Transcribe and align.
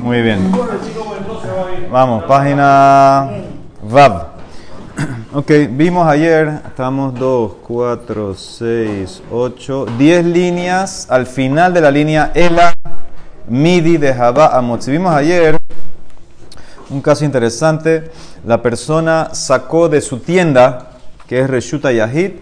Muy 0.00 0.20
bien. 0.22 0.52
Vamos, 1.90 2.24
página 2.24 3.30
Vav. 3.82 4.26
Ok, 5.34 5.50
vimos 5.70 6.08
ayer, 6.08 6.62
estamos 6.66 7.14
2, 7.14 7.52
4, 7.62 8.34
6, 8.34 9.22
8, 9.30 9.86
10 9.98 10.24
líneas 10.24 11.06
al 11.10 11.26
final 11.26 11.74
de 11.74 11.82
la 11.82 11.90
línea 11.90 12.32
Ela 12.34 12.72
Midi 13.46 13.98
de 13.98 14.14
Jabá 14.14 14.56
Amotzi. 14.56 14.90
Vimos 14.90 15.14
ayer 15.14 15.58
un 16.88 17.00
caso 17.02 17.24
interesante. 17.24 18.10
La 18.44 18.62
persona 18.62 19.34
sacó 19.34 19.88
de 19.88 20.00
su 20.00 20.20
tienda, 20.20 20.92
que 21.28 21.40
es 21.40 21.50
Reshuta 21.50 21.92
Yahid, 21.92 22.32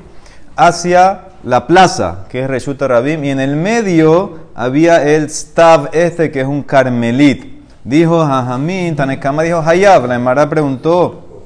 hacia 0.57 1.33
la 1.45 1.66
plaza, 1.66 2.24
que 2.29 2.42
es 2.42 2.48
Reshuta 2.48 2.88
Rabim, 2.88 3.24
y 3.24 3.30
en 3.30 3.40
el 3.40 3.56
medio 3.56 4.38
había 4.54 5.02
el 5.04 5.29
Stav 5.29 5.90
este, 5.93 6.30
que 6.30 6.40
es 6.40 6.46
un 6.46 6.62
carmelit. 6.62 7.44
Dijo 7.84 8.25
Jajamín, 8.25 8.96
Tanekama 8.96 9.43
dijo 9.43 9.61
Hayab. 9.61 10.07
La 10.07 10.14
Emara 10.14 10.48
preguntó, 10.48 11.43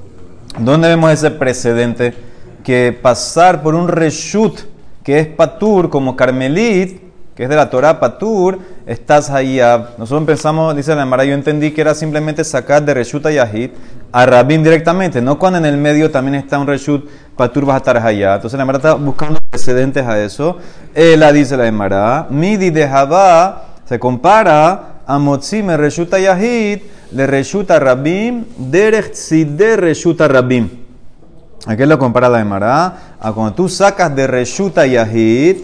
¿dónde 0.57 0.87
vemos 0.87 1.11
ese 1.11 1.31
precedente? 1.31 2.13
Que 2.63 2.97
pasar 2.99 3.61
por 3.61 3.75
un 3.75 3.89
Reshut, 3.89 4.61
que 5.03 5.19
es 5.19 5.27
Patur, 5.27 5.89
como 5.89 6.15
carmelit, 6.15 7.01
que 7.35 7.43
es 7.43 7.49
de 7.49 7.55
la 7.55 7.69
Torah 7.69 7.99
Patur, 7.99 8.59
estás 8.85 9.29
Hayab. 9.29 9.97
Nosotros 9.97 10.25
pensamos, 10.25 10.75
dice 10.75 10.95
la 10.95 11.03
Emara, 11.03 11.25
yo 11.25 11.33
entendí 11.33 11.71
que 11.71 11.81
era 11.81 11.93
simplemente 11.93 12.45
sacar 12.45 12.83
de 12.83 12.93
Reshuta 12.93 13.31
Yahid 13.31 13.71
a 14.11 14.25
Rabim 14.25 14.63
directamente, 14.63 15.21
no 15.21 15.37
cuando 15.37 15.59
en 15.59 15.65
el 15.65 15.77
medio 15.77 16.09
también 16.09 16.35
está 16.35 16.57
un 16.57 16.67
Reshut 16.67 17.07
Patur 17.35 17.69
allá. 17.71 18.35
Entonces 18.35 18.57
la 18.57 18.63
Emara 18.63 18.77
está 18.77 18.93
buscando 18.95 19.39
precedentes 19.49 20.05
a 20.05 20.21
eso. 20.23 20.57
Ella 20.93 21.31
dice 21.31 21.55
la 21.55 21.67
Emara, 21.67 22.27
Midi 22.29 22.69
de 22.69 22.87
Jabá 22.87 23.65
se 23.85 23.99
compara 23.99 25.01
a 25.05 25.17
Motzime 25.17 25.77
Reshuta 25.77 26.19
Yahid 26.19 26.79
le 27.11 27.25
Reshuta 27.25 27.79
Rabim 27.79 28.45
derech 28.57 29.15
de 29.29 29.75
Reshuta 29.75 30.27
Rabim. 30.27 30.69
¿A 31.65 31.75
qué 31.75 31.85
lo 31.85 31.97
compara 31.97 32.29
la 32.29 32.39
Emara? 32.39 33.15
A 33.19 33.31
cuando 33.33 33.53
tú 33.53 33.69
sacas 33.69 34.15
de 34.15 34.27
Reshuta 34.27 34.85
Yahid 34.85 35.57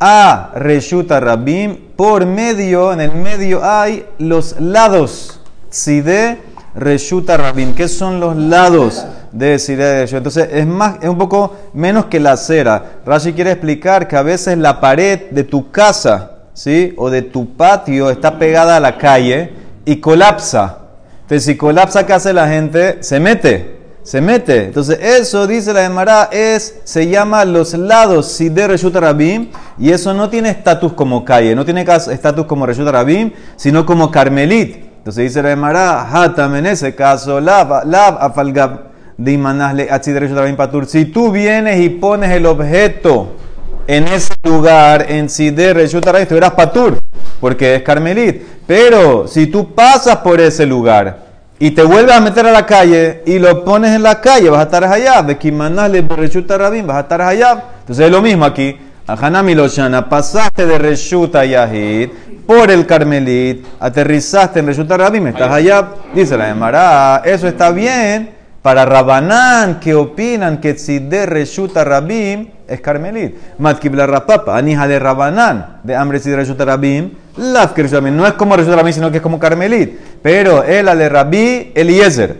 a 0.00 0.50
Reshuta 0.54 1.20
Rabim, 1.20 1.76
por 1.96 2.26
medio, 2.26 2.92
en 2.92 3.00
el 3.00 3.12
medio 3.12 3.64
hay 3.64 4.06
los 4.18 4.60
lados. 4.60 5.40
Tzide 5.70 6.40
Reshuta 6.78 7.36
Rabim. 7.36 7.74
¿Qué 7.74 7.88
son 7.88 8.20
los 8.20 8.36
lados 8.36 9.04
de 9.32 9.56
Tzide 9.56 10.00
Reshuta? 10.00 10.18
Entonces 10.18 10.48
es, 10.52 10.66
más, 10.66 10.96
es 11.02 11.08
un 11.08 11.18
poco 11.18 11.56
menos 11.74 12.06
que 12.06 12.20
la 12.20 12.32
acera. 12.32 13.00
Rashi 13.04 13.32
quiere 13.32 13.52
explicar 13.52 14.06
que 14.08 14.16
a 14.16 14.22
veces 14.22 14.56
la 14.58 14.80
pared 14.80 15.30
de 15.30 15.44
tu 15.44 15.70
casa 15.70 16.32
¿sí? 16.54 16.94
o 16.96 17.10
de 17.10 17.22
tu 17.22 17.56
patio 17.56 18.10
está 18.10 18.38
pegada 18.38 18.76
a 18.76 18.80
la 18.80 18.96
calle 18.96 19.52
y 19.84 19.96
colapsa. 19.96 20.78
Entonces 21.22 21.44
si 21.44 21.56
colapsa, 21.56 22.06
¿qué 22.06 22.12
hace 22.12 22.32
la 22.32 22.48
gente? 22.48 23.02
Se 23.02 23.20
mete 23.20 23.78
se 24.08 24.22
mete. 24.22 24.64
Entonces, 24.64 24.98
eso 25.02 25.46
dice 25.46 25.74
la 25.74 25.82
Gemara, 25.82 26.30
es, 26.32 26.80
se 26.84 27.08
llama 27.08 27.44
los 27.44 27.74
lados 27.74 28.28
Sider 28.28 28.70
Reshut 28.70 28.96
Rabim, 28.96 29.50
y 29.78 29.90
eso 29.90 30.14
no 30.14 30.30
tiene 30.30 30.48
estatus 30.48 30.94
como 30.94 31.26
calle, 31.26 31.54
no 31.54 31.62
tiene 31.66 31.82
estatus 31.82 32.46
como 32.46 32.64
Reshut 32.64 32.88
Rabim, 32.88 33.32
sino 33.56 33.84
como 33.84 34.10
Carmelit. 34.10 34.87
Entonces 35.08 35.24
dice 35.24 35.42
la 35.42 35.48
Gemara, 35.48 36.06
Hatam 36.12 36.54
en 36.56 36.66
ese 36.66 36.94
caso, 36.94 37.40
Lav, 37.40 37.86
Lav 37.86 38.18
Afalgab, 38.20 38.80
Dimanasle 39.16 39.88
Atzider 39.90 40.20
Reshut 40.20 40.36
Rabim 40.36 40.54
Patur. 40.54 40.84
Si 40.84 41.06
tú 41.06 41.32
vienes 41.32 41.80
y 41.80 41.88
pones 41.88 42.30
el 42.30 42.44
objeto 42.44 43.28
en 43.86 44.06
ese 44.06 44.34
lugar, 44.42 45.06
en 45.10 45.30
Sider 45.30 45.76
Reshut 45.76 46.04
Rabim, 46.04 46.26
tú 46.26 46.36
eras 46.36 46.50
Patur, 46.50 46.98
porque 47.40 47.76
es 47.76 47.82
Carmelit. 47.82 48.42
Pero 48.66 49.26
si 49.26 49.46
tú 49.46 49.74
pasas 49.74 50.18
por 50.18 50.42
ese 50.42 50.66
lugar, 50.66 51.20
y 51.58 51.70
te 51.70 51.82
vuelves 51.84 52.14
a 52.14 52.20
meter 52.20 52.46
a 52.46 52.52
la 52.52 52.66
calle 52.66 53.22
y 53.24 53.38
lo 53.38 53.64
pones 53.64 53.96
en 53.96 54.02
la 54.02 54.20
calle, 54.20 54.50
vas 54.50 54.60
a 54.60 54.64
estar 54.64 54.84
allá. 54.84 55.22
De 55.22 55.38
vas 56.84 56.96
a 56.98 57.00
estar 57.00 57.22
allá. 57.22 57.64
Entonces 57.80 58.04
es 58.04 58.12
lo 58.12 58.20
mismo 58.20 58.44
aquí. 58.44 58.76
Hanami 59.08 59.54
Loshana, 59.54 60.06
pasaste 60.08 60.66
de 60.66 60.78
Reshuta 60.78 61.44
Yahid 61.44 62.10
por 62.46 62.70
el 62.70 62.86
Carmelit, 62.86 63.64
aterrizaste 63.80 64.60
en 64.60 64.66
Reshuta 64.66 64.98
Rabim, 64.98 65.28
estás 65.28 65.50
allá. 65.50 65.88
Dice 66.14 66.36
la 66.36 66.50
Emara, 66.50 67.22
eso 67.24 67.48
está 67.48 67.70
bien 67.70 68.30
para 68.60 68.84
Rabanán, 68.84 69.80
que 69.80 69.94
opinan 69.94 70.60
que 70.60 70.76
si 70.76 70.98
de 70.98 71.24
Reshuta 71.24 71.84
Rabim 71.84 72.48
es 72.66 72.80
Carmelit. 72.82 73.34
Matkibla 73.58 74.06
Rapapa, 74.06 74.58
Anija 74.58 74.86
de 74.86 74.98
Rabanán, 74.98 75.78
de 75.84 75.96
Hambre 75.96 76.18
si 76.18 76.28
de 76.28 76.36
Reshuta 76.36 76.66
Rabim, 76.66 77.12
Lav 77.38 77.72
Rabim. 77.74 78.14
No 78.14 78.26
es 78.26 78.34
como 78.34 78.56
Reshuta 78.56 78.76
Rabim, 78.76 78.92
sino 78.92 79.10
que 79.10 79.18
es 79.18 79.22
como 79.22 79.38
Carmelit. 79.38 79.98
Pero 80.20 80.64
el 80.64 80.84
de 80.84 81.08
Rabí 81.08 81.72
Eliezer, 81.74 82.36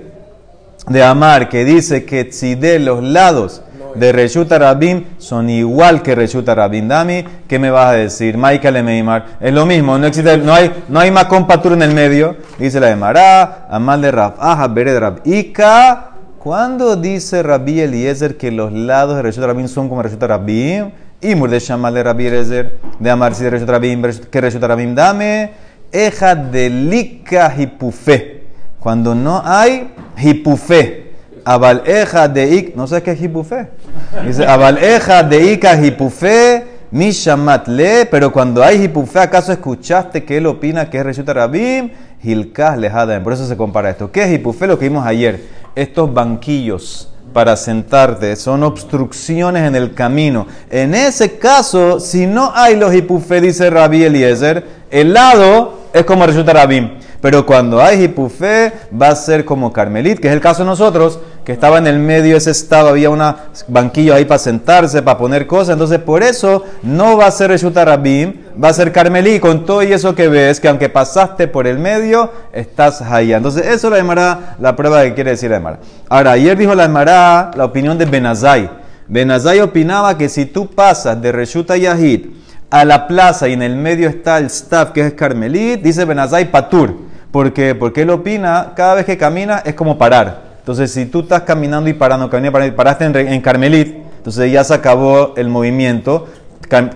de 0.86 1.02
Amar, 1.02 1.48
que 1.48 1.64
dice 1.64 2.04
que 2.04 2.30
si 2.30 2.56
de 2.56 2.78
los 2.78 3.02
lados 3.02 3.62
de 3.94 4.12
Reshuta 4.12 4.58
Rabim 4.58 5.04
son 5.18 5.50
igual 5.50 6.02
que 6.02 6.14
Reshuta 6.14 6.54
Rabim. 6.54 6.88
Dami, 6.88 7.24
¿qué 7.46 7.58
me 7.58 7.70
vas 7.70 7.86
a 7.86 7.92
decir? 7.92 8.36
Michael 8.36 8.82
Meimar. 8.84 9.38
Es 9.40 9.52
lo 9.52 9.66
mismo, 9.66 9.98
no 9.98 10.06
existe, 10.06 10.38
no 10.38 10.54
hay, 10.54 10.84
no 10.88 11.00
hay 11.00 11.10
más 11.10 11.26
compatur 11.26 11.72
en 11.72 11.82
el 11.82 11.94
medio. 11.94 12.36
Dice 12.58 12.80
la 12.80 12.88
de 12.88 12.96
Mará, 12.96 13.66
Amal 13.70 14.02
de 14.02 14.10
Rab, 14.10 14.34
Aja, 14.38 14.68
de 14.68 15.00
Rab, 15.00 15.20
Ika. 15.24 16.10
¿Cuándo 16.38 16.96
dice 16.96 17.42
Rabbi 17.42 17.80
Eliezer 17.80 18.36
que 18.36 18.52
los 18.52 18.72
lados 18.72 19.16
de 19.16 19.22
Reshut 19.22 19.44
Rabim 19.44 19.66
son 19.66 19.88
como 19.88 20.02
Reshut 20.02 20.22
Rabim? 20.22 20.92
Y 21.20 21.34
de 21.34 21.58
Shamal 21.58 21.94
de 21.94 22.02
Rabbi 22.04 22.26
Eliezer, 22.26 22.78
de 22.98 23.10
amarse 23.10 23.42
de 23.42 23.50
Reshut 23.50 23.68
Rabim, 23.68 24.02
que 24.30 24.40
Reshut 24.40 24.62
Rabim 24.62 24.94
dame, 24.94 25.50
eja 25.90 26.36
delika 26.36 27.52
hipufe. 27.58 28.44
Cuando 28.78 29.14
no 29.14 29.42
hay 29.44 29.90
hipufe. 30.16 31.07
Abal 31.48 31.82
eja 31.86 32.28
de 32.28 32.44
ik, 32.56 32.76
no 32.76 32.86
sé 32.86 33.02
qué 33.02 33.12
es 33.12 33.22
hipufe. 33.22 33.68
Dice, 34.26 34.46
abal 34.46 34.76
eja 34.76 35.22
de 35.22 35.52
ika 35.52 35.80
hipufe, 35.80 36.66
mi 36.90 37.10
le, 37.68 38.04
pero 38.04 38.30
cuando 38.30 38.62
hay 38.62 38.84
hipufe, 38.84 39.18
¿acaso 39.18 39.50
escuchaste 39.52 40.24
que 40.24 40.36
él 40.36 40.46
opina 40.46 40.90
que 40.90 40.98
es 40.98 41.04
Reshut 41.04 41.26
Rabim? 41.26 41.88
Hilkah 42.22 42.76
lejada. 42.76 43.22
Por 43.22 43.32
eso 43.32 43.46
se 43.46 43.56
compara 43.56 43.88
esto. 43.88 44.12
¿Qué 44.12 44.24
es 44.24 44.30
hipufe? 44.30 44.66
Lo 44.66 44.78
que 44.78 44.90
vimos 44.90 45.06
ayer 45.06 45.40
estos 45.74 46.12
banquillos 46.12 47.14
para 47.32 47.56
sentarte, 47.56 48.36
son 48.36 48.62
obstrucciones 48.62 49.66
en 49.66 49.74
el 49.74 49.94
camino. 49.94 50.46
En 50.68 50.94
ese 50.94 51.38
caso, 51.38 51.98
si 51.98 52.26
no 52.26 52.52
hay 52.54 52.76
los 52.76 52.94
hipufé, 52.94 53.40
dice 53.40 53.70
Rabbi 53.70 54.04
Eliezer, 54.04 54.66
el 54.90 55.14
lado 55.14 55.78
es 55.94 56.04
como 56.04 56.26
resulta 56.26 56.52
Rabim. 56.52 56.98
Pero 57.20 57.44
cuando 57.44 57.82
hay 57.82 58.04
hipufé, 58.04 58.72
va 58.90 59.08
a 59.08 59.16
ser 59.16 59.44
como 59.44 59.72
Carmelit, 59.72 60.20
que 60.20 60.28
es 60.28 60.34
el 60.34 60.40
caso 60.40 60.62
de 60.62 60.68
nosotros, 60.68 61.18
que 61.48 61.52
estaba 61.52 61.78
en 61.78 61.86
el 61.86 61.98
medio 61.98 62.36
ese 62.36 62.50
estado, 62.50 62.90
había 62.90 63.08
un 63.08 63.22
banquillo 63.68 64.14
ahí 64.14 64.26
para 64.26 64.38
sentarse, 64.38 65.00
para 65.00 65.16
poner 65.16 65.46
cosas. 65.46 65.72
Entonces, 65.72 65.98
por 65.98 66.22
eso 66.22 66.62
no 66.82 67.16
va 67.16 67.24
a 67.24 67.30
ser 67.30 67.48
Reshuta 67.48 67.86
Rabim, 67.86 68.34
va 68.62 68.68
a 68.68 68.72
ser 68.74 68.92
Carmelí, 68.92 69.40
con 69.40 69.64
todo 69.64 69.82
y 69.82 69.90
eso 69.90 70.14
que 70.14 70.28
ves, 70.28 70.60
que 70.60 70.68
aunque 70.68 70.90
pasaste 70.90 71.48
por 71.48 71.66
el 71.66 71.78
medio, 71.78 72.30
estás 72.52 73.00
allá. 73.00 73.38
Entonces, 73.38 73.64
eso 73.64 73.88
la 73.88 73.96
demará 73.96 74.56
la 74.60 74.76
prueba 74.76 75.02
que 75.04 75.14
quiere 75.14 75.30
decir 75.30 75.48
la 75.48 75.56
Emara. 75.56 75.78
Ahora, 76.10 76.32
ayer 76.32 76.54
dijo 76.54 76.74
la 76.74 76.82
demará 76.82 77.50
la 77.56 77.64
opinión 77.64 77.96
de 77.96 78.04
Benazai. 78.04 78.68
Benazai 79.06 79.60
opinaba 79.60 80.18
que 80.18 80.28
si 80.28 80.44
tú 80.44 80.66
pasas 80.66 81.18
de 81.22 81.32
Reshuta 81.32 81.78
Yahid 81.78 82.26
a 82.68 82.84
la 82.84 83.06
plaza 83.08 83.48
y 83.48 83.54
en 83.54 83.62
el 83.62 83.74
medio 83.74 84.10
está 84.10 84.36
el 84.36 84.48
staff 84.48 84.90
que 84.90 85.00
es 85.00 85.14
Carmelit, 85.14 85.80
dice 85.80 86.04
Benazai 86.04 86.50
Patur. 86.50 86.94
¿Por 87.32 87.54
qué? 87.54 87.74
Porque 87.74 88.02
él 88.02 88.10
opina, 88.10 88.72
cada 88.76 88.96
vez 88.96 89.06
que 89.06 89.16
camina 89.16 89.62
es 89.64 89.72
como 89.72 89.96
parar. 89.96 90.47
Entonces, 90.68 90.92
si 90.92 91.06
tú 91.06 91.20
estás 91.20 91.44
caminando 91.44 91.88
y 91.88 91.94
parando, 91.94 92.28
caminando 92.28 92.76
paraste 92.76 93.06
en, 93.06 93.16
en 93.16 93.40
Carmelit, 93.40 93.88
entonces 94.18 94.52
ya 94.52 94.62
se 94.62 94.74
acabó 94.74 95.32
el 95.38 95.48
movimiento, 95.48 96.28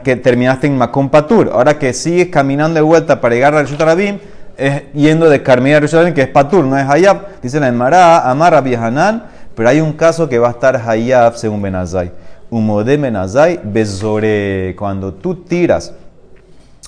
que 0.05 0.17
terminaste 0.17 0.67
en 0.67 0.77
Macón 0.77 1.09
Patur. 1.09 1.49
Ahora 1.55 1.79
que 1.79 1.95
sigues 1.95 2.29
caminando 2.29 2.75
de 2.75 2.83
vuelta 2.83 3.19
para 3.19 3.35
llegar 3.35 3.55
al 3.55 3.67
Rabim, 3.67 4.19
es 4.59 4.93
yendo 4.93 5.31
de 5.31 5.43
Carmelit 5.43 5.91
a 5.91 5.97
Rabim, 5.97 6.13
que 6.13 6.21
es 6.21 6.29
Patur, 6.29 6.67
no 6.67 6.77
es 6.77 6.87
Hayab. 6.87 7.41
Dice 7.41 7.61
la 7.61 7.69
Emara, 7.69 8.31
Amar 8.31 8.53
Hanan, 8.53 9.25
pero 9.55 9.71
hay 9.71 9.81
un 9.81 9.95
caso 9.95 10.29
que 10.29 10.39
va 10.39 10.49
a 10.49 10.51
estar 10.51 10.77
Hayab 10.77 11.39
según 11.39 11.63
Benazai. 11.63 12.13
Humode 12.51 12.99
Benazai, 12.99 13.59
Bezore. 13.65 14.77
Cuando 14.79 15.15
tú 15.15 15.45
tiras 15.45 15.95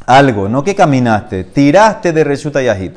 algo, 0.04 0.50
no 0.50 0.62
que 0.62 0.74
caminaste, 0.74 1.44
tiraste 1.44 2.12
de 2.12 2.24
Yahid 2.62 2.90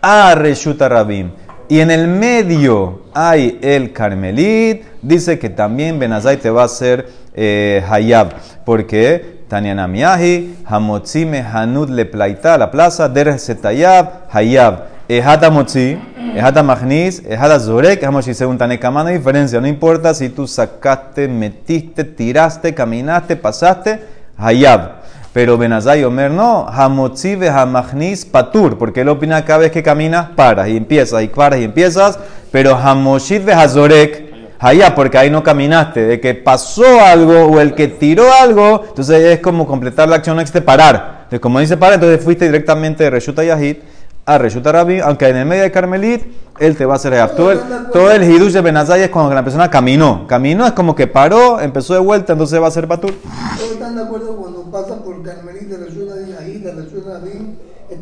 a 0.00 0.36
Reshuta 0.36 0.88
Rabim 0.88 1.32
y 1.68 1.80
en 1.80 1.90
el 1.90 2.08
medio 2.08 3.02
hay 3.14 3.58
el 3.62 3.92
Carmelit, 3.92 4.82
dice 5.02 5.38
que 5.38 5.50
también 5.50 5.98
Benazai 5.98 6.36
te 6.36 6.50
va 6.50 6.62
a 6.62 6.66
hacer 6.66 7.08
eh, 7.34 7.84
Hayab, 7.88 8.34
porque 8.64 9.44
Tanyana 9.48 9.86
Miyahi, 9.86 10.56
Hamotzime 10.64 11.42
Hanud 11.42 11.90
le 11.90 12.04
plaita, 12.04 12.58
la 12.58 12.70
plaza, 12.70 13.08
Der 13.08 13.38
Setayab, 13.38 14.28
Hayab. 14.30 14.96
Ejata 15.08 15.50
Motzi, 15.50 15.96
Ejata 16.34 16.64
Magnis, 16.64 17.22
Ejata 17.24 17.60
Zorek, 17.60 18.02
Hamoshi 18.02 18.34
según 18.34 18.58
diferencia, 18.58 19.60
no 19.60 19.68
importa 19.68 20.12
si 20.14 20.30
tú 20.30 20.48
sacaste, 20.48 21.28
metiste, 21.28 22.02
tiraste, 22.02 22.74
caminaste, 22.74 23.36
pasaste, 23.36 24.00
Hayab. 24.36 24.95
Pero 25.36 25.58
Benazai 25.58 26.02
Omer 26.02 26.30
no, 26.30 26.66
Hamotzi 26.66 27.34
Hamachnis 27.34 28.24
Patur, 28.24 28.78
porque 28.78 29.02
él 29.02 29.10
opina 29.10 29.44
cada 29.44 29.58
vez 29.58 29.70
que 29.70 29.82
caminas, 29.82 30.30
paras 30.34 30.66
y 30.66 30.78
empiezas, 30.78 31.22
y 31.22 31.28
paras 31.28 31.60
y 31.60 31.64
empiezas, 31.64 32.18
pero 32.50 32.74
Hamoshit 32.74 33.46
Hazorek, 33.46 34.32
allá, 34.58 34.94
porque 34.94 35.18
ahí 35.18 35.28
no 35.28 35.42
caminaste, 35.42 36.06
de 36.06 36.20
que 36.20 36.32
pasó 36.32 37.02
algo 37.02 37.48
o 37.48 37.60
el 37.60 37.74
que 37.74 37.88
tiró 37.88 38.32
algo, 38.32 38.82
entonces 38.88 39.24
es 39.24 39.40
como 39.40 39.66
completar 39.66 40.08
la 40.08 40.16
acción, 40.16 40.36
no 40.36 40.40
existe 40.40 40.62
parar. 40.62 41.16
Entonces, 41.24 41.40
como 41.40 41.60
dice 41.60 41.76
parar, 41.76 41.96
entonces 41.96 42.24
fuiste 42.24 42.46
directamente 42.46 43.04
de 43.04 43.10
Reshuta 43.10 43.44
Yahid 43.44 43.76
a 44.24 44.38
Reshuta 44.38 44.72
Rabbi, 44.72 45.00
aunque 45.00 45.28
en 45.28 45.36
el 45.36 45.44
medio 45.44 45.64
de 45.64 45.70
Carmelit, 45.70 46.22
él 46.58 46.76
te 46.76 46.84
va 46.84 46.94
a 46.94 46.96
hacer 46.96 47.14
Todo 47.36 47.52
el, 47.52 47.60
todo 47.92 48.10
el 48.10 48.24
hidush 48.24 48.52
de 48.52 48.60
Benazai 48.60 49.02
es 49.02 49.10
cuando 49.10 49.34
la 49.34 49.44
persona 49.44 49.70
caminó. 49.70 50.26
Caminó 50.26 50.66
es 50.66 50.72
como 50.72 50.94
que 50.94 51.06
paró, 51.06 51.60
empezó 51.60 51.94
de 51.94 52.00
vuelta, 52.00 52.32
entonces 52.32 52.60
va 52.60 52.66
a 52.66 52.70
ser 52.70 52.88
Patur. 52.88 53.14
¿Todos 53.56 53.70
están 53.70 53.94
de 53.94 54.02
acuerdo 54.02 54.36
cuando 54.36 54.62
pasa 54.64 54.96
por 54.96 55.22
Carmelit 55.22 55.68
de 55.68 55.76
Reshuta 55.78 56.14
Yahid, 56.16 56.64
de 56.64 56.72
Reshuta 56.72 57.14
Rabbi, 57.14 57.56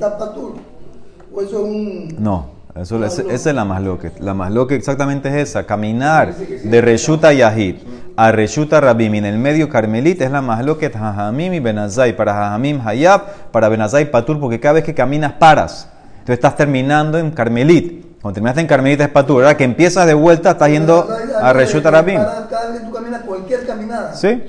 eso 0.09 1.43
es 1.43 1.53
un.? 1.53 2.17
No. 2.19 2.55
Eso, 2.75 3.05
esa 3.05 3.23
es 3.31 3.55
la 3.55 3.65
más 3.65 3.81
loca. 3.83 4.11
La 4.19 4.35
más 4.35 4.51
loca 4.51 4.75
exactamente 4.75 5.29
es 5.29 5.51
esa. 5.51 5.65
Caminar 5.65 6.35
de 6.35 6.81
Reshuta 6.81 7.33
Yahid 7.33 7.77
a 8.17 8.33
Reshuta 8.33 8.81
Rabim 8.81 9.15
en 9.15 9.25
el 9.27 9.39
medio 9.39 9.69
Carmelit 9.69 10.21
es 10.21 10.31
la 10.31 10.41
más 10.41 10.65
loca. 10.65 10.91
Jajamim 10.91 11.55
y 11.55 11.61
Benazai. 11.61 12.17
Para 12.17 12.35
Jajamim 12.35 12.81
Hayab, 12.85 13.51
para 13.53 13.69
Benazai 13.69 14.11
Patur, 14.11 14.41
porque 14.41 14.59
cada 14.59 14.75
vez 14.75 14.85
que 14.85 14.93
caminas 14.93 15.35
paras. 15.35 15.89
Tú 16.27 16.33
estás 16.33 16.57
terminando 16.57 17.19
en 17.19 17.31
Carmelit. 17.31 18.21
Cuando 18.21 18.35
terminaste 18.35 18.63
en 18.63 18.67
Carmelit 18.67 19.01
es 19.03 19.09
Patur. 19.09 19.45
Ahora 19.45 19.57
que 19.57 19.65
empiezas 19.65 20.07
de 20.07 20.15
vuelta, 20.15 20.53
estás 20.53 20.69
yendo 20.69 21.07
a 21.41 21.53
Reshuta 21.53 21.93
Rabim. 21.93 22.17
Cada 22.17 22.71
vez 22.71 22.81
que 22.81 22.87
tú 22.87 22.93
caminas, 22.93 23.23
cualquier 23.23 23.67
caminada. 23.67 24.15
Sí. 24.15 24.43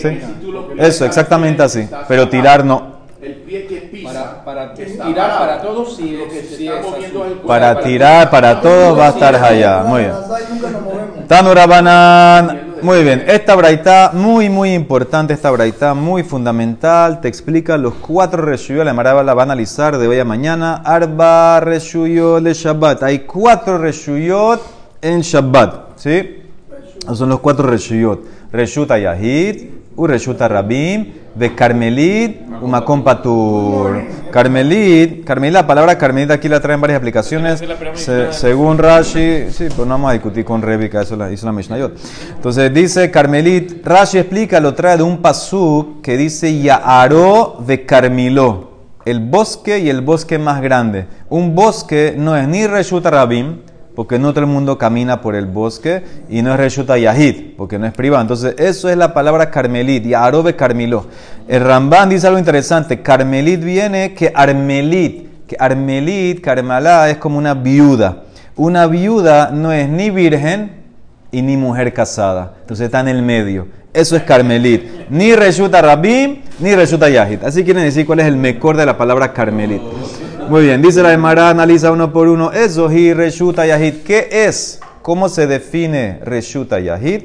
sí. 0.00 0.20
Eso, 0.78 1.06
exactamente 1.06 1.62
así. 1.62 1.88
Pero 2.06 2.28
tirar 2.28 2.64
no. 2.64 2.94
El 3.20 3.36
pie 3.36 3.66
pisa. 4.08 4.44
Para, 4.44 4.74
tirar 4.74 5.38
para 5.38 5.62
todos, 5.62 5.96
si, 5.96 6.16
lo 6.16 6.28
que 6.28 6.42
se 6.42 6.56
si 6.56 6.66
está 6.66 6.80
es 6.80 6.86
moviendo 6.86 7.22
azul. 7.22 7.32
es 7.32 7.40
el 7.40 7.46
Para 7.46 7.80
tirar, 7.80 8.30
para 8.30 8.60
todos 8.60 8.98
va 8.98 9.06
a 9.06 9.08
estar 9.10 9.34
allá. 9.34 9.82
Muy 9.84 10.02
bien. 10.02 10.12
Tanurabanan. 11.28 12.74
Muy 12.82 13.02
bien. 13.02 13.24
Esta 13.26 13.54
braita, 13.54 14.10
muy, 14.12 14.50
muy 14.50 14.74
importante. 14.74 15.32
Esta 15.32 15.50
braita, 15.50 15.94
muy 15.94 16.22
fundamental. 16.22 17.20
Te 17.20 17.28
explica 17.28 17.78
los 17.78 17.94
cuatro 17.94 18.42
reshuyot. 18.42 18.84
La 18.84 18.92
Maraba 18.92 19.22
la 19.22 19.34
va 19.34 19.42
a 19.42 19.44
analizar 19.44 19.96
de 19.96 20.06
hoy 20.06 20.18
a 20.18 20.24
mañana. 20.24 20.82
Arba 20.84 21.60
reshuyot 21.60 22.42
de 22.42 22.52
Shabbat. 22.52 23.02
Hay 23.04 23.20
cuatro 23.20 23.78
reshuyot 23.78 24.60
en 25.00 25.20
Shabbat. 25.22 25.96
¿Sí? 25.96 26.42
Son 27.12 27.28
los 27.28 27.40
cuatro 27.40 27.66
reshuyot. 27.66 28.20
Reshuta 28.54 28.98
Yahid, 28.98 29.68
u 29.96 30.06
Reshuta 30.06 30.46
Rabim, 30.46 31.12
de 31.34 31.54
Carmelit, 31.54 32.40
Umakom 32.62 33.02
Patur. 33.02 34.02
Carmelit, 34.30 35.24
Carmelit, 35.24 35.52
la 35.54 35.66
palabra 35.66 35.96
Carmelit 35.98 36.30
aquí 36.30 36.48
la 36.48 36.60
traen 36.60 36.80
varias 36.80 36.98
aplicaciones. 36.98 37.60
Se- 37.94 38.32
según 38.32 38.78
Rashi, 38.78 39.50
sí, 39.50 39.66
pero 39.70 39.84
no 39.84 39.94
vamos 39.94 40.10
a 40.10 40.12
discutir 40.14 40.44
con 40.44 40.60
Rebeca, 40.62 41.02
eso 41.02 41.16
la 41.16 41.30
hizo 41.30 41.46
la 41.46 41.52
Mishnayot. 41.52 41.96
Entonces 42.36 42.72
dice 42.72 43.10
Carmelit, 43.10 43.84
Rashi 43.86 44.18
explica, 44.18 44.60
lo 44.60 44.74
trae 44.74 44.96
de 44.96 45.02
un 45.02 45.18
pasuk 45.18 46.02
que 46.02 46.16
dice 46.16 46.60
Yaaro 46.60 47.58
de 47.66 47.84
Carmiló, 47.86 48.70
el 49.04 49.20
bosque 49.20 49.78
y 49.80 49.88
el 49.90 50.00
bosque 50.00 50.38
más 50.38 50.60
grande. 50.62 51.06
Un 51.28 51.54
bosque 51.54 52.14
no 52.16 52.36
es 52.36 52.48
ni 52.48 52.66
Reshuta 52.66 53.10
Rabim, 53.10 53.58
porque 53.94 54.18
no 54.18 54.32
todo 54.32 54.40
el 54.40 54.50
mundo 54.50 54.76
camina 54.76 55.20
por 55.20 55.34
el 55.34 55.46
bosque, 55.46 56.02
y 56.28 56.42
no 56.42 56.52
es 56.52 56.58
Reshuta 56.58 56.98
Yahid, 56.98 57.54
porque 57.56 57.78
no 57.78 57.86
es 57.86 57.92
privado. 57.92 58.22
Entonces, 58.22 58.54
eso 58.58 58.88
es 58.88 58.96
la 58.96 59.14
palabra 59.14 59.50
Carmelit, 59.50 60.04
y 60.06 60.14
Arobe 60.14 60.56
Carmiló. 60.56 61.06
El 61.46 61.62
Ramban 61.62 62.08
dice 62.08 62.26
algo 62.26 62.38
interesante, 62.38 63.02
Carmelit 63.02 63.62
viene 63.62 64.14
que 64.14 64.32
Armelit, 64.34 65.46
que 65.46 65.56
Armelit, 65.58 66.40
Carmelá, 66.40 67.10
es 67.10 67.18
como 67.18 67.38
una 67.38 67.54
viuda. 67.54 68.24
Una 68.56 68.86
viuda 68.86 69.50
no 69.52 69.72
es 69.72 69.88
ni 69.88 70.10
virgen 70.10 70.84
y 71.32 71.42
ni 71.42 71.56
mujer 71.56 71.92
casada, 71.92 72.54
entonces 72.60 72.86
está 72.86 73.00
en 73.00 73.08
el 73.08 73.22
medio. 73.22 73.66
Eso 73.92 74.16
es 74.16 74.22
Carmelit. 74.22 75.08
Ni 75.08 75.34
Reshuta 75.36 75.80
Rabim, 75.80 76.40
ni 76.58 76.74
Reshuta 76.74 77.08
Yahid. 77.08 77.44
Así 77.44 77.62
quieren 77.62 77.84
decir 77.84 78.04
cuál 78.04 78.20
es 78.20 78.26
el 78.26 78.36
mejor 78.36 78.76
de 78.76 78.86
la 78.86 78.98
palabra 78.98 79.32
Carmelit. 79.32 79.80
Muy 80.48 80.64
bien, 80.64 80.82
dice 80.82 81.02
la 81.02 81.12
Emara, 81.12 81.48
analiza 81.48 81.90
uno 81.90 82.12
por 82.12 82.28
uno. 82.28 82.52
Eso, 82.52 82.92
y 82.92 83.14
Reshuta 83.14 83.66
Yahid. 83.66 84.02
¿Qué 84.04 84.28
es? 84.30 84.78
¿Cómo 85.00 85.30
se 85.30 85.46
define 85.46 86.20
Reshuta 86.22 86.80
Yahid? 86.80 87.22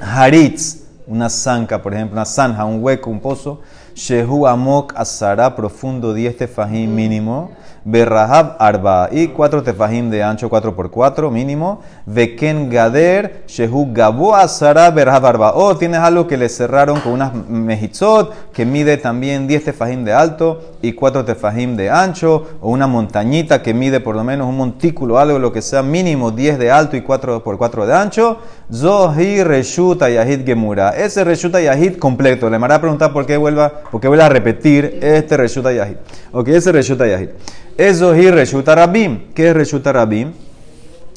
Haritz, 0.00 0.84
una 1.06 1.28
zanca, 1.28 1.82
por 1.82 1.92
ejemplo, 1.92 2.14
una 2.14 2.24
zanja, 2.24 2.64
un 2.64 2.82
hueco, 2.82 3.10
un 3.10 3.20
pozo. 3.20 3.60
Shehu 3.94 4.46
Amok 4.46 4.94
Asara, 4.96 5.54
profundo 5.54 6.14
10 6.14 6.38
tefajim 6.38 6.94
mínimo. 6.94 7.52
Berrahab 7.84 8.56
Arba, 8.58 9.08
y 9.12 9.28
4 9.28 9.62
tefajim 9.62 10.08
de 10.08 10.22
ancho, 10.22 10.48
4 10.48 10.74
por 10.74 10.90
4 10.90 11.30
mínimo. 11.30 11.80
Veken 12.06 12.70
Gader, 12.70 13.44
Shehu 13.46 13.92
Gabo 13.92 14.34
Asara, 14.34 14.90
Berrahab 14.90 15.26
Arba. 15.26 15.54
O 15.54 15.76
tienes 15.76 16.00
algo 16.00 16.26
que 16.26 16.38
le 16.38 16.48
cerraron 16.48 17.00
con 17.00 17.12
unas 17.12 17.34
mejitzot, 17.34 18.52
que 18.52 18.64
mide 18.64 18.96
también 18.96 19.46
10 19.46 19.64
tefajim 19.64 20.04
de 20.04 20.14
alto 20.14 20.76
y 20.80 20.92
4 20.92 21.24
tefajim 21.24 21.76
de 21.76 21.90
ancho. 21.90 22.46
O 22.60 22.70
una 22.70 22.86
montañita 22.86 23.62
que 23.62 23.74
mide 23.74 24.00
por 24.00 24.16
lo 24.16 24.24
menos 24.24 24.48
un 24.48 24.56
montículo, 24.56 25.18
algo, 25.18 25.38
lo 25.38 25.52
que 25.52 25.60
sea 25.60 25.82
mínimo 25.82 26.30
10 26.30 26.58
de 26.58 26.70
alto 26.70 26.96
y 26.96 27.02
4 27.02 27.44
por 27.44 27.58
4 27.58 27.86
de 27.86 27.94
ancho. 27.94 28.38
Zohi 28.72 29.44
Reshuta 29.44 30.08
Yahid 30.08 30.46
Gemura. 30.46 30.90
Ese 30.96 31.22
Reshuta 31.22 31.60
Yahid 31.60 31.98
completo. 31.98 32.48
Le 32.48 32.56
hará 32.56 32.80
preguntar 32.80 33.12
por 33.12 33.26
qué 33.26 33.36
vuelva, 33.36 33.70
por 33.90 34.00
qué 34.00 34.08
vuelve 34.08 34.24
a 34.24 34.30
repetir 34.30 35.00
este 35.02 35.36
Reshuta 35.36 35.70
Yahid. 35.70 35.96
Ok, 36.32 36.48
ese 36.48 36.72
Reshuta 36.72 37.06
Yahid. 37.06 37.28
Es 37.76 37.98
Zohi 37.98 38.30
Reshuta 38.30 38.76
Rabim. 38.76 39.32
¿Qué 39.34 39.48
es 39.48 39.54
Reshuta 39.54 39.92
Rabim? 39.92 40.32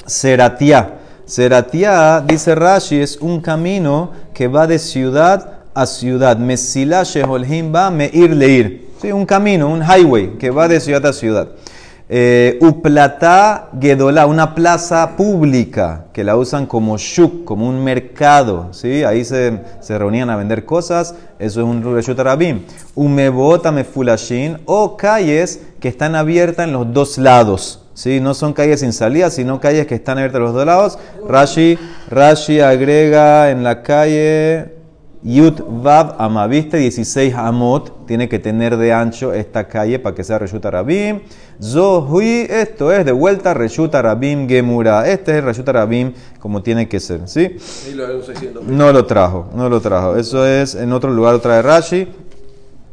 Seratia. 0.08 0.96
Seratia, 1.26 2.24
dice 2.26 2.56
Rashi, 2.56 3.00
es 3.00 3.18
un 3.18 3.42
camino 3.42 4.12
que 4.34 4.48
va 4.48 4.66
de 4.66 4.80
ciudad 4.80 5.60
a 5.76 5.86
ciudad. 5.86 6.38
Mesila 6.38 7.04
Sheholhim 7.04 7.76
va 7.76 7.92
Meir 7.92 8.32
Leir. 8.32 8.88
Sí, 9.00 9.12
un 9.12 9.28
camino, 9.28 9.70
un 9.70 9.84
highway 9.84 10.38
que 10.40 10.50
va 10.50 10.68
de 10.68 10.80
ciudad 10.80 11.06
a 11.06 11.14
ciudad. 11.14 11.50
Eh, 12.10 12.58
Uplata 12.62 13.68
Gedolá, 13.82 14.28
una 14.28 14.56
plaza 14.56 15.18
pública 15.18 16.06
que 16.14 16.24
la 16.24 16.38
usan 16.38 16.66
como 16.66 16.98
shuk, 16.98 17.44
como 17.44 17.68
un 17.68 17.84
mercado. 17.84 18.70
¿sí? 18.72 19.04
Ahí 19.04 19.26
se, 19.26 19.60
se 19.82 19.98
reunían 19.98 20.30
a 20.30 20.38
vender 20.38 20.64
cosas. 20.64 21.16
Eso 21.38 21.60
es 21.60 21.66
un 21.66 21.84
Reshut 21.94 22.18
Rabim. 22.18 22.62
Umebota 22.96 23.74
Mefulashin 23.74 24.60
o 24.66 24.96
calles 24.96 25.62
que 25.82 25.90
están 25.90 26.16
abiertas 26.16 26.66
en 26.68 26.74
los 26.74 26.94
dos 26.94 27.18
lados. 27.18 27.84
¿sí? 27.94 28.22
No 28.22 28.34
son 28.34 28.54
calles 28.54 28.80
sin 28.80 28.94
salida, 28.94 29.30
sino 29.30 29.60
calles 29.60 29.86
que 29.86 29.96
están 29.96 30.18
abiertas 30.18 30.40
en 30.40 30.46
los 30.46 30.54
dos 30.54 30.66
lados. 30.66 31.00
Rashi, 31.28 31.78
Rashi 32.10 32.62
agrega 32.62 33.52
en 33.52 33.64
la 33.64 33.84
calle 33.84 34.77
Yut 35.28 35.60
Vav 35.60 36.16
Amaviste 36.20 36.78
16 36.78 37.34
Amot 37.36 38.06
tiene 38.06 38.30
que 38.30 38.40
tener 38.40 38.78
de 38.78 38.94
ancho 38.94 39.34
esta 39.34 39.68
calle 39.68 40.00
para 40.00 40.16
que 40.16 40.24
sea 40.24 40.40
Reshuta 40.40 40.72
Rabim. 40.72 41.20
Zohui, 41.62 42.48
esto 42.50 42.94
es 42.94 43.04
de 43.04 43.12
vuelta 43.12 43.54
Reshuta 43.54 44.02
Rabim 44.02 44.48
Gemura. 44.48 45.06
Este 45.06 45.32
es 45.32 45.40
el 45.40 45.44
Reshuta 45.44 45.74
Rabim 45.74 46.14
como 46.40 46.64
tiene 46.64 46.88
que 46.88 47.02
ser, 47.02 47.28
¿sí? 47.28 47.58
Y 47.92 47.96
lo 47.96 48.08
de 48.08 48.24
600 48.24 48.64
No 48.68 48.94
lo 48.94 49.06
trajo, 49.06 49.50
no 49.54 49.68
lo 49.68 49.82
trajo. 49.82 50.16
Eso 50.16 50.48
es 50.48 50.76
en 50.76 50.94
otro 50.94 51.12
lugar, 51.12 51.36
otra 51.36 51.58
de 51.58 51.62
Rashi. 51.62 52.08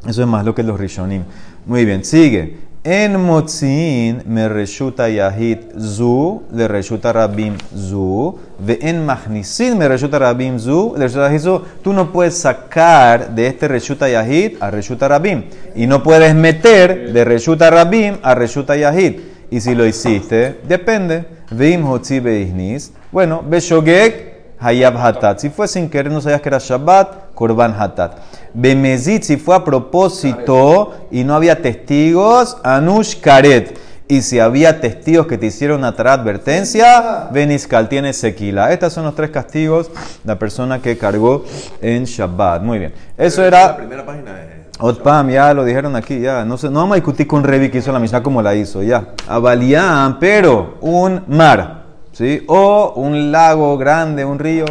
Eso 0.05 0.21
es 0.21 0.27
más 0.27 0.43
lo 0.43 0.53
que 0.53 0.63
los 0.63 0.77
Rishonim. 0.77 1.23
Muy 1.65 1.85
bien, 1.85 2.03
sigue. 2.03 2.57
En 2.87 3.19
Motzin 3.19 4.21
me 4.27 4.47
reshuta 4.47 5.09
Yahid 5.09 5.73
zu, 5.75 6.43
le 6.53 6.67
reshuta 6.67 7.11
Rabim 7.11 7.57
zu, 7.75 8.37
ve 8.59 8.77
en 8.79 9.03
Magnisin 9.03 9.75
me 9.75 9.87
reshuta 9.87 10.19
Rabim 10.19 10.59
zu, 10.59 10.93
le 10.95 11.05
reshuta 11.07 11.25
Yahid 11.25 11.39
zu. 11.39 11.63
Tú 11.81 11.93
no 11.93 12.11
puedes 12.11 12.37
sacar 12.37 13.33
de 13.33 13.47
este 13.47 13.67
reshuta 13.67 14.07
Yahid 14.07 14.57
a 14.59 14.69
reshuta 14.69 15.07
Rabim. 15.07 15.45
Y 15.75 15.87
no 15.87 16.03
puedes 16.03 16.35
meter 16.35 17.11
de 17.11 17.25
reshuta 17.25 17.71
Rabim 17.71 18.19
a 18.21 18.35
reshuta 18.35 18.77
Yahid. 18.77 19.19
Y 19.49 19.61
si 19.61 19.73
lo 19.73 19.87
hiciste, 19.87 20.59
depende. 20.67 21.25
Veim 21.49 21.83
hotzi 21.87 22.19
beihnis. 22.19 22.91
Bueno, 23.11 23.41
beshogek 23.41 24.34
hayab 24.59 24.97
hatat. 24.97 25.39
Si 25.39 25.49
fue 25.49 25.67
sin 25.67 25.89
querer, 25.89 26.11
no 26.11 26.21
sabías 26.21 26.41
que 26.41 26.49
era 26.49 26.59
Shabbat, 26.59 27.33
korban 27.33 27.73
hatat. 27.77 28.17
Bemezit, 28.53 29.23
si 29.23 29.37
fue 29.37 29.55
a 29.55 29.63
propósito 29.63 30.93
y 31.11 31.23
no 31.23 31.35
había 31.35 31.61
testigos, 31.61 32.57
anush 32.63 33.19
karet. 33.19 33.77
Y 34.07 34.21
si 34.21 34.39
había 34.39 34.79
testigos 34.81 35.25
que 35.25 35.37
te 35.37 35.47
hicieron 35.47 35.79
una 35.79 35.87
advertencia, 35.87 37.27
Beniskal 37.31 37.89
tiene 37.89 38.13
sequila. 38.13 38.71
Estos 38.71 38.93
son 38.93 39.05
los 39.05 39.15
tres 39.15 39.31
castigos 39.31 39.87
de 39.89 39.93
la 40.25 40.37
persona 40.37 40.79
que 40.79 40.95
cargó 40.95 41.43
en 41.81 42.03
Shabbat. 42.03 42.61
Muy 42.61 42.77
bien. 42.77 42.93
Eso 43.17 43.41
La 43.41 43.47
era. 43.47 43.77
primera 43.77 44.05
página 44.05 44.31
es. 44.43 44.55
Otpam, 44.77 45.29
ya 45.29 45.53
lo 45.53 45.63
dijeron 45.63 45.95
aquí, 45.95 46.19
ya. 46.19 46.43
No, 46.43 46.57
sé, 46.57 46.69
no 46.69 46.81
vamos 46.81 46.93
a 46.93 46.95
discutir 46.95 47.25
con 47.27 47.43
Revi 47.43 47.69
que 47.69 47.77
hizo 47.77 47.91
la 47.93 47.99
Mishnah 47.99 48.21
como 48.21 48.41
la 48.41 48.53
hizo, 48.53 48.83
ya. 48.83 49.07
Abalián, 49.27 50.19
pero 50.19 50.77
un 50.81 51.23
mar, 51.27 51.84
¿sí? 52.15 52.43
O 52.47 52.93
un 52.95 53.31
lago 53.31 53.77
grande, 53.77 54.25
un 54.25 54.39
río. 54.39 54.65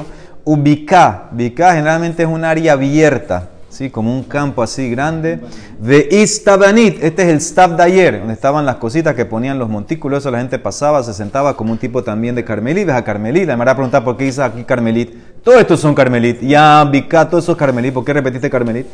Ubicá, 0.44 1.28
ubicá 1.32 1.74
generalmente 1.74 2.22
es 2.22 2.28
un 2.28 2.44
área 2.44 2.74
abierta, 2.74 3.48
¿sí? 3.70 3.88
como 3.88 4.14
un 4.14 4.24
campo 4.24 4.62
así 4.62 4.90
grande. 4.90 5.40
De 5.78 6.08
Istabanit, 6.10 7.02
este 7.02 7.22
es 7.22 7.28
el 7.28 7.36
staff 7.38 7.72
de 7.72 7.82
ayer, 7.82 8.18
donde 8.18 8.34
estaban 8.34 8.66
las 8.66 8.76
cositas 8.76 9.14
que 9.14 9.24
ponían 9.24 9.58
los 9.58 9.68
montículos, 9.68 10.20
eso 10.20 10.30
la 10.30 10.38
gente 10.38 10.58
pasaba, 10.58 11.02
se 11.02 11.14
sentaba 11.14 11.56
como 11.56 11.72
un 11.72 11.78
tipo 11.78 12.02
también 12.02 12.34
de 12.34 12.44
Carmelit, 12.44 12.88
a 12.90 13.02
Carmelit, 13.04 13.48
me 13.48 13.56
va 13.56 13.70
a 13.70 13.74
preguntar 13.74 14.04
por 14.04 14.16
qué 14.16 14.24
dice 14.24 14.42
aquí 14.42 14.64
Carmelit. 14.64 15.14
Todos 15.42 15.60
estos 15.60 15.80
son 15.80 15.94
Carmelit, 15.94 16.40
ya, 16.40 16.84
Bika, 16.84 17.28
todos 17.28 17.44
esos 17.44 17.56
Carmelit, 17.56 17.92
¿por 17.92 18.04
qué 18.04 18.12
repetiste 18.12 18.50
Carmelit? 18.50 18.86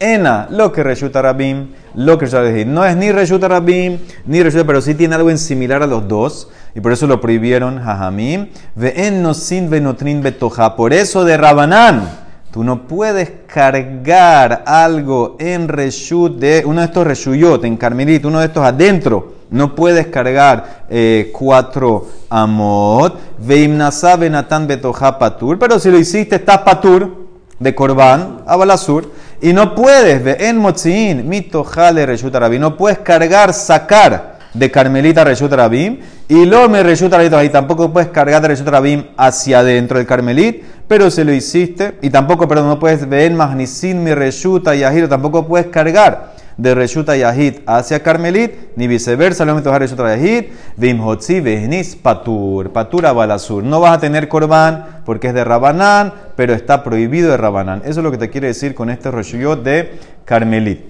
Ena, 0.00 0.46
lo 0.50 0.72
que 0.72 0.82
Reshuta 0.82 1.22
Rabim, 1.22 1.68
lo 1.94 2.18
que 2.18 2.26
Reshuta 2.26 2.64
No 2.66 2.84
es 2.84 2.96
ni 2.96 3.10
Reshuta 3.10 3.48
Rabim, 3.48 3.98
ni 4.26 4.42
Reshuta, 4.42 4.64
pero 4.64 4.80
sí 4.80 4.94
tiene 4.94 5.14
algo 5.14 5.30
en 5.30 5.38
similar 5.38 5.82
a 5.82 5.86
los 5.86 6.06
dos. 6.06 6.48
Y 6.74 6.80
por 6.80 6.92
eso 6.92 7.06
lo 7.06 7.20
prohibieron 7.20 7.82
Jajamim. 7.82 8.48
Ve'en 8.76 9.22
no 9.22 9.34
sin 9.34 9.68
venotrin 9.70 10.22
betoja. 10.22 10.76
Por 10.76 10.92
eso 10.92 11.24
de 11.24 11.36
Rabanán. 11.36 12.28
Tú 12.50 12.64
no 12.64 12.88
puedes 12.88 13.30
cargar 13.46 14.62
algo 14.64 15.36
en 15.38 15.68
reshut 15.68 16.38
de 16.38 16.62
uno 16.64 16.80
de 16.80 16.86
estos 16.86 17.06
reshuyot, 17.06 17.62
en 17.64 17.76
carmelit, 17.76 18.24
uno 18.24 18.40
de 18.40 18.46
estos 18.46 18.64
adentro. 18.64 19.34
No 19.50 19.74
puedes 19.74 20.06
cargar 20.06 20.86
eh, 20.88 21.30
cuatro 21.32 22.06
amot. 22.30 23.18
Veimnasa 23.38 24.16
benatan 24.16 24.66
betoja 24.66 25.18
patur. 25.18 25.58
Pero 25.58 25.78
si 25.78 25.90
lo 25.90 25.98
hiciste, 25.98 26.36
estás 26.36 26.58
patur 26.58 27.28
de 27.58 27.74
korban, 27.74 28.42
abalasur. 28.46 29.10
Y 29.40 29.52
no 29.52 29.74
puedes, 29.74 30.40
en 30.40 30.58
motzin, 30.58 31.28
mitojale 31.28 32.06
reshut 32.06 32.34
arabim. 32.34 32.60
No 32.60 32.76
puedes 32.76 32.98
cargar, 32.98 33.52
sacar 33.52 34.38
de 34.52 34.70
carmelita 34.70 35.24
reshut 35.24 35.52
arabim. 35.52 36.00
Y 36.28 36.44
lo 36.44 36.68
me 36.68 36.82
reshut 36.82 37.12
arabim. 37.12 37.50
tampoco 37.50 37.92
puedes 37.92 38.10
cargar 38.10 38.42
de 38.42 38.48
reshut 38.48 38.68
arabim 38.68 39.04
hacia 39.16 39.60
adentro 39.60 39.98
del 39.98 40.06
carmelit 40.06 40.62
pero 40.88 41.10
se 41.10 41.22
lo 41.22 41.34
hiciste, 41.34 41.98
y 42.00 42.08
tampoco, 42.08 42.48
perdón, 42.48 42.68
no 42.68 42.78
puedes 42.78 43.06
ver 43.06 43.30
magnisin 43.32 44.02
mi 44.02 44.14
reshuta 44.14 44.74
yahid, 44.74 45.06
tampoco 45.06 45.46
puedes 45.46 45.66
cargar 45.66 46.32
de 46.56 46.74
reshuta 46.74 47.14
yahid 47.14 47.58
hacia 47.66 48.02
carmelit, 48.02 48.74
ni 48.74 48.88
viceversa, 48.88 49.44
lo 49.44 49.54
meto 49.54 49.72
a 49.72 49.78
reshuta 49.78 50.08
yahid, 50.16 50.46
vimhotzi 50.76 51.40
vehnis 51.40 51.94
patur, 51.94 52.72
patura 52.72 53.12
balasur. 53.12 53.62
No 53.62 53.80
vas 53.80 53.98
a 53.98 54.00
tener 54.00 54.28
korban 54.28 55.02
porque 55.04 55.28
es 55.28 55.34
de 55.34 55.44
rabanán, 55.44 56.14
pero 56.38 56.54
está 56.54 56.84
prohibido 56.84 57.32
de 57.32 57.36
rabanán. 57.36 57.82
Eso 57.84 57.98
es 57.98 58.04
lo 58.04 58.12
que 58.12 58.16
te 58.16 58.30
quiere 58.30 58.46
decir 58.46 58.72
con 58.72 58.90
este 58.90 59.10
reshuyot 59.10 59.60
de 59.64 59.98
carmelit. 60.24 60.82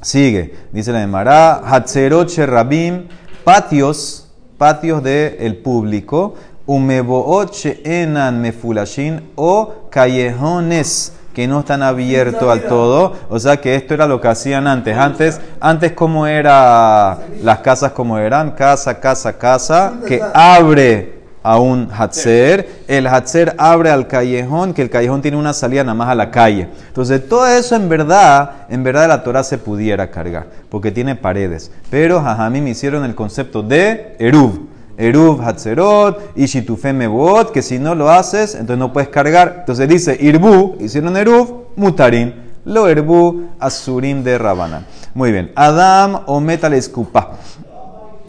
Sigue, 0.00 0.54
dice 0.70 0.92
la 0.92 1.02
Emara, 1.02 1.54
Hatzerot 1.64 2.32
Rabim, 2.46 3.08
patios, 3.42 4.28
patios 4.56 5.02
del 5.02 5.56
público, 5.56 6.36
umeboot 6.64 7.52
enan 7.84 8.40
mefulashin 8.40 9.32
o 9.34 9.88
callejones 9.90 11.12
que 11.34 11.48
no 11.48 11.58
están 11.58 11.82
abiertos 11.82 12.48
al 12.48 12.62
todo. 12.68 13.14
O 13.30 13.40
sea 13.40 13.56
que 13.56 13.74
esto 13.74 13.94
era 13.94 14.06
lo 14.06 14.20
que 14.20 14.28
hacían 14.28 14.68
antes. 14.68 14.96
Antes, 14.96 15.40
antes 15.58 15.90
cómo 15.90 16.24
era 16.24 17.18
las 17.42 17.58
casas 17.58 17.90
como 17.90 18.16
eran, 18.16 18.52
casa, 18.52 19.00
casa, 19.00 19.36
casa, 19.36 19.94
que 20.06 20.22
abre 20.32 21.17
a 21.48 21.58
un 21.58 21.88
hatzer, 21.90 22.82
el 22.88 23.06
hatzer 23.06 23.54
abre 23.56 23.88
al 23.88 24.06
callejón, 24.06 24.74
que 24.74 24.82
el 24.82 24.90
callejón 24.90 25.22
tiene 25.22 25.38
una 25.38 25.54
salida 25.54 25.82
nada 25.82 25.94
más 25.94 26.10
a 26.10 26.14
la 26.14 26.30
calle. 26.30 26.68
Entonces 26.88 27.26
todo 27.26 27.46
eso 27.46 27.74
en 27.74 27.88
verdad, 27.88 28.66
en 28.68 28.84
verdad 28.84 29.08
la 29.08 29.22
Torah 29.22 29.42
se 29.42 29.56
pudiera 29.56 30.10
cargar, 30.10 30.48
porque 30.68 30.92
tiene 30.92 31.16
paredes. 31.16 31.70
Pero 31.88 32.20
Jajamim 32.20 32.66
hicieron 32.66 33.02
el 33.06 33.14
concepto 33.14 33.62
de 33.62 34.14
Eruv. 34.18 34.68
Eruv 34.98 35.40
Hatzerot 35.40 36.32
y 36.36 36.44
Shitufe 36.44 36.92
Mebot, 36.92 37.50
que 37.50 37.62
si 37.62 37.78
no 37.78 37.94
lo 37.94 38.10
haces, 38.10 38.54
entonces 38.54 38.78
no 38.78 38.92
puedes 38.92 39.08
cargar. 39.08 39.56
Entonces 39.60 39.88
dice 39.88 40.18
Irbu, 40.20 40.76
hicieron 40.80 41.16
Eruv, 41.16 41.68
Mutarim, 41.76 42.34
lo 42.66 42.88
Erbu, 42.88 43.52
Asurim 43.58 44.22
de 44.22 44.36
Rabana. 44.36 44.84
Muy 45.14 45.32
bien, 45.32 45.50
Adam 45.54 46.24
o 46.26 46.42
la 46.42 46.76
Iskupa. 46.76 47.30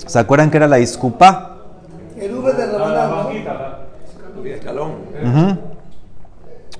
¿Se 0.05 0.17
acuerdan 0.17 0.49
que 0.49 0.55
era 0.55 0.69
la 0.69 0.79
Iskupa? 0.79 1.57
Eruv 2.21 2.53
de 2.53 2.67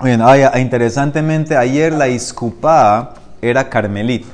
bien, 0.01 0.21
ah, 0.21 0.59
interesantemente 0.59 1.57
ayer 1.57 1.93
la 1.93 2.07
Iskupa 2.07 3.13
era 3.41 3.69
Carmelit 3.69 4.25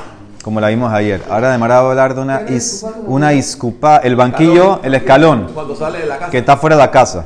como 0.45 0.61
la 0.61 0.67
vimos 0.67 0.93
ayer. 0.93 1.23
Ahora 1.27 1.49
además 1.49 1.71
va 1.71 1.77
a 1.77 1.89
hablar 1.89 2.13
de 2.13 2.21
una, 2.21 2.41
is, 2.47 2.85
una 3.07 3.33
iscupa, 3.33 3.97
el 3.97 4.15
banquillo, 4.15 4.79
el 4.83 4.93
escalón, 4.93 5.47
que 6.29 6.37
está 6.37 6.55
fuera 6.55 6.75
de 6.75 6.83
la 6.83 6.91
casa, 6.91 7.25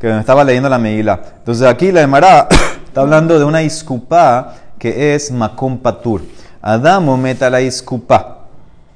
que 0.00 0.06
me 0.06 0.18
estaba 0.18 0.42
leyendo 0.44 0.70
la 0.70 0.78
Meguila. 0.78 1.20
Entonces 1.40 1.66
aquí 1.66 1.92
la 1.92 2.00
Emara 2.00 2.48
está 2.86 3.02
hablando 3.02 3.38
de 3.38 3.44
una 3.44 3.62
iscupa 3.62 4.54
que 4.78 5.14
es 5.14 5.30
Makom 5.30 5.76
Patur. 5.76 6.22
Adamo 6.62 7.18
meta 7.18 7.50
la 7.50 7.60
iscupa. 7.60 8.43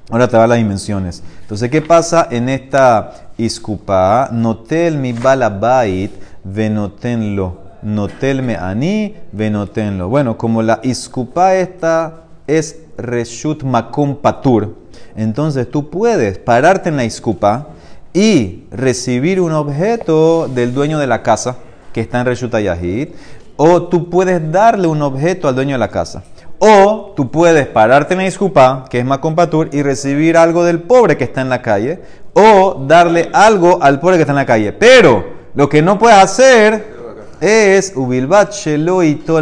Ahora 0.09 0.27
te 0.27 0.37
va 0.37 0.47
las 0.47 0.57
dimensiones. 0.57 1.21
Entonces, 1.41 1.69
¿qué 1.69 1.81
pasa 1.81 2.27
en 2.31 2.49
esta 2.49 3.29
iscupa? 3.37 4.29
Notel 4.31 4.97
mi 4.97 5.13
balabait 5.13 6.11
venotenlo. 6.43 7.59
Notel 7.83 8.41
me 8.41 8.55
ani 8.55 9.15
venotenlo. 9.31 10.09
Bueno, 10.09 10.37
como 10.37 10.61
la 10.63 10.79
iscupa 10.83 11.55
esta 11.55 12.23
es 12.47 12.79
Reshut 12.97 13.63
Makom 13.63 14.15
Patur. 14.15 14.75
Entonces 15.15 15.69
tú 15.69 15.89
puedes 15.89 16.39
pararte 16.39 16.89
en 16.89 16.97
la 16.97 17.05
iscupa 17.05 17.67
y 18.11 18.63
recibir 18.71 19.39
un 19.39 19.51
objeto 19.51 20.47
del 20.47 20.73
dueño 20.73 20.97
de 20.97 21.07
la 21.07 21.21
casa 21.21 21.57
que 21.93 22.01
está 22.01 22.19
en 22.19 22.25
Reshut 22.25 22.57
Yahid. 22.57 23.09
O 23.57 23.83
tú 23.83 24.09
puedes 24.09 24.51
darle 24.51 24.87
un 24.87 25.01
objeto 25.01 25.47
al 25.47 25.55
dueño 25.55 25.75
de 25.75 25.79
la 25.79 25.89
casa. 25.89 26.23
O 26.59 27.13
tú 27.15 27.31
puedes 27.31 27.67
pararte 27.67 28.13
en 28.13 28.19
la 28.19 28.27
iscupa, 28.27 28.85
que 28.89 28.99
es 28.99 29.05
Makom 29.05 29.35
Patur, 29.35 29.69
y 29.71 29.81
recibir 29.81 30.37
algo 30.37 30.63
del 30.63 30.81
pobre 30.81 31.17
que 31.17 31.23
está 31.23 31.41
en 31.41 31.49
la 31.49 31.61
calle. 31.61 31.99
O 32.33 32.85
darle 32.87 33.29
algo 33.33 33.81
al 33.81 33.99
pobre 33.99 34.17
que 34.17 34.21
está 34.21 34.33
en 34.33 34.37
la 34.37 34.45
calle. 34.45 34.73
Pero 34.73 35.25
lo 35.55 35.69
que 35.69 35.81
no 35.81 35.97
puedes 35.97 36.17
hacer 36.17 36.99
es 37.39 37.93
Ubilbat 37.95 38.53
y 38.67 38.77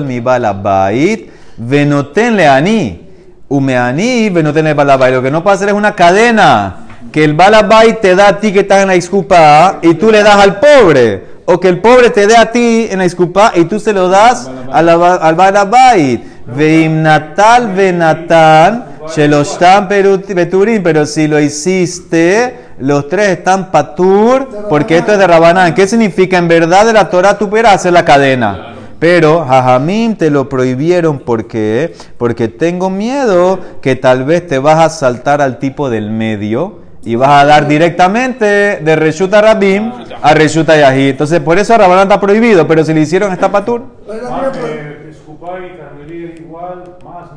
mi 0.05 0.19
balabait 0.19 1.31
venotenle 1.57 2.47
ani 2.47 3.07
Umeani, 3.49 4.29
no 4.29 4.53
tener 4.53 4.75
balabay. 4.75 5.13
Lo 5.13 5.21
que 5.21 5.31
no 5.31 5.43
puede 5.43 5.55
hacer 5.55 5.69
es 5.69 5.73
una 5.73 5.95
cadena. 5.95 6.83
Que 7.11 7.23
el 7.23 7.33
balabay 7.33 7.99
te 8.01 8.15
da 8.15 8.29
a 8.29 8.39
ti 8.39 8.51
que 8.51 8.59
estás 8.59 8.81
en 8.81 8.89
la 8.89 8.95
iscupa 8.95 9.79
y 9.81 9.93
tú 9.93 10.11
le 10.11 10.21
das 10.21 10.35
al 10.35 10.59
pobre. 10.59 11.36
O 11.49 11.61
que 11.61 11.69
el 11.69 11.79
pobre 11.79 12.09
te 12.09 12.27
dé 12.27 12.35
a 12.35 12.51
ti 12.51 12.87
en 12.89 12.99
la 12.99 13.05
iscupa 13.05 13.53
y 13.55 13.63
tú 13.63 13.79
se 13.79 13.93
lo 13.93 14.09
das 14.09 14.51
al, 14.69 14.89
al 14.89 15.35
balabay. 15.35 16.21
Veim 16.45 17.01
natal 17.01 17.73
venatan, 17.73 18.83
sheloshtam 19.15 19.87
beturim. 19.87 20.83
Pero 20.83 21.05
si 21.05 21.25
lo 21.25 21.39
hiciste, 21.39 22.53
los 22.79 23.07
tres 23.07 23.29
están 23.29 23.71
patur, 23.71 24.67
porque 24.69 24.97
esto 24.97 25.13
es 25.13 25.19
de 25.19 25.25
Rabanán. 25.25 25.73
¿Qué 25.73 25.87
significa? 25.87 26.37
En 26.37 26.49
verdad 26.49 26.85
de 26.85 26.91
la 26.91 27.09
Torah 27.09 27.37
tú 27.37 27.49
puedes 27.49 27.71
hacer 27.71 27.93
la 27.93 28.03
cadena. 28.03 28.73
Pero 28.99 29.45
Jajamim 29.45 30.17
te 30.17 30.29
lo 30.29 30.49
prohibieron 30.49 31.19
porque 31.19 31.93
porque 32.17 32.49
tengo 32.49 32.89
miedo 32.89 33.59
que 33.81 33.95
tal 33.95 34.25
vez 34.25 34.45
te 34.47 34.59
vas 34.59 34.79
a 34.79 34.89
saltar 34.89 35.41
al 35.41 35.59
tipo 35.59 35.89
del 35.89 36.09
medio 36.09 36.86
y 37.03 37.15
vas 37.15 37.43
a 37.43 37.45
dar 37.45 37.67
directamente 37.67 38.45
de 38.81 38.95
Reshuta 38.95 39.41
Rabim 39.41 39.91
a 40.21 40.33
Reshuta 40.33 40.77
Yahid. 40.77 41.09
Entonces, 41.11 41.39
por 41.39 41.57
eso 41.57 41.77
Rabanán 41.77 42.03
está 42.03 42.19
prohibido, 42.19 42.67
pero 42.67 42.83
si 42.83 42.93
le 42.93 43.01
hicieron 43.01 43.31
esta 43.31 43.51
patur. 43.51 43.83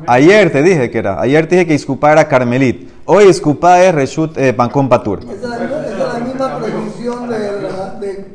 Ayer 0.07 0.51
te 0.51 0.61
dije 0.63 0.89
que 0.89 0.97
era. 0.97 1.21
Ayer 1.21 1.47
te 1.47 1.55
dije 1.55 1.67
que 1.67 1.73
Iskupá 1.75 2.11
era 2.11 2.27
Carmelit. 2.27 2.89
Hoy 3.05 3.25
Iskupá 3.25 3.83
es 3.83 3.93
Reshut 3.93 4.37
eh, 4.37 4.53
Pancón 4.53 4.89
Patur. 4.89 5.19
Esa 5.19 5.33
es 5.33 5.41
la, 5.99 6.19
misma 6.19 6.57
prohibición 6.57 7.29
de, 7.29 7.39
de, 7.39 7.49
de, 7.99 8.07
de 8.07 8.25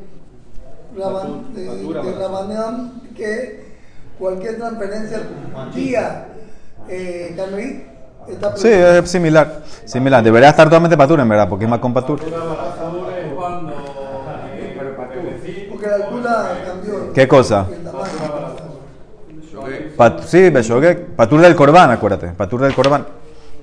que 3.17 3.67
cualquier 4.19 4.57
transferencia 4.57 5.21
eh, 6.89 7.35
Sí, 8.57 8.69
es 8.69 9.11
similar. 9.11 9.63
Similar. 9.85 10.23
Debería 10.23 10.51
estar 10.51 10.67
totalmente 10.67 10.97
patura, 10.97 11.23
en 11.23 11.29
verdad, 11.29 11.49
porque 11.49 11.65
es 11.65 11.71
más 11.71 11.79
con 11.79 11.95
patura. 11.95 12.23
Porque 15.71 15.87
la 15.87 15.95
altura 15.95 16.63
cambió. 16.67 17.13
¿Qué 17.13 17.29
cosa? 17.29 17.67
Pat, 19.97 20.23
sí, 20.25 20.53
Patur 21.17 21.41
del 21.41 21.57
Corbán, 21.57 21.91
acuérdate. 21.91 22.29
Patur 22.29 22.63
del 22.63 22.75
Corbán. 22.75 23.07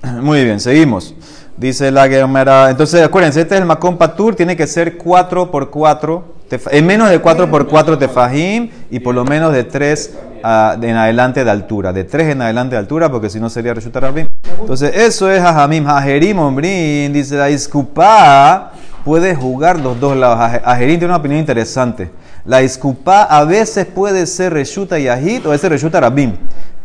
Muy 0.20 0.44
bien, 0.44 0.60
seguimos. 0.60 1.14
Dice 1.56 1.90
la 1.90 2.08
Gemara. 2.08 2.70
Entonces, 2.70 3.02
acuérdense, 3.02 3.42
este 3.42 3.54
es 3.54 3.60
el 3.60 3.66
Macón 3.66 3.96
Patur, 3.96 4.34
tiene 4.34 4.56
que 4.56 4.66
ser 4.66 4.96
4 4.96 5.50
por 5.50 5.70
4 5.70 6.33
en 6.70 6.86
menos 6.86 7.10
de 7.10 7.18
4 7.20 7.50
por 7.50 7.66
4 7.66 7.98
tefajim 7.98 8.70
y 8.90 9.00
por 9.00 9.14
lo 9.14 9.24
menos 9.24 9.52
de 9.52 9.64
3 9.64 10.14
ah, 10.42 10.76
en 10.80 10.96
adelante 10.96 11.44
de 11.44 11.50
altura. 11.50 11.92
De 11.92 12.04
3 12.04 12.28
en 12.30 12.42
adelante 12.42 12.74
de 12.74 12.80
altura, 12.80 13.10
porque 13.10 13.30
si 13.30 13.40
no 13.40 13.50
sería 13.50 13.74
resultar. 13.74 14.12
Entonces, 14.60 14.92
eso 14.94 15.30
es 15.30 15.40
Hajamim. 15.40 15.86
Hajerim 15.86 16.38
Ombrin, 16.38 17.12
dice 17.12 17.36
la 17.36 17.50
Iskupa, 17.50 18.72
puede 19.04 19.34
jugar 19.34 19.80
los 19.80 19.98
dos 20.00 20.16
lados. 20.16 20.38
Hajerim 20.64 20.98
tiene 20.98 21.06
una 21.06 21.16
opinión 21.16 21.40
interesante. 21.40 22.10
La 22.44 22.62
Iskupa 22.62 23.22
a 23.24 23.44
veces 23.44 23.86
puede 23.86 24.26
ser 24.26 24.52
Reshuta 24.52 24.98
Yahid 24.98 25.46
o 25.46 25.54
ese 25.54 25.68
Reshuta 25.68 26.00
Rabim. 26.00 26.32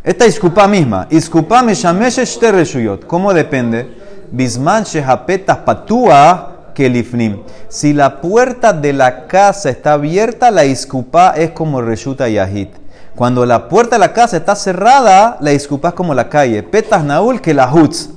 Esta 0.03 0.25
iskupa 0.25 0.67
misma. 0.67 1.07
Iskupa 1.09 1.61
me 1.61 1.73
shamesh 1.73 2.23
shte 2.23 2.51
reshuyot. 2.51 3.05
¿Cómo 3.05 3.33
depende? 3.33 3.85
Bisman 4.31 4.83
shehapetas 4.83 5.57
patua 5.57 6.58
que 6.79 6.87
lifnim. 6.89 7.41
Si 7.67 7.91
la 7.91 8.21
puerta 8.21 8.71
de 8.71 8.93
la 8.93 9.27
casa 9.27 9.69
está 9.69 9.93
abierta, 9.93 10.49
la 10.49 10.63
iskupa 10.63 11.33
es 11.35 11.51
como 11.51 11.81
reshuta 11.81 12.29
yahid. 12.29 12.69
Cuando 13.17 13.45
la 13.45 13.67
puerta 13.67 13.97
de 13.97 13.99
la 13.99 14.13
casa 14.13 14.37
está 14.37 14.55
cerrada, 14.55 15.35
la 15.41 15.51
iskupa 15.51 15.89
es 15.89 15.93
como 15.93 16.13
la 16.13 16.29
calle. 16.29 16.63
Petas 16.63 17.03
naul 17.03 17.41
que 17.41 17.53
la 17.53 17.69
hutz. 17.69 18.11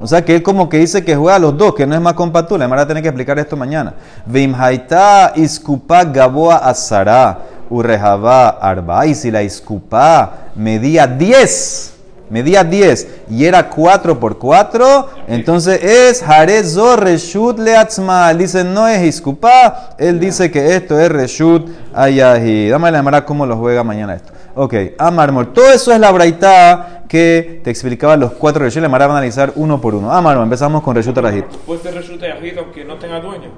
O 0.00 0.06
sea 0.06 0.24
que 0.24 0.36
él 0.36 0.42
como 0.42 0.70
que 0.70 0.78
dice 0.78 1.04
que 1.04 1.14
juega 1.14 1.36
a 1.36 1.38
los 1.38 1.58
dos, 1.58 1.74
que 1.74 1.86
no 1.86 1.94
es 1.94 2.00
más 2.00 2.14
compatible. 2.14 2.64
Además, 2.64 2.78
va 2.78 2.82
a 2.84 2.88
tener 2.88 3.02
que 3.02 3.10
explicar 3.10 3.38
esto 3.38 3.54
mañana. 3.54 3.92
Vimhaita 4.24 5.34
iskupa 5.36 6.02
gaboa 6.04 6.56
asara 6.56 7.38
urrejaba 7.68 8.48
arba. 8.48 9.06
Y 9.06 9.14
si 9.14 9.30
la 9.30 9.42
iskupa 9.42 10.52
medía 10.54 11.06
10, 11.06 11.95
medía 12.30 12.64
10 12.64 13.08
y 13.30 13.44
era 13.44 13.68
4 13.68 14.18
por 14.20 14.38
4, 14.38 15.08
entonces 15.28 15.82
es 15.82 16.22
harezo 16.22 16.96
reshut 16.96 17.58
leatzma. 17.58 18.30
Él 18.30 18.38
dice 18.38 18.64
no 18.64 18.86
es 18.88 19.02
iskupa, 19.04 19.90
él 19.98 20.18
dice 20.20 20.50
que 20.50 20.74
esto 20.76 20.98
es 20.98 21.08
reshut 21.10 21.68
ayahi. 21.94 22.68
Dame 22.68 22.90
la 22.90 22.98
llamada 22.98 23.24
cómo 23.24 23.46
lo 23.46 23.56
juega 23.56 23.82
mañana 23.84 24.14
esto. 24.14 24.32
Ok, 24.54 24.74
Amarmor. 24.98 25.52
Todo 25.52 25.70
eso 25.70 25.92
es 25.92 26.00
la 26.00 26.10
braita 26.12 27.02
que 27.08 27.60
te 27.62 27.70
explicaba 27.70 28.16
los 28.16 28.32
cuatro 28.32 28.64
reshut. 28.64 28.80
Le 28.82 28.88
van 28.88 29.02
a 29.02 29.04
analizar 29.04 29.52
uno 29.56 29.80
por 29.80 29.94
uno. 29.94 30.10
Amarmor, 30.10 30.44
empezamos 30.44 30.82
con 30.82 30.94
reshut 30.96 31.16
rajit. 31.18 31.44
Puede 31.66 31.82
ser 31.82 31.94
resulta 31.94 32.26
yajid 32.26 32.58
aunque 32.58 32.84
no 32.84 32.96
tenga 32.96 33.20
dueño. 33.20 33.50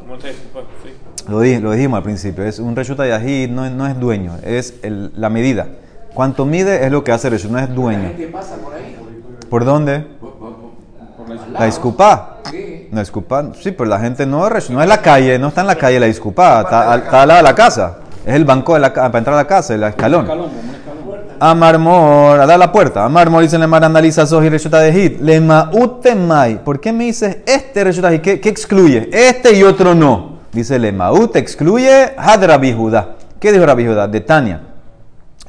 ¿Cómo 0.00 0.18
te 0.18 0.32
pues. 0.52 0.64
Lo, 1.28 1.40
di- 1.40 1.58
lo 1.60 1.70
dijimos 1.70 1.98
al 1.98 2.02
principio, 2.02 2.42
es 2.44 2.58
un 2.58 2.74
reshut 2.74 2.98
yahid, 2.98 3.48
no, 3.48 3.70
no 3.70 3.86
es 3.86 3.98
dueño, 4.00 4.38
es 4.44 4.74
el- 4.82 5.12
la 5.16 5.30
medida. 5.30 5.68
Cuánto 6.14 6.44
mide 6.44 6.84
es 6.84 6.92
lo 6.92 7.02
que 7.02 7.12
hace 7.12 7.30
reshut, 7.30 7.50
no 7.50 7.58
es 7.58 7.74
dueño. 7.74 8.12
¿Qué 8.16 8.26
pasa 8.28 8.56
por 8.56 8.74
ahí? 8.74 8.96
¿Por 9.48 9.64
dónde? 9.64 10.06
La 11.52 11.66
disculpa. 11.66 12.36
Sí. 12.50 12.88
La 12.92 13.00
disculpa, 13.00 13.50
sí, 13.60 13.70
pero 13.72 13.88
la 13.88 13.98
gente 13.98 14.26
no 14.26 14.46
es 14.46 14.68
no 14.70 14.82
es 14.82 14.88
la 14.88 15.00
calle, 15.00 15.38
no 15.38 15.48
está 15.48 15.62
en 15.62 15.66
la 15.68 15.76
calle 15.76 15.98
la 15.98 16.06
disculpa, 16.06 16.60
está, 16.62 16.92
al- 16.92 17.02
está 17.04 17.22
al 17.22 17.28
lado 17.28 17.38
de 17.38 17.42
la 17.44 17.54
casa. 17.54 17.98
Es 18.26 18.34
el 18.34 18.44
banco 18.44 18.74
de 18.74 18.80
la, 18.80 18.92
para 18.92 19.18
entrar 19.18 19.34
a 19.34 19.38
la 19.38 19.46
casa, 19.46 19.74
el 19.74 19.82
escalón. 19.82 20.24
Escalón. 20.24 20.50
Amarmor, 21.40 22.38
a 22.40 22.46
dar 22.46 22.58
la 22.58 22.70
puerta. 22.70 23.04
Amarmor 23.04 23.42
dice 23.42 23.58
le 23.58 23.66
mar 23.66 23.82
analiza 23.84 24.26
sos 24.26 24.44
y 24.44 24.48
reshuta 24.48 24.78
de 24.80 24.92
hit. 24.92 25.20
Le 25.20 25.40
mai. 25.40 26.62
¿Por 26.62 26.78
qué 26.80 26.92
me 26.92 27.04
dices 27.04 27.38
este 27.46 27.82
reshuta 27.82 28.10
de 28.10 28.16
hit? 28.16 28.22
¿Qué, 28.22 28.40
qué 28.40 28.48
excluye? 28.48 29.08
Este 29.12 29.52
y 29.54 29.62
otro 29.64 29.94
no. 29.94 30.38
Dice 30.52 30.78
le 30.78 30.92
maut 30.92 31.34
excluye 31.34 32.12
had 32.16 32.44
Rabbi 32.44 32.72
Judá. 32.72 33.16
¿Qué 33.40 33.50
dijo 33.50 33.66
Rabbi 33.66 33.86
Judá? 33.86 34.06
De 34.06 34.20
Tania. 34.20 34.60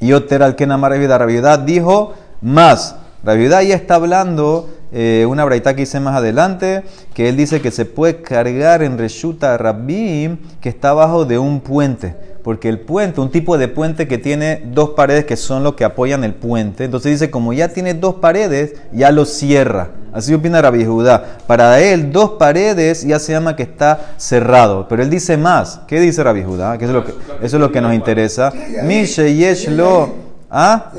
Y 0.04 0.12
otro 0.12 0.44
al 0.44 0.58
que 0.58 0.68
namar 0.68 0.92
Rabbi 0.92 1.06
Judá. 1.06 1.18
Rabbi 1.18 1.38
Judá 1.38 1.58
dijo 1.58 2.14
más. 2.42 2.98
Rabbi 3.24 3.46
Judá 3.46 3.64
ya 3.64 3.76
está 3.76 3.96
hablando 3.96 4.70
eh, 4.92 5.26
una 5.30 5.46
braita 5.46 5.78
que 5.78 5.84
hice 5.84 6.02
más 6.02 6.18
adelante, 6.18 6.84
que 7.14 7.30
él 7.30 7.38
dice 7.38 7.62
que 7.62 7.72
se 7.72 7.86
puede 7.86 8.22
cargar 8.22 8.84
en 8.84 8.98
Reshuta 8.98 9.58
Rabbi 9.58 10.38
que 10.60 10.68
está 10.68 10.90
abajo 10.90 11.24
de 11.24 11.40
un 11.40 11.62
puente. 11.62 12.18
Porque 12.44 12.68
el 12.68 12.82
puente, 12.82 13.22
un 13.22 13.32
tipo 13.32 13.58
de 13.58 13.70
puente 13.70 14.06
que 14.06 14.18
tiene 14.18 14.62
dos 14.66 14.90
paredes 14.90 15.24
que 15.24 15.38
son 15.38 15.64
los 15.64 15.76
que 15.76 15.86
apoyan 15.86 16.26
el 16.26 16.34
puente, 16.34 16.84
entonces 16.84 17.14
dice, 17.14 17.32
como 17.32 17.54
ya 17.54 17.70
tiene 17.70 17.94
dos 17.94 18.16
paredes, 18.16 18.76
ya 18.92 19.10
lo 19.10 19.24
cierra. 19.24 19.92
Así 20.14 20.34
opina 20.34 20.62
Rabbi 20.62 20.86
Judá. 20.86 21.38
Para 21.48 21.80
él, 21.80 22.12
dos 22.12 22.32
paredes 22.32 23.04
ya 23.04 23.18
se 23.18 23.32
llama 23.32 23.56
que 23.56 23.64
está 23.64 24.14
cerrado. 24.18 24.88
Pero 24.88 25.02
él 25.02 25.10
dice 25.10 25.38
más. 25.38 25.82
¿Qué 25.88 26.00
dice 26.00 26.24
Rabbi 26.24 26.44
Judá? 26.44 26.78
Que 26.78 26.86
eso, 26.86 26.98
es 26.98 27.04
lo 27.04 27.06
que, 27.06 27.12
eso 27.46 27.58
es 27.58 27.62
lo 27.62 27.72
que 27.72 27.82
nos 27.82 27.94
interesa. 27.94 28.54
Mishe 28.84 29.36
yesh 29.36 29.70
lo. 29.70 30.24
¿Ah? 30.52 30.92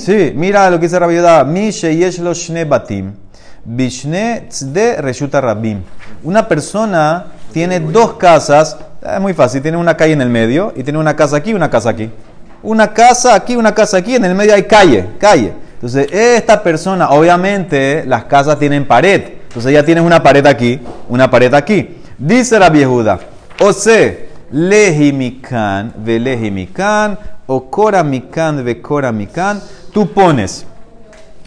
Sí, 0.00 0.32
mira 0.34 0.68
lo 0.70 0.78
que 0.80 0.86
dice 0.86 0.98
Rabbi 0.98 1.14
Yehuda. 1.14 1.44
Mi 1.44 1.70
sheyesh 1.70 2.18
lo 2.18 2.34
shne 2.34 2.64
batim. 2.64 3.12
Bishne 3.64 4.46
tzde 4.48 5.00
reshuta 5.00 5.40
rabim. 5.40 5.82
Una 6.24 6.48
persona 6.48 7.26
tiene 7.52 7.78
dos 7.78 8.14
casas. 8.14 8.76
Es 9.00 9.20
muy 9.20 9.34
fácil. 9.34 9.62
Tiene 9.62 9.76
una 9.76 9.96
calle 9.96 10.14
en 10.14 10.20
el 10.20 10.30
medio 10.30 10.72
y 10.74 10.82
tiene 10.82 10.98
una 10.98 11.14
casa 11.14 11.36
aquí 11.36 11.50
y 11.50 11.54
una 11.54 11.70
casa 11.70 11.90
aquí. 11.90 12.10
Una 12.62 12.92
casa 12.92 13.34
aquí, 13.34 13.54
una 13.54 13.72
casa 13.72 13.98
aquí. 13.98 14.16
En 14.16 14.24
el 14.24 14.34
medio 14.34 14.52
hay 14.54 14.64
calle, 14.64 15.10
calle. 15.20 15.52
Entonces, 15.78 16.08
esta 16.10 16.60
persona, 16.64 17.10
obviamente, 17.10 18.02
las 18.04 18.24
casas 18.24 18.58
tienen 18.58 18.84
pared. 18.84 19.22
Entonces, 19.44 19.72
ya 19.72 19.84
tienes 19.84 20.02
una 20.02 20.20
pared 20.20 20.44
aquí, 20.44 20.80
una 21.08 21.30
pared 21.30 21.54
aquí. 21.54 21.98
Dice 22.18 22.58
Rabbi 22.58 22.80
Yehuda. 22.80 23.20
O 23.60 23.72
sea, 23.72 24.12
lehimikan, 24.50 25.92
velehimikan, 25.98 27.16
o 27.46 27.70
koramikan, 27.70 28.64
ve 28.64 28.82
koramikan. 28.82 29.60
Tú 29.92 30.12
pones 30.12 30.66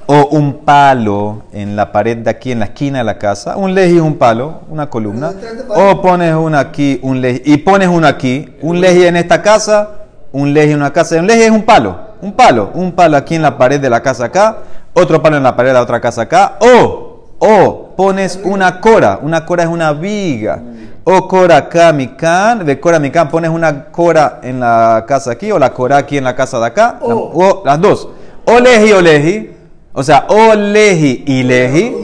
o 0.05 0.27
un 0.31 0.65
palo 0.65 1.43
en 1.51 1.75
la 1.75 1.91
pared 1.91 2.17
de 2.17 2.29
aquí, 2.29 2.53
en 2.53 2.59
la 2.59 2.65
esquina 2.65 2.99
de 2.99 3.03
la 3.03 3.17
casa. 3.17 3.57
Un 3.57 3.73
leji 3.73 3.97
es 3.97 4.01
un 4.01 4.15
palo, 4.15 4.61
una 4.69 4.89
columna. 4.89 5.33
O 5.69 6.01
pones 6.01 6.33
uno 6.33 6.57
aquí, 6.57 6.99
un 7.01 7.19
leji, 7.19 7.41
y 7.45 7.57
pones 7.57 7.89
uno 7.89 8.07
aquí. 8.07 8.49
Un 8.61 8.79
leji 8.79 9.05
en 9.05 9.17
esta 9.17 9.41
casa, 9.41 10.00
un 10.31 10.53
leji 10.53 10.71
en 10.71 10.77
una 10.77 10.93
casa. 10.93 11.17
Un 11.17 11.27
leji 11.27 11.43
es 11.43 11.51
un 11.51 11.63
palo, 11.63 11.97
un 12.21 12.33
palo, 12.33 12.71
un 12.73 12.91
palo 12.91 13.17
aquí 13.17 13.35
en 13.35 13.41
la 13.41 13.57
pared 13.57 13.79
de 13.79 13.89
la 13.89 14.01
casa 14.01 14.25
acá, 14.25 14.57
otro 14.93 15.21
palo 15.21 15.37
en 15.37 15.43
la 15.43 15.55
pared 15.55 15.69
de 15.69 15.73
la 15.73 15.81
otra 15.81 15.99
casa 15.99 16.23
acá. 16.23 16.57
O, 16.59 17.35
o 17.39 17.89
pones 17.95 18.39
una 18.43 18.79
cora, 18.79 19.19
una 19.21 19.45
cora 19.45 19.63
es 19.63 19.69
una 19.69 19.93
viga. 19.93 20.61
O 21.03 21.27
cora 21.27 21.67
kamikan, 21.67 22.63
de 22.63 22.79
cora 22.79 22.99
mikan, 22.99 23.27
pones 23.27 23.49
una 23.49 23.85
cora 23.85 24.39
en 24.43 24.59
la 24.59 25.03
casa 25.07 25.31
aquí, 25.31 25.51
o 25.51 25.57
la 25.57 25.73
cora 25.73 25.97
aquí 25.97 26.17
en 26.17 26.23
la 26.23 26.35
casa 26.35 26.59
de 26.59 26.67
acá, 26.67 26.99
o 27.01 27.63
las 27.65 27.81
dos. 27.81 28.07
O 28.45 28.59
leji 28.59 28.91
o 28.93 29.01
leji, 29.01 29.49
o 29.93 30.03
sea, 30.03 30.25
o 30.29 30.53
leji 30.53 31.23
y 31.25 31.41
leji, 31.41 31.95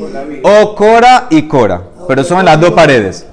o 0.44 0.76
cora 0.76 1.28
y 1.30 1.44
cora, 1.44 1.82
pero 2.08 2.24
son 2.24 2.44
las 2.44 2.60
dos 2.60 2.72
paredes. 2.72 3.28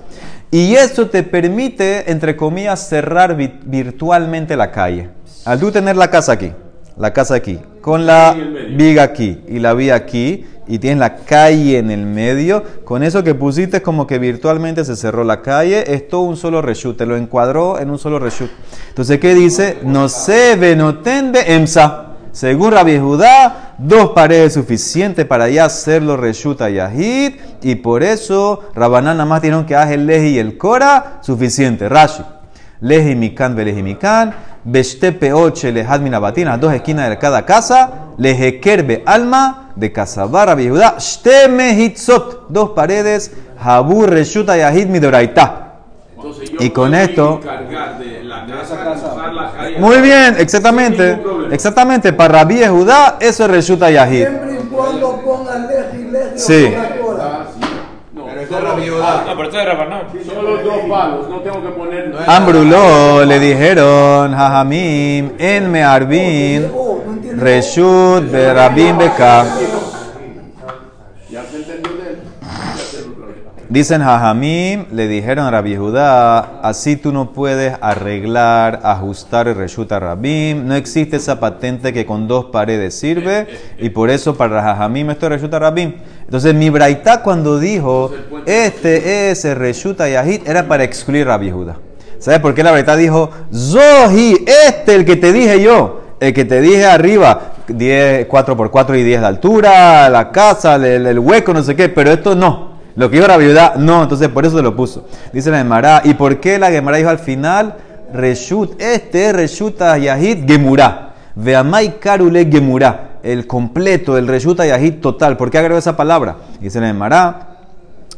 Y 0.54 0.76
eso 0.76 1.08
te 1.08 1.24
permite, 1.24 2.08
entre 2.12 2.36
comillas, 2.36 2.88
cerrar 2.88 3.34
vi- 3.34 3.58
virtualmente 3.64 4.56
la 4.56 4.70
calle. 4.70 5.08
Al 5.44 5.58
tú 5.58 5.72
tener 5.72 5.96
la 5.96 6.08
casa 6.10 6.30
aquí, 6.30 6.52
la 6.96 7.12
casa 7.12 7.34
aquí, 7.34 7.58
con 7.80 8.06
la 8.06 8.36
viga 8.76 9.02
aquí 9.02 9.40
y 9.48 9.58
la 9.58 9.74
vía 9.74 9.96
aquí, 9.96 10.46
y 10.68 10.78
tienes 10.78 11.00
la 11.00 11.16
calle 11.16 11.78
en 11.78 11.90
el 11.90 12.06
medio, 12.06 12.62
con 12.84 13.02
eso 13.02 13.24
que 13.24 13.34
pusiste 13.34 13.82
como 13.82 14.06
que 14.06 14.20
virtualmente 14.20 14.84
se 14.84 14.94
cerró 14.94 15.24
la 15.24 15.42
calle, 15.42 15.92
es 15.92 16.06
todo 16.06 16.20
un 16.20 16.36
solo 16.36 16.62
reshut, 16.62 16.96
te 16.96 17.04
lo 17.04 17.16
encuadró 17.16 17.80
en 17.80 17.90
un 17.90 17.98
solo 17.98 18.20
reshut. 18.20 18.48
Entonces, 18.90 19.18
¿qué 19.18 19.34
dice? 19.34 19.78
No 19.82 20.08
se 20.08 20.54
ve, 20.54 20.76
no 20.76 20.98
emsa. 21.04 22.13
Según 22.34 22.72
Rabbi 22.72 22.98
Judá, 22.98 23.74
dos 23.78 24.10
paredes 24.10 24.54
suficientes 24.54 25.24
para 25.24 25.48
ya 25.48 25.66
hacerlo 25.66 26.16
reshuta 26.16 26.68
yahid, 26.68 27.34
y 27.62 27.76
por 27.76 28.02
eso 28.02 28.60
Rabanán 28.74 29.18
nada 29.18 29.28
más 29.28 29.40
tienen 29.40 29.64
que 29.64 29.76
hacer 29.76 30.00
el 30.00 30.06
leji 30.06 30.28
y 30.30 30.38
el 30.40 30.58
cora, 30.58 31.18
suficiente. 31.20 31.88
Rashi. 31.88 32.24
Leji 32.80 33.14
mikan 33.14 33.54
veleji 33.54 33.84
mikan, 33.84 34.34
beshte 34.64 35.12
peoche 35.12 35.70
lehad 35.70 36.00
minabatin, 36.00 36.46
las 36.46 36.60
dos 36.60 36.74
esquinas 36.74 37.08
de 37.08 37.18
cada 37.18 37.46
casa, 37.46 37.90
lejekerbe 38.18 39.04
alma, 39.06 39.70
de 39.76 39.92
casabar 39.92 40.48
Rabbi 40.48 40.68
Judá, 40.68 40.96
shte 40.98 41.46
mehitzot, 41.48 42.48
dos 42.48 42.70
paredes, 42.70 43.30
habu 43.62 44.06
reshuta 44.06 44.56
yahid 44.56 44.88
midoraita. 44.88 45.60
Y 46.58 46.70
con 46.70 46.94
esto- 46.96 47.40
de 48.00 48.24
la 48.24 48.44
casa. 48.44 49.13
Muy 49.78 50.00
bien, 50.00 50.36
exactamente. 50.38 51.18
Exactamente, 51.50 52.12
para 52.12 52.38
Rabbi 52.40 52.64
Judá, 52.64 53.16
eso 53.20 53.44
es 53.44 53.50
reshuta 53.50 53.90
yahid. 53.90 54.26
Siempre 54.26 54.54
y 54.54 54.66
cuando 54.66 55.20
ponga 55.22 55.58
leji, 55.58 56.04
leji 56.10 56.38
Sí. 56.38 56.74
No, 58.14 58.26
Pero 58.26 58.40
esto 58.40 59.58
es 59.58 59.66
Rabanán. 59.66 60.02
Solo 60.26 60.56
dos 60.58 60.78
palos, 60.88 61.28
no 61.28 61.40
tengo 61.40 61.62
que 61.62 61.68
poner. 61.70 62.14
Ambruló 62.26 63.24
le 63.24 63.38
dijeron, 63.38 64.32
Jajamim, 64.34 65.32
en 65.38 65.70
Mearbin, 65.70 66.70
Oh. 66.74 67.00
Reshut 67.36 68.30
Berabim 68.30 68.96
Beka. 68.98 69.44
Ya 71.30 71.42
se 71.50 71.56
entendió 71.56 71.92
de 71.96 72.10
él. 72.10 72.18
Dicen 73.74 74.04
Jajamim, 74.04 74.84
le 74.92 75.08
dijeron 75.08 75.46
a 75.46 75.50
Rabbi 75.50 75.74
Judá, 75.74 76.60
así 76.62 76.94
tú 76.94 77.10
no 77.10 77.32
puedes 77.32 77.74
arreglar, 77.80 78.78
ajustar 78.84 79.48
el 79.48 79.56
Reshut 79.56 79.90
a 79.90 79.98
Rabim. 79.98 80.68
No 80.68 80.76
existe 80.76 81.16
esa 81.16 81.40
patente 81.40 81.92
que 81.92 82.06
con 82.06 82.28
dos 82.28 82.44
paredes 82.52 82.96
sirve, 82.96 83.48
y 83.80 83.88
por 83.88 84.10
eso 84.10 84.36
para 84.36 84.62
Jajamim 84.62 85.10
esto 85.10 85.26
es 85.26 85.32
Reshut 85.32 85.54
a 85.54 85.58
Rabim. 85.58 85.94
Entonces 86.22 86.54
mi 86.54 86.70
braita 86.70 87.24
cuando 87.24 87.58
dijo, 87.58 88.12
este 88.46 89.32
es 89.32 89.44
el 89.44 89.56
Reshut 89.56 90.00
a 90.02 90.08
Yahid, 90.08 90.42
era 90.46 90.68
para 90.68 90.84
excluir 90.84 91.26
a 91.26 91.32
Rabbi 91.32 91.50
Judá. 91.50 91.76
¿Sabes 92.20 92.38
por 92.38 92.54
qué 92.54 92.62
la 92.62 92.70
braita 92.70 92.94
dijo, 92.94 93.28
Zohi, 93.52 94.44
este 94.68 94.94
el 94.94 95.04
que 95.04 95.16
te 95.16 95.32
dije 95.32 95.60
yo? 95.60 96.00
El 96.20 96.32
que 96.32 96.44
te 96.44 96.60
dije 96.60 96.86
arriba, 96.86 97.54
10, 97.66 98.26
4 98.26 98.56
por 98.56 98.70
4 98.70 98.94
y 98.94 99.02
10 99.02 99.20
de 99.20 99.26
altura, 99.26 100.08
la 100.10 100.30
casa, 100.30 100.76
el, 100.76 101.08
el 101.08 101.18
hueco, 101.18 101.52
no 101.52 101.64
sé 101.64 101.74
qué, 101.74 101.88
pero 101.88 102.12
esto 102.12 102.36
no. 102.36 102.73
Lo 102.96 103.10
que 103.10 103.16
dijo 103.16 103.28
la 103.28 103.36
viuda, 103.36 103.74
no, 103.76 104.02
entonces 104.04 104.28
por 104.28 104.44
eso 104.46 104.56
se 104.56 104.62
lo 104.62 104.76
puso. 104.76 105.06
Dice 105.32 105.50
la 105.50 105.58
Gemara, 105.58 106.00
¿y 106.04 106.14
por 106.14 106.38
qué 106.40 106.58
la 106.58 106.70
Gemara 106.70 106.96
dijo 106.96 107.10
al 107.10 107.18
final? 107.18 107.74
Reshut, 108.12 108.80
este 108.80 109.26
es 109.30 109.32
Reshut 109.34 109.80
a 109.82 109.98
Yahid 109.98 110.46
Gemurá. 110.46 111.10
Veamai 111.36 111.98
karule 111.98 112.46
gemura, 112.48 113.18
el 113.24 113.44
completo, 113.48 114.16
el 114.16 114.28
reshuta 114.28 114.64
yahid 114.64 115.00
total. 115.00 115.36
¿Por 115.36 115.50
qué 115.50 115.58
agregó 115.58 115.76
esa 115.76 115.96
palabra? 115.96 116.36
Dice 116.60 116.80
la 116.80 116.88
Emara, 116.88 117.56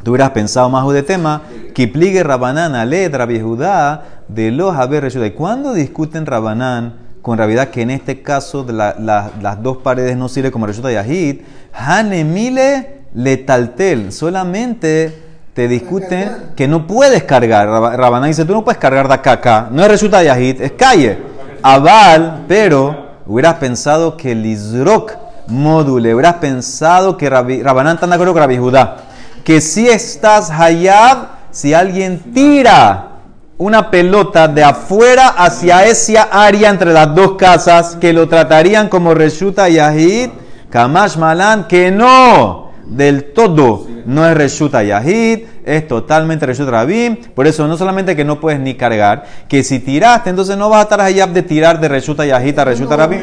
tú 0.03 0.11
hubieras 0.11 0.31
pensado 0.33 0.69
más 0.69 0.87
de 0.93 1.03
tema, 1.03 1.41
que 1.75 1.89
pligue 1.89 2.23
Rabanán, 2.23 2.75
Aled, 2.75 3.15
Rabbi 3.17 3.41
Judá, 3.41 4.03
de 4.29 4.51
los 4.51 4.77
haber 4.77 5.03
reshuta. 5.05 5.25
¿Y 5.27 5.31
cuándo 5.31 5.73
discuten 5.73 6.27
Rabanán 6.27 6.93
con 7.23 7.39
realidad 7.39 7.69
que 7.69 7.81
en 7.81 7.91
este 7.91 8.21
caso 8.21 8.65
de 8.65 8.75
la- 8.75 8.95
la- 8.99 9.31
las 9.41 9.63
dos 9.63 9.79
paredes 9.79 10.15
no 10.19 10.29
sirve 10.29 10.51
como 10.51 10.67
reshuta 10.67 10.93
yahid? 10.93 11.41
Hanemile 11.73 12.96
letaltel, 13.17 14.13
solamente 14.13 15.23
te 15.55 15.67
discuten 15.69 16.53
que 16.55 16.69
no 16.69 16.87
puedes 16.87 17.23
cargar. 17.25 17.67
Rab- 17.67 17.97
Rabanán 17.97 18.29
dice, 18.29 18.45
tú 18.45 18.53
no 18.53 18.63
puedes 18.63 18.79
cargar 18.79 19.09
de 19.09 19.15
acá. 19.15 19.69
No 19.71 19.83
es 19.83 19.89
resulta 19.89 20.23
yahid, 20.23 20.61
es 20.61 20.73
calle. 20.73 21.19
Aval, 21.63 22.45
pero 22.47 23.07
hubieras 23.27 23.55
pensado 23.55 24.17
que 24.17 24.35
Lizrok 24.35 25.13
módule, 25.49 26.15
hubieras 26.15 26.35
pensado 26.35 27.17
que 27.17 27.31
Rabanán 27.31 27.95
está 27.95 28.07
de 28.07 28.15
acuerdo 28.15 28.35
con 28.35 28.43
Rabbi 28.43 28.59
Judá. 28.59 28.99
Que 29.43 29.61
si 29.63 29.89
estás 29.89 30.51
hayab, 30.51 31.29
si 31.51 31.73
alguien 31.73 32.19
tira 32.35 33.09
una 33.57 33.91
pelota 33.91 34.49
de 34.49 34.63
afuera 34.63 35.29
hacia 35.29 35.87
esa 35.87 36.25
área 36.31 36.69
entre 36.69 36.93
las 36.93 37.15
dos 37.15 37.33
casas, 37.33 37.97
que 37.99 38.13
lo 38.13 38.29
tratarían 38.29 38.91
como 38.91 39.15
reshuta 39.15 39.71
yahid, 39.71 40.29
kamash 40.69 41.17
malan, 41.17 41.67
que 41.67 41.91
no 41.91 42.66
del 42.87 43.33
todo 43.33 43.87
no 44.07 44.27
es 44.27 44.37
Reshuta 44.37 44.83
Yahid, 44.85 45.41
es 45.65 45.89
totalmente 45.89 46.47
Reshut 46.47 46.69
Rabim. 46.69 47.17
Por 47.35 47.47
eso 47.47 47.67
no 47.67 47.77
solamente 47.77 48.15
que 48.15 48.25
no 48.25 48.41
puedes 48.41 48.61
ni 48.61 48.75
cargar, 48.75 49.25
que 49.49 49.65
si 49.65 49.81
tiraste, 49.81 50.31
entonces 50.31 50.57
no 50.57 50.69
vas 50.69 50.81
a 50.81 50.83
estar 50.83 51.01
allá 51.01 51.27
de 51.27 51.43
tirar 51.43 51.81
de 51.81 51.89
Reshuta 51.89 52.25
Yahid 52.25 52.59
a 52.59 52.65
Reshuta 52.65 52.97
Rabim. 52.97 53.21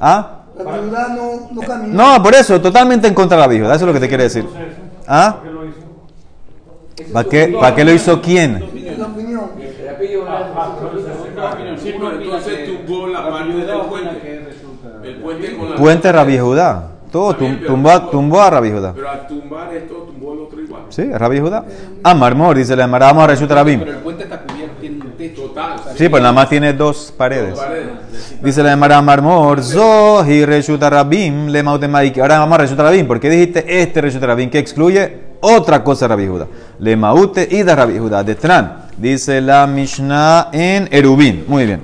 ¿Ah? 0.00 0.38
No, 0.56 1.48
no 1.50 1.60
caminó. 1.62 2.16
No, 2.16 2.22
por 2.22 2.34
eso, 2.34 2.60
totalmente 2.60 3.08
en 3.08 3.14
contra 3.14 3.36
de 3.36 3.40
la 3.42 3.48
viuda. 3.48 3.74
Eso 3.74 3.84
es 3.84 3.88
lo 3.88 3.92
que 3.92 4.00
te 4.00 4.08
quiere 4.08 4.24
decir. 4.24 4.46
¿Ah? 5.08 5.38
¿Para 7.12 7.28
qué, 7.28 7.56
¿Para 7.60 7.74
qué 7.74 7.84
lo 7.84 7.92
hizo 7.92 8.20
quién? 8.22 8.62
Puente. 13.88 14.42
El 15.02 15.16
puente 15.16 15.56
con 15.56 15.70
la. 15.70 15.76
Puente 15.76 16.12
Rabbi 16.12 16.38
Judá. 16.38 16.91
Todo 17.12 17.36
tum- 17.36 17.66
tumbó, 17.66 18.02
tumbó 18.10 18.40
a 18.40 18.48
Rabbi 18.50 18.70
Judá. 18.72 18.92
Pero 18.94 19.10
al 19.10 19.26
tumbar 19.26 19.72
esto, 19.74 19.94
tumbó 20.10 20.32
el 20.32 20.38
otro 20.40 20.60
igual. 20.60 20.82
Sí, 20.88 21.04
Rabbi 21.12 21.40
Judá. 21.40 21.64
Ah, 22.02 22.14
Marmor, 22.14 22.56
dice 22.56 22.74
la 22.74 22.84
Emara, 22.84 23.06
vamos 23.06 23.24
a 23.24 23.26
Reshuta 23.28 23.54
Rabim. 23.54 23.80
Pero 23.80 23.92
el 23.92 23.98
puente 23.98 24.24
está 24.24 24.40
cubierto, 24.40 24.74
tiene 24.80 24.96
un 25.04 25.12
techo. 25.12 25.42
Total. 25.42 25.76
Sí, 25.94 26.08
pues 26.08 26.22
nada 26.22 26.32
más 26.32 26.48
tiene 26.48 26.72
dos 26.72 27.12
paredes. 27.16 27.58
Paredes. 27.58 28.38
Dice 28.42 28.62
la 28.62 28.70
Gemara 28.70 29.02
Marmor, 29.02 29.62
Zohi 29.62 30.44
Reshuta 30.46 30.88
Rabim, 30.88 31.48
le 31.48 31.62
Mautemaik. 31.62 32.18
Ahora 32.18 32.38
vamos 32.38 32.54
a 32.54 32.62
Reshuta 32.62 32.82
Rabim. 32.84 33.06
¿Por 33.06 33.20
qué 33.20 33.28
dijiste 33.28 33.82
este 33.82 34.00
Reshuta 34.00 34.26
Rabim 34.28 34.48
que 34.48 34.58
excluye 34.58 35.18
otra 35.42 35.84
cosa 35.84 36.06
de 36.08 36.14
Rabbi 36.14 36.26
Judá? 36.26 36.46
Le 36.78 36.96
Maute 36.96 37.46
y 37.50 37.62
de 37.62 37.76
Rabbi 37.76 37.98
Judá. 37.98 38.24
De 38.24 38.34
Tran. 38.36 38.86
Dice 38.96 39.40
la 39.42 39.66
Mishnah 39.66 40.48
en 40.52 40.88
Erubin. 40.90 41.44
Muy 41.46 41.66
bien. 41.66 41.82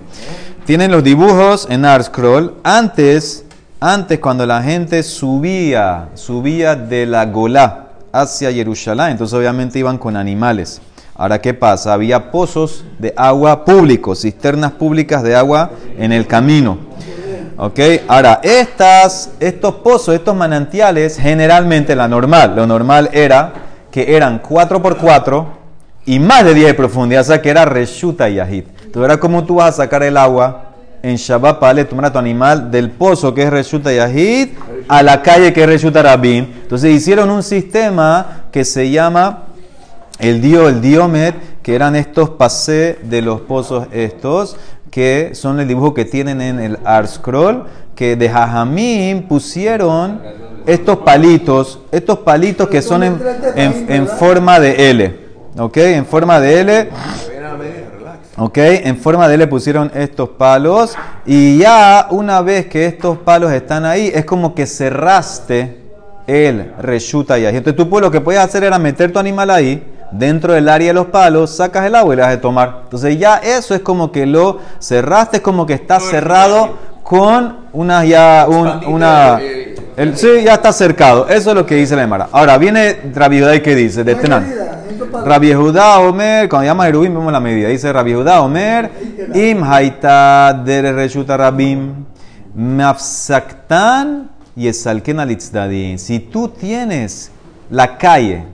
Tienen 0.64 0.90
los 0.90 1.04
dibujos 1.04 1.66
en 1.70 1.84
Art 1.84 2.04
Scroll. 2.06 2.54
Antes, 2.64 3.44
antes 3.80 4.18
cuando 4.18 4.44
la 4.44 4.62
gente 4.62 5.02
subía, 5.02 6.08
subía 6.14 6.74
de 6.74 7.06
la 7.06 7.26
Golá 7.26 7.90
hacia 8.12 8.52
Jerusalén, 8.52 9.10
entonces 9.10 9.38
obviamente 9.38 9.78
iban 9.78 9.98
con 9.98 10.16
animales. 10.16 10.80
Ahora, 11.14 11.40
¿qué 11.40 11.54
pasa? 11.54 11.92
Había 11.92 12.30
pozos 12.30 12.84
de 12.98 13.12
agua 13.16 13.64
públicos, 13.64 14.22
cisternas 14.22 14.72
públicas 14.72 15.22
de 15.22 15.34
agua 15.34 15.70
en 15.96 16.12
el 16.12 16.26
camino. 16.26 16.78
¿Ok? 17.56 17.80
Ahora, 18.06 18.40
estas, 18.42 19.30
estos 19.40 19.74
pozos, 19.76 20.14
estos 20.14 20.36
manantiales, 20.36 21.18
generalmente 21.18 21.96
la 21.96 22.06
normal, 22.06 22.54
lo 22.54 22.66
normal 22.68 23.10
era 23.12 23.52
que 23.90 24.14
eran 24.14 24.40
4x4 24.40 25.46
y 26.06 26.20
más 26.20 26.44
de 26.44 26.54
10 26.54 26.68
de 26.68 26.74
profundidad, 26.74 27.22
o 27.22 27.24
sea 27.24 27.42
que 27.42 27.50
era 27.50 27.64
reshuta 27.64 28.30
y 28.30 28.36
yahid. 28.36 28.64
Entonces, 28.84 29.04
era 29.04 29.18
como 29.18 29.44
tú 29.44 29.56
vas 29.56 29.70
a 29.70 29.82
sacar 29.82 30.04
el 30.04 30.16
agua 30.16 30.67
en 31.08 31.16
Shabbat 31.16 31.58
Pale, 31.58 31.84
tomar 31.84 32.06
a 32.06 32.12
tu 32.12 32.18
animal 32.18 32.70
del 32.70 32.90
pozo 32.90 33.34
que 33.34 33.42
es 33.42 33.50
reshuta 33.50 33.92
yahid 33.92 34.48
a 34.88 35.02
la 35.02 35.22
calle 35.22 35.52
que 35.52 35.62
es 35.62 35.66
reshuta 35.68 36.02
rabim. 36.02 36.46
Entonces, 36.62 36.92
hicieron 36.94 37.30
un 37.30 37.42
sistema 37.42 38.44
que 38.52 38.64
se 38.64 38.90
llama 38.90 39.44
el 40.18 40.40
dio, 40.40 40.68
el 40.68 40.80
diomet, 40.80 41.34
que 41.62 41.74
eran 41.74 41.94
estos 41.96 42.30
pasé 42.30 42.98
de 43.02 43.22
los 43.22 43.40
pozos 43.42 43.86
estos, 43.92 44.56
que 44.90 45.30
son 45.34 45.60
el 45.60 45.68
dibujo 45.68 45.92
que 45.94 46.04
tienen 46.04 46.40
en 46.40 46.58
el 46.60 46.78
Art 46.84 47.08
Scroll, 47.08 47.64
que 47.94 48.16
de 48.16 48.28
Jajamín 48.30 49.24
pusieron 49.28 50.20
estos 50.66 50.98
palitos, 50.98 51.80
estos 51.92 52.18
palitos 52.20 52.68
que 52.68 52.80
son 52.82 53.02
en, 53.02 53.18
en- 53.56 53.86
en 53.88 54.06
forma 54.08 54.58
de 54.60 54.90
L, 54.90 55.18
¿ok? 55.58 55.76
En 55.78 56.06
forma 56.06 56.40
de 56.40 56.60
L. 56.60 56.88
¿Ok? 58.38 58.56
En 58.58 58.96
forma 58.96 59.26
de 59.28 59.34
L 59.34 59.46
pusieron 59.48 59.90
estos 59.94 60.28
palos 60.30 60.94
y 61.26 61.58
ya 61.58 62.06
una 62.10 62.40
vez 62.40 62.66
que 62.66 62.86
estos 62.86 63.18
palos 63.18 63.52
están 63.52 63.84
ahí, 63.84 64.10
es 64.14 64.24
como 64.24 64.54
que 64.54 64.66
cerraste 64.66 65.76
el 66.26 66.72
reshuta 66.78 67.38
y 67.38 67.46
Entonces 67.46 67.74
tú 67.74 67.88
pues, 67.88 68.02
lo 68.02 68.10
que 68.10 68.20
podías 68.20 68.44
hacer 68.44 68.62
era 68.64 68.78
meter 68.78 69.12
tu 69.12 69.18
animal 69.18 69.50
ahí, 69.50 69.82
dentro 70.12 70.52
del 70.52 70.68
área 70.68 70.88
de 70.88 70.94
los 70.94 71.06
palos, 71.06 71.56
sacas 71.56 71.84
el 71.86 71.94
agua 71.94 72.14
y 72.14 72.16
le 72.16 72.22
das 72.22 72.30
de 72.32 72.36
tomar. 72.36 72.80
Entonces 72.84 73.18
ya 73.18 73.38
eso 73.38 73.74
es 73.74 73.80
como 73.80 74.12
que 74.12 74.26
lo 74.26 74.58
cerraste, 74.78 75.38
es 75.38 75.42
como 75.42 75.66
que 75.66 75.72
está 75.74 75.98
cerrado 75.98 76.76
con 77.02 77.56
una 77.72 78.04
ya 78.04 78.46
un- 78.48 78.84
una... 78.86 79.40
el- 79.96 80.16
sí, 80.16 80.28
ya 80.44 80.54
está 80.54 80.72
cercado. 80.72 81.26
Eso 81.28 81.50
es 81.50 81.56
lo 81.56 81.66
que 81.66 81.74
dice 81.74 81.96
la 81.96 82.02
Emara. 82.02 82.28
Ahora 82.30 82.56
viene 82.58 82.98
y 83.54 83.60
¿qué 83.60 83.74
dice? 83.74 84.04
De 84.04 84.14
Tenan. 84.14 84.77
Rabbi 85.24 85.52
Judá 85.52 86.00
Omer, 86.00 86.48
cuando 86.48 86.66
llama 86.66 86.86
Jerubim 86.86 87.14
vemos 87.14 87.32
la 87.32 87.40
medida. 87.40 87.68
Dice 87.68 87.92
Rabbi 87.92 88.14
Judá 88.14 88.42
Omer, 88.42 88.90
Im 89.34 89.62
haita 89.62 90.52
dere 90.64 90.92
reshuta 90.92 91.36
rabim, 91.36 92.06
mafsaktan 92.54 94.30
y 94.56 94.68
esalken 94.68 95.20
alitzdadim. 95.20 95.98
Si 95.98 96.18
tú 96.18 96.48
tienes 96.48 97.30
la 97.70 97.98
calle 97.98 98.44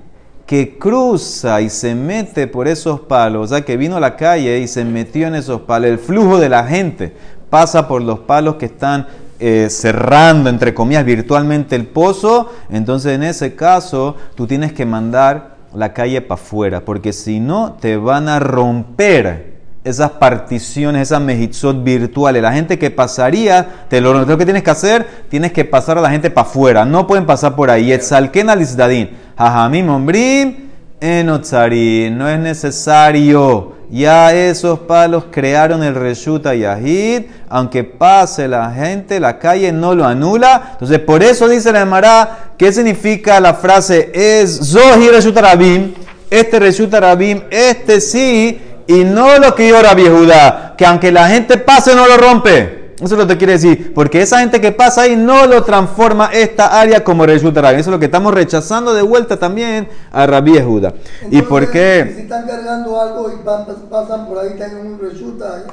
que 0.46 0.78
cruza 0.78 1.60
y 1.60 1.70
se 1.70 1.94
mete 1.94 2.46
por 2.46 2.68
esos 2.68 3.00
palos, 3.00 3.44
o 3.44 3.54
sea 3.54 3.64
que 3.64 3.76
vino 3.76 3.96
a 3.96 4.00
la 4.00 4.16
calle 4.16 4.58
y 4.58 4.68
se 4.68 4.84
metió 4.84 5.26
en 5.26 5.34
esos 5.34 5.62
palos, 5.62 5.90
el 5.90 5.98
flujo 5.98 6.38
de 6.38 6.48
la 6.48 6.64
gente 6.64 7.14
pasa 7.48 7.88
por 7.88 8.02
los 8.02 8.20
palos 8.20 8.56
que 8.56 8.66
están 8.66 9.06
eh, 9.38 9.68
cerrando, 9.70 10.50
entre 10.50 10.74
comillas, 10.74 11.04
virtualmente 11.04 11.76
el 11.76 11.86
pozo, 11.86 12.50
entonces 12.70 13.12
en 13.12 13.22
ese 13.22 13.54
caso 13.54 14.16
tú 14.34 14.46
tienes 14.46 14.72
que 14.72 14.86
mandar 14.86 15.53
la 15.74 15.92
calle 15.92 16.20
para 16.20 16.40
afuera, 16.40 16.84
porque 16.84 17.12
si 17.12 17.40
no 17.40 17.74
te 17.80 17.96
van 17.96 18.28
a 18.28 18.38
romper 18.38 19.54
esas 19.84 20.12
particiones, 20.12 21.02
esas 21.02 21.20
mejitzot 21.20 21.84
virtuales. 21.84 22.42
La 22.42 22.52
gente 22.52 22.78
que 22.78 22.90
pasaría, 22.90 23.86
te 23.88 24.00
lo, 24.00 24.24
lo 24.24 24.38
que 24.38 24.44
tienes 24.44 24.62
que 24.62 24.70
hacer, 24.70 25.06
tienes 25.28 25.52
que 25.52 25.64
pasar 25.64 25.98
a 25.98 26.00
la 26.00 26.10
gente 26.10 26.30
para 26.30 26.48
afuera, 26.48 26.84
no 26.84 27.06
pueden 27.06 27.26
pasar 27.26 27.54
por 27.54 27.70
ahí. 27.70 27.92
Etzalken 27.92 28.48
alizdadin, 28.48 29.10
hajamim 29.36 29.90
ombrim, 29.90 30.70
enotzarin, 31.00 32.16
no 32.16 32.28
es 32.28 32.38
necesario. 32.38 33.74
Ya 33.94 34.34
esos 34.34 34.80
palos 34.80 35.26
crearon 35.30 35.84
el 35.84 35.94
reshuta 35.94 36.52
yahid, 36.52 37.26
aunque 37.48 37.84
pase 37.84 38.48
la 38.48 38.72
gente, 38.72 39.20
la 39.20 39.38
calle 39.38 39.70
no 39.70 39.94
lo 39.94 40.04
anula. 40.04 40.70
Entonces, 40.72 40.98
por 40.98 41.22
eso 41.22 41.46
dice 41.46 41.70
la 41.70 41.82
Emara, 41.82 42.50
¿qué 42.58 42.72
significa 42.72 43.38
la 43.38 43.54
frase? 43.54 44.10
Es 44.12 44.72
Zohi 44.72 45.10
reshuta 45.10 45.42
rabim, 45.42 45.94
este 46.28 46.58
reshuta 46.58 46.98
rabim, 46.98 47.42
este 47.50 48.00
sí, 48.00 48.60
y 48.88 49.04
no 49.04 49.38
lo 49.38 49.54
que 49.54 49.70
Rabbi 49.70 50.08
Judá, 50.08 50.74
que 50.76 50.84
aunque 50.84 51.12
la 51.12 51.28
gente 51.28 51.56
pase 51.58 51.94
no 51.94 52.08
lo 52.08 52.16
rompe. 52.16 52.83
Eso 52.96 53.14
es 53.14 53.18
lo 53.20 53.26
que 53.26 53.36
quiere 53.36 53.54
decir, 53.54 53.92
porque 53.94 54.22
esa 54.22 54.38
gente 54.38 54.60
que 54.60 54.70
pasa 54.72 55.02
ahí 55.02 55.16
no 55.16 55.46
lo 55.46 55.64
transforma 55.64 56.30
esta 56.32 56.80
área 56.80 57.02
como 57.02 57.26
Reshut. 57.26 57.56
Eso 57.56 57.72
es 57.76 57.86
lo 57.88 57.98
que 57.98 58.04
estamos 58.06 58.32
rechazando 58.32 58.94
de 58.94 59.02
vuelta 59.02 59.36
también 59.36 59.88
a 60.12 60.26
Rabbi 60.26 60.60
Judá. 60.60 60.94
¿Y 61.30 61.42
por 61.42 61.66
Si 61.66 61.72
qué? 61.72 62.00
están 62.20 62.46
cargando 62.46 63.00
algo 63.00 63.30
y 63.30 63.44
van- 63.44 63.66
pasan 63.90 64.26
por 64.26 64.38
ahí, 64.38 64.50
tienen 64.56 64.86
un 64.86 65.00
resulta, 65.00 65.64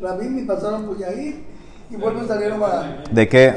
Rabín 0.00 0.38
y 0.38 0.42
pasaron 0.42 0.84
por 0.84 0.96
ahí 1.02 1.46
y 1.90 1.96
vuelven 1.96 2.28
salieron 2.28 2.62
a. 2.62 3.02
¿De 3.10 3.26
qué? 3.28 3.48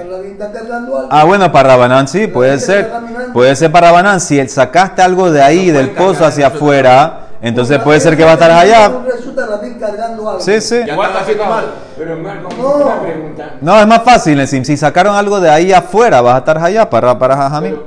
Algo. 0.71 1.07
Ah, 1.09 1.25
bueno, 1.25 1.51
para 1.51 1.69
Rabanán 1.69 2.07
sí, 2.07 2.27
puede 2.27 2.59
ser. 2.59 2.89
Puede 3.33 3.55
ser 3.55 3.71
para 3.71 3.87
Rabanán. 3.87 4.21
Si 4.21 4.47
sacaste 4.47 5.01
algo 5.01 5.31
de 5.31 5.41
ahí, 5.41 5.71
del 5.71 5.89
pozo 5.89 6.25
hacia 6.25 6.47
afuera, 6.47 7.28
entonces 7.41 7.79
puede 7.79 7.99
ser 7.99 8.17
que 8.17 8.23
va 8.23 8.31
a 8.31 8.33
estar 8.33 8.51
allá. 8.51 8.89
Un 8.89 9.05
resulta 9.05 9.45
Rabín 9.45 9.75
cargando 9.79 10.29
algo. 10.29 10.41
Sí, 10.41 10.59
sí. 10.61 10.81
Ya 10.85 10.93
está 10.95 11.19
haciendo 11.21 11.45
mal. 11.45 11.65
Pero 11.97 12.17
Marco, 12.17 12.49
No. 12.57 12.85
una 12.85 13.01
pregunta. 13.01 13.49
No, 13.61 13.79
es 13.79 13.87
más 13.87 14.03
fácil. 14.03 14.45
Si 14.47 14.77
sacaron 14.77 15.15
algo 15.15 15.39
de 15.39 15.49
ahí 15.49 15.71
afuera, 15.71 16.21
vas 16.21 16.35
a 16.35 16.37
estar 16.39 16.57
allá 16.57 16.89
para, 16.89 17.17
para 17.17 17.35
Jajamín. 17.37 17.77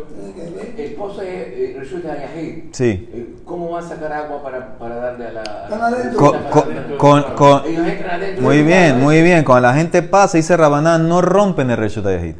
El 0.77 0.95
pozo 0.95 1.23
es, 1.23 1.29
eh, 1.29 1.77
resulta 1.79 2.09
Yahid. 2.17 2.65
Sí. 2.73 3.09
Eh, 3.13 3.35
¿Cómo 3.45 3.67
¿cómo 3.67 3.75
va 3.75 3.81
a 3.81 3.83
sacar 3.89 4.13
agua 4.13 4.43
para, 4.43 4.79
para 4.79 4.97
darle 4.97 5.27
a 5.29 5.33
la... 5.33 6.13
Con- 6.17 6.39
con- 6.97 7.23
con-. 7.35 7.63
Muy 8.41 8.63
bien, 8.63 9.01
muy 9.01 9.21
bien. 9.23 9.45
Cuando 9.45 9.69
la 9.69 9.75
gente 9.75 10.03
pasa, 10.03 10.39
dice 10.39 10.57
Rabaná, 10.57 10.99
no 10.99 11.21
rompen 11.21 11.71
el 11.71 11.77
Reshut 11.77 12.05
Yahid. 12.05 12.35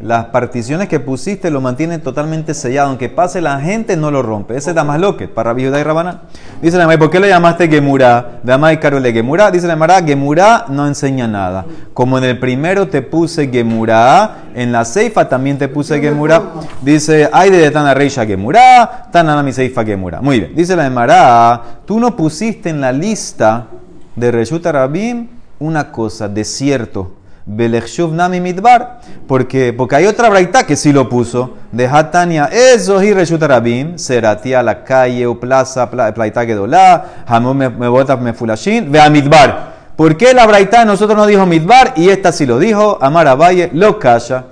Las 0.00 0.26
particiones 0.26 0.86
que 0.86 1.00
pusiste 1.00 1.50
lo 1.50 1.60
mantienen 1.60 2.00
totalmente 2.00 2.54
sellado. 2.54 2.88
Aunque 2.90 3.08
pase 3.08 3.40
la 3.40 3.58
gente, 3.60 3.96
no 3.96 4.12
lo 4.12 4.22
rompe. 4.22 4.56
Ese 4.56 4.70
es 4.70 4.84
más 4.84 5.00
loque 5.00 5.26
para 5.26 5.50
Rabbi 5.50 5.66
Judá 5.66 5.80
y 5.80 5.82
Rabaná. 5.82 6.22
Dice 6.62 6.76
la 6.76 6.84
Gemara, 6.84 7.00
¿por 7.00 7.10
qué 7.10 7.18
le 7.18 7.28
llamaste 7.28 7.68
Gemurá? 7.68 8.38
Dama 8.44 8.72
y 8.72 8.76
Karole 8.76 9.12
Gemurá. 9.12 9.50
Dice 9.50 9.66
la 9.66 9.72
Gemara, 9.72 10.00
Gemurá 10.00 10.66
no 10.68 10.86
enseña 10.86 11.26
nada. 11.26 11.66
Como 11.94 12.16
en 12.16 12.22
el 12.22 12.38
primero 12.38 12.86
te 12.86 13.02
puse 13.02 13.48
Gemurá, 13.48 14.44
en 14.54 14.70
la 14.70 14.84
Seifa 14.84 15.28
también 15.28 15.58
te 15.58 15.66
puse 15.66 16.00
Gemurá. 16.00 16.42
Dice, 16.80 17.28
ay 17.32 17.50
de 17.50 17.68
Tana 17.72 17.92
Reisha 17.92 18.24
Gemurá, 18.24 19.08
Tana 19.10 19.42
mi 19.42 19.52
Seifa 19.52 19.84
Gemurá. 19.84 20.20
Muy 20.20 20.38
bien. 20.38 20.54
Dice 20.54 20.76
la 20.76 20.84
Gemara, 20.84 21.60
tú 21.84 21.98
no 21.98 22.14
pusiste 22.14 22.70
en 22.70 22.80
la 22.80 22.92
lista 22.92 23.66
de 24.14 24.30
Reshut 24.30 24.64
Rabim 24.64 25.26
una 25.58 25.90
cosa, 25.90 26.28
desierto. 26.28 27.17
Belechshuv 27.48 28.12
Nami 28.12 28.40
Midbar. 28.40 29.00
Porque, 29.26 29.72
porque 29.72 29.96
hay 29.96 30.06
otra 30.06 30.28
braita 30.28 30.64
que 30.64 30.76
sí 30.76 30.92
lo 30.92 31.08
puso. 31.08 31.54
De 31.72 31.86
Hatania, 31.88 32.46
eso 32.52 33.02
y 33.02 33.12
Reshut 33.12 33.42
Rabim. 33.42 33.98
Serati 33.98 34.54
a 34.54 34.62
la 34.62 34.84
calle 34.84 35.26
o 35.26 35.40
plaza, 35.40 35.90
pla- 35.90 36.12
plaita 36.14 36.44
Gedolá. 36.44 37.24
Hamon 37.26 37.56
me 37.56 37.68
me 37.70 37.88
bota 37.88 38.16
me 38.16 38.32
fulashin. 38.34 38.92
Ve 38.92 39.00
a 39.00 39.10
Midbar. 39.10 39.78
¿Por 39.96 40.16
qué 40.16 40.32
la 40.32 40.46
braita 40.46 40.84
nosotros 40.84 41.16
no 41.16 41.26
dijo 41.26 41.44
Midbar? 41.46 41.94
Y 41.96 42.08
esta 42.10 42.30
sí 42.30 42.46
lo 42.46 42.58
dijo. 42.58 42.98
Amar 43.00 43.26
Abaye, 43.26 43.70
lo 43.72 43.98
calla. 43.98 44.44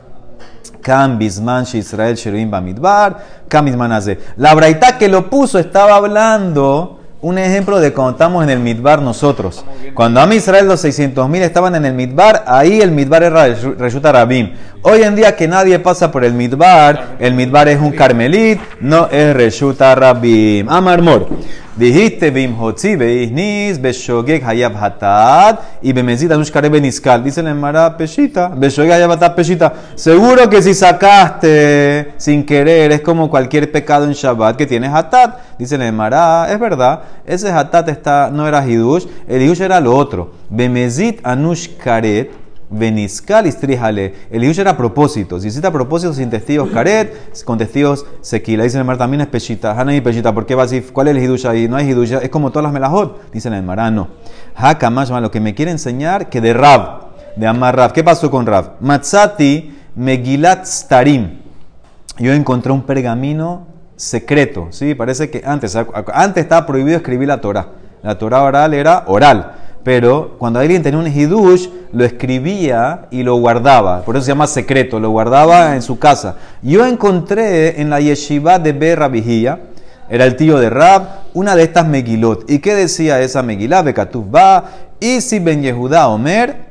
Kam 0.82 1.18
Bisman 1.18 1.64
She 1.64 1.78
Israel 1.78 2.14
Sheruim 2.16 2.48
Bamidbar, 2.50 3.16
Kam 3.48 3.64
Bisman 3.64 3.90
Haze. 3.92 4.18
La 4.36 4.54
braita 4.54 4.96
que 4.96 5.08
lo 5.08 5.28
puso 5.28 5.58
estaba 5.58 5.96
hablando 5.96 6.95
un 7.20 7.38
ejemplo 7.38 7.80
de 7.80 7.92
cuando 7.92 8.12
estamos 8.12 8.44
en 8.44 8.50
el 8.50 8.60
Midbar 8.60 9.00
nosotros. 9.00 9.64
Cuando 9.94 10.20
Am 10.20 10.32
Israel 10.32 10.66
los 10.66 10.84
600.000 10.84 11.36
estaban 11.42 11.74
en 11.74 11.86
el 11.86 11.94
Midbar, 11.94 12.44
ahí 12.46 12.80
el 12.80 12.90
Midbar 12.90 13.22
era 13.22 13.46
Reshut 13.46 14.04
Rabim. 14.04 14.52
Hoy 14.82 15.02
en 15.02 15.16
día 15.16 15.34
que 15.34 15.48
nadie 15.48 15.78
pasa 15.78 16.12
por 16.12 16.24
el 16.24 16.34
Midbar, 16.34 17.16
el 17.18 17.34
Midbar 17.34 17.68
es 17.68 17.80
un 17.80 17.92
Carmelit, 17.92 18.60
no 18.80 19.08
es 19.10 19.34
Reshut 19.34 19.80
Rabim. 19.80 20.68
Amar 20.68 21.02
Mor. 21.02 21.28
Dijiste 21.76 22.30
Bim 22.30 22.54
Hotzi 22.58 22.96
Beiznis 22.96 23.78
Beshogek 23.78 24.42
Hayab 24.42 24.74
Hatad 24.76 25.58
y 25.82 25.92
Bemezit 25.92 26.32
Anush 26.32 26.50
Kare 26.50 26.70
Beniskal. 26.70 27.22
Dice 27.22 27.42
la 27.42 27.50
Emara 27.50 27.94
Peshita. 27.98 28.48
Beshogek 28.48 28.92
Hayab 28.92 29.10
Hatad 29.10 29.34
Peshita. 29.34 29.74
Seguro 29.94 30.48
que 30.48 30.62
si 30.62 30.72
sacaste 30.72 32.14
sin 32.16 32.46
querer 32.46 32.92
es 32.92 33.02
como 33.02 33.28
cualquier 33.28 33.70
pecado 33.70 34.06
en 34.06 34.12
Shabbat 34.12 34.56
que 34.56 34.64
tienes 34.64 34.90
Hatad. 34.90 35.34
Dice 35.58 35.76
la 35.76 35.86
Emara. 35.86 36.50
Es 36.50 36.58
verdad. 36.58 37.00
Ese 37.26 37.50
Hatad 37.50 37.86
está, 37.90 38.30
no 38.32 38.48
era 38.48 38.66
Hidush. 38.66 39.04
El 39.28 39.42
Hidush 39.42 39.60
era 39.60 39.78
lo 39.78 39.94
otro. 39.94 40.32
Bemezit 40.48 41.20
Anush 41.24 41.76
Karet. 42.68 42.76
Beniskal 42.80 43.46
istrijale. 43.46 44.14
El 44.30 44.44
Hidush 44.44 44.60
era 44.60 44.72
a 44.72 44.76
propósito. 44.76 45.40
Si 45.40 45.48
hiciste 45.48 45.66
a 45.66 45.72
propósito 45.72 46.12
sin 46.12 46.30
testigos 46.30 46.70
karet, 46.70 47.42
con 47.44 47.58
testigos 47.58 48.04
sequila. 48.20 48.64
Dice 48.64 48.78
el 48.78 48.84
Mar 48.84 48.98
también 48.98 49.20
es 49.20 49.28
peshita. 49.28 49.78
Hana 49.78 49.94
y 49.94 50.00
peshita. 50.00 50.34
¿Por 50.34 50.46
qué 50.46 50.54
va 50.54 50.64
así? 50.64 50.80
¿Cuál 50.80 51.08
es 51.08 51.16
el 51.16 51.22
Hidush 51.22 51.46
ahí? 51.46 51.68
No 51.68 51.76
hay 51.76 51.90
Hidush. 51.90 52.12
Es 52.14 52.28
como 52.28 52.50
todas 52.50 52.64
las 52.64 52.72
melajot. 52.72 53.30
Dice 53.32 53.48
el 53.48 53.62
Mar, 53.62 53.92
no. 53.92 54.08
Haka 54.54 54.90
lo 54.90 55.30
que 55.30 55.40
me 55.40 55.54
quiere 55.54 55.70
enseñar 55.70 56.28
que 56.28 56.40
de 56.40 56.54
Rab, 56.54 57.08
de 57.36 57.46
Amar 57.46 57.76
Rab. 57.76 57.92
¿Qué 57.92 58.02
pasó 58.02 58.30
con 58.30 58.46
Rab? 58.46 58.76
Matzati 58.80 59.74
Megilat 59.94 60.64
Starim. 60.64 61.40
Yo 62.18 62.32
encontré 62.32 62.72
un 62.72 62.82
pergamino 62.82 63.66
secreto. 63.96 64.68
¿sí? 64.70 64.94
Parece 64.94 65.30
que 65.30 65.42
antes, 65.44 65.76
antes 66.12 66.42
estaba 66.42 66.66
prohibido 66.66 66.96
escribir 66.96 67.28
la 67.28 67.40
Torah. 67.40 67.68
La 68.02 68.16
Torah 68.18 68.42
oral 68.42 68.74
era 68.74 69.04
oral. 69.06 69.52
Pero 69.86 70.34
cuando 70.38 70.58
alguien 70.58 70.82
tenía 70.82 70.98
un 70.98 71.06
hidush, 71.06 71.68
lo 71.92 72.04
escribía 72.04 73.06
y 73.12 73.22
lo 73.22 73.36
guardaba. 73.36 74.02
Por 74.02 74.16
eso 74.16 74.24
se 74.24 74.32
llama 74.32 74.48
secreto, 74.48 74.98
lo 74.98 75.10
guardaba 75.10 75.76
en 75.76 75.82
su 75.82 75.96
casa. 75.96 76.34
Yo 76.60 76.84
encontré 76.84 77.80
en 77.80 77.88
la 77.88 78.00
yeshiva 78.00 78.58
de 78.58 78.72
Berra 78.72 79.06
Vigía, 79.06 79.60
era 80.08 80.24
el 80.24 80.34
tío 80.34 80.58
de 80.58 80.70
Rab, 80.70 81.02
una 81.34 81.54
de 81.54 81.62
estas 81.62 81.86
megilot. 81.86 82.50
¿Y 82.50 82.58
qué 82.58 82.74
decía 82.74 83.20
esa 83.20 83.44
megilá? 83.44 83.82
Bekatuf 83.82 84.24
ba, 84.28 84.64
Isi 84.98 85.38
ben 85.38 85.62
Yehuda 85.62 86.08
Omer, 86.08 86.66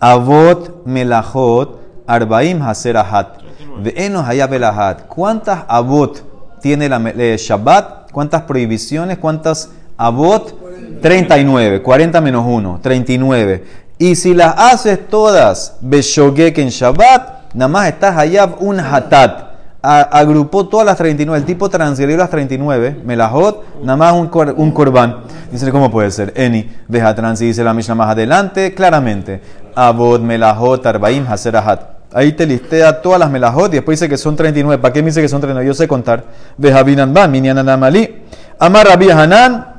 Avot 0.00 0.86
Melachot, 0.86 1.78
Arbaim 2.06 2.62
Haserahat. 2.62 3.42
Ve'enos 3.82 4.26
Hayab 4.26 4.54
Elahat. 4.54 5.08
¿Cuántas 5.08 5.64
Avot 5.68 6.24
tiene 6.62 6.88
la 6.88 7.02
eh, 7.18 7.36
Shabbat? 7.38 8.10
¿Cuántas 8.12 8.40
prohibiciones? 8.44 9.18
¿Cuántas 9.18 9.68
Avot? 9.98 10.63
39. 11.00 11.82
40 11.82 12.20
menos 12.20 12.44
1. 12.46 12.80
39. 12.82 13.64
Y 13.98 14.16
si 14.16 14.34
las 14.34 14.54
haces 14.56 15.08
todas 15.08 15.76
Beshogek 15.80 16.58
en 16.58 16.68
Shabbat, 16.68 17.54
nada 17.54 17.68
más 17.68 17.88
estás 17.88 18.16
Hayab 18.16 18.56
un 18.62 18.80
Hatat. 18.80 19.54
Agrupó 19.82 20.66
todas 20.66 20.86
las 20.86 20.96
39. 20.96 21.38
El 21.38 21.44
tipo 21.44 21.68
transgredió 21.68 22.16
las 22.16 22.30
39. 22.30 23.02
Melahot, 23.04 23.82
nada 23.82 23.96
más 23.96 24.12
un, 24.14 24.28
cor- 24.28 24.54
corbán. 24.72 25.18
Dice, 25.52 25.70
¿cómo 25.70 25.90
puede 25.90 26.10
ser? 26.10 26.32
Eni, 26.36 26.70
deja 26.88 27.14
trans 27.14 27.42
y 27.42 27.46
dice 27.46 27.62
la 27.62 27.74
Mishnah 27.74 27.94
más 27.94 28.08
adelante, 28.08 28.72
claramente. 28.72 29.42
Abod, 29.74 30.20
Melahot, 30.20 30.86
Arbaim, 30.86 31.26
Haserahat. 31.28 31.94
Ahí 32.14 32.32
te 32.32 32.46
listea 32.46 33.02
todas 33.02 33.18
las 33.18 33.28
melajot 33.28 33.72
y 33.72 33.76
después 33.76 33.98
dice 33.98 34.08
que 34.08 34.16
son 34.16 34.36
39. 34.36 34.80
¿Para 34.80 34.92
qué 34.92 35.02
me 35.02 35.06
dice 35.06 35.20
que 35.20 35.28
son 35.28 35.40
39? 35.40 35.66
Yo 35.66 35.74
sé 35.74 35.88
contar. 35.88 36.24
Ban, 36.56 37.30
minyanan 37.30 37.68
amali. 37.68 38.22
Amar 38.58 38.86
Rabbi 38.86 39.10
Hanan. 39.10 39.73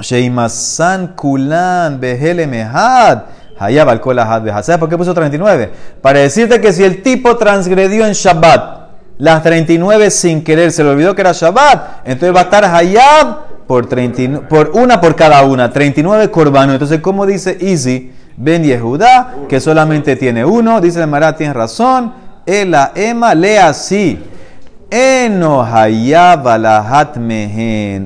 Sheimasan 0.00 1.14
kulan 1.14 2.00
behele 2.00 2.46
mehad. 2.46 3.22
Hayab 3.58 3.88
al. 3.88 4.00
¿Sabes 4.64 4.78
por 4.78 4.88
qué 4.88 4.98
puso 4.98 5.14
39? 5.14 5.70
Para 6.02 6.20
decirte 6.20 6.60
que 6.60 6.72
si 6.72 6.82
el 6.82 7.02
tipo 7.02 7.36
transgredió 7.36 8.06
en 8.06 8.12
Shabbat 8.12 8.84
las 9.18 9.42
39 9.42 10.10
sin 10.10 10.42
querer, 10.42 10.72
se 10.72 10.82
le 10.82 10.90
olvidó 10.90 11.14
que 11.14 11.20
era 11.20 11.32
Shabbat, 11.32 12.00
entonces 12.04 12.34
va 12.34 12.40
a 12.40 12.44
estar 12.44 12.64
Hayab 12.64 13.66
por, 13.66 13.86
39 13.86 14.46
por 14.48 14.70
una 14.74 15.00
por 15.00 15.14
cada 15.14 15.44
una, 15.44 15.70
39 15.70 16.30
corbanos. 16.30 16.74
Entonces, 16.74 17.00
¿cómo 17.00 17.26
dice 17.26 17.56
Easy? 17.60 18.12
Ben 18.36 18.64
Yehuda, 18.64 19.34
que 19.48 19.60
solamente 19.60 20.16
tiene 20.16 20.44
uno, 20.44 20.80
dice 20.80 21.00
el 21.00 21.06
Mará, 21.06 21.36
tienes 21.36 21.54
razón. 21.54 22.12
Ela 22.44 22.90
Ema, 22.94 23.34
lea 23.34 23.68
así. 23.68 24.20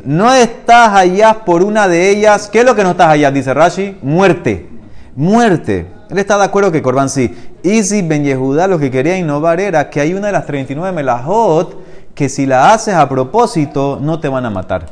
No 0.04 0.32
estás 0.32 0.92
hayab 0.94 1.44
por 1.44 1.62
una 1.62 1.88
de 1.88 2.10
ellas. 2.10 2.48
¿Qué 2.48 2.60
es 2.60 2.64
lo 2.64 2.74
que 2.74 2.82
no 2.82 2.92
estás 2.92 3.08
hayab? 3.08 3.32
Dice 3.32 3.52
Rashi. 3.52 3.98
Muerte. 4.02 4.68
Muerte. 5.14 5.86
Él 6.10 6.18
está 6.18 6.38
de 6.38 6.44
acuerdo 6.44 6.72
que 6.72 6.80
Corban 6.80 7.10
sí. 7.10 7.36
Isi 7.62 8.02
Ben 8.02 8.24
Yehuda 8.24 8.66
lo 8.66 8.78
que 8.78 8.90
quería 8.90 9.18
innovar 9.18 9.60
era 9.60 9.90
que 9.90 10.00
hay 10.00 10.14
una 10.14 10.28
de 10.28 10.32
las 10.32 10.46
39 10.46 10.92
melajot 10.92 11.76
que 12.14 12.28
si 12.28 12.46
la 12.46 12.72
haces 12.72 12.94
a 12.94 13.08
propósito 13.08 13.98
no 14.00 14.18
te 14.20 14.28
van 14.28 14.46
a 14.46 14.50
matar. 14.50 14.86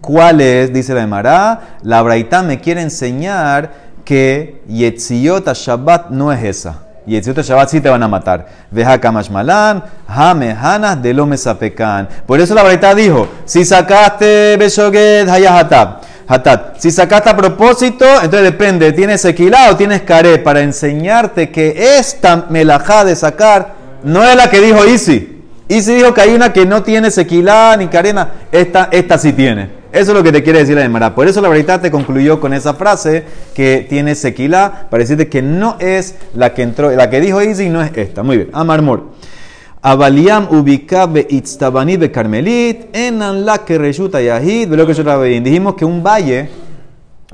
¿Cuál 0.00 0.40
es? 0.40 0.72
Dice 0.72 0.94
la 0.94 1.02
Emara. 1.02 1.78
La 1.82 2.00
Braita 2.02 2.42
me 2.42 2.60
quiere 2.60 2.80
enseñar 2.80 3.72
que 4.04 4.62
Yetziot 4.68 5.52
Shabbat 5.52 6.10
no 6.10 6.32
es 6.32 6.42
esa. 6.44 6.85
Yetziot 7.06 7.42
Shabbat 7.42 7.68
sí 7.68 7.80
te 7.80 7.88
van 7.88 8.02
a 8.02 8.08
matar. 8.08 8.46
Veja 8.70 9.00
Kamashmalan, 9.00 9.82
Hamehanas 10.08 11.00
de 11.00 11.14
lo 11.14 11.26
mesapekan. 11.26 12.08
Por 12.26 12.40
eso 12.40 12.54
la 12.54 12.62
Braita 12.62 12.94
dijo: 12.94 13.28
si 13.44 13.64
sacaste 13.64 14.56
Beshoget 14.58 15.28
Hayahatab. 15.28 16.00
Hatat. 16.28 16.78
Si 16.78 16.90
sacaste 16.90 17.30
a 17.30 17.36
propósito, 17.36 18.04
entonces 18.04 18.42
depende, 18.42 18.92
¿tienes 18.92 19.20
sequilá 19.20 19.70
o 19.70 19.76
tienes 19.76 20.02
caré? 20.02 20.38
Para 20.38 20.60
enseñarte 20.60 21.50
que 21.50 21.98
esta 21.98 22.46
melajá 22.50 23.04
de 23.04 23.14
sacar 23.14 23.74
no 24.02 24.24
es 24.24 24.34
la 24.34 24.50
que 24.50 24.60
dijo 24.60 24.84
Isi. 24.84 25.44
Isi 25.68 25.94
dijo 25.94 26.12
que 26.14 26.22
hay 26.22 26.34
una 26.34 26.52
que 26.52 26.66
no 26.66 26.82
tiene 26.82 27.12
sequilá 27.12 27.76
ni 27.76 27.86
carena, 27.86 28.28
esta, 28.50 28.88
esta 28.90 29.18
sí 29.18 29.32
tiene. 29.32 29.70
Eso 29.96 30.10
es 30.10 30.18
lo 30.18 30.22
que 30.22 30.30
te 30.30 30.42
quiere 30.42 30.58
decir 30.58 30.76
la 30.76 30.84
Emara. 30.84 31.14
Por 31.14 31.26
eso 31.26 31.40
la 31.40 31.48
verdad 31.48 31.80
te 31.80 31.90
concluyó 31.90 32.38
con 32.38 32.52
esa 32.52 32.74
frase 32.74 33.24
que 33.54 33.86
tiene 33.88 34.14
sequilá, 34.14 34.88
para 34.90 35.02
decirte 35.02 35.28
que 35.28 35.40
no 35.40 35.76
es 35.78 36.16
la 36.34 36.52
que 36.52 36.60
entró, 36.60 36.90
la 36.90 37.08
que 37.08 37.18
dijo 37.18 37.40
Isi 37.40 37.70
no 37.70 37.80
es 37.82 37.96
esta. 37.96 38.22
Muy 38.22 38.36
bien, 38.36 38.50
Amar 38.52 38.82
Mor. 38.82 39.04
Abaliam 39.80 40.48
ubika 40.50 41.06
be 41.06 41.26
itztabani 41.30 41.96
be 41.96 42.10
carmelit, 42.10 42.94
enan 42.94 43.46
la 43.46 43.64
que 43.64 43.78
reshuta 43.78 44.20
yahid, 44.20 44.68
ve 44.68 44.76
lo 44.76 44.86
que 44.86 44.92
yo 44.92 45.22
Dijimos 45.22 45.76
que 45.76 45.86
un 45.86 46.02
valle, 46.02 46.50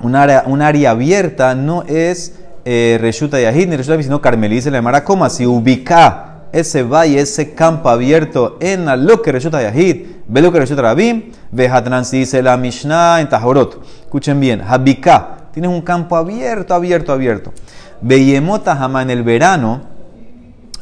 un 0.01 0.14
área, 0.14 0.44
un 0.46 0.62
área 0.62 0.92
abierta, 0.92 1.57
no 1.57 1.83
es 1.88 2.35
eh, 2.64 2.96
reshuta 3.01 3.40
yahid 3.40 3.70
ni 3.70 3.77
reshuta 3.77 4.01
sino 4.01 4.20
carmelit. 4.20 4.62
Se 4.62 4.70
le 4.70 4.79
llamará 4.79 5.03
como 5.03 5.25
así, 5.25 5.44
ubika 5.44 6.44
ese 6.53 6.85
valle, 6.85 7.18
ese 7.18 7.55
campo 7.55 7.88
abierto 7.88 8.57
en 8.61 8.87
lo 9.05 9.20
que 9.20 9.33
reshuta 9.33 9.61
yahid, 9.61 10.12
ve 10.26 10.40
lo 10.40 10.52
que 10.52 10.61
reshuta 10.61 10.82
rabim, 10.82 11.32
ve 11.50 11.68
hatran 11.68 12.04
si 12.04 12.20
dice 12.20 12.42
la 12.42 12.56
mishnah 12.56 13.20
en 13.20 13.28
Tahorot. 13.28 13.82
Escuchen 14.00 14.40
bien, 14.40 14.62
habika, 14.66 15.48
tienes 15.52 15.70
un 15.70 15.82
campo 15.82 16.16
abierto, 16.16 16.74
abierto, 16.74 17.12
abierto. 17.12 17.52
Beyemota 18.00 18.76
jama 18.76 19.02
en 19.02 19.11
el 19.11 19.22
verano, 19.22 19.82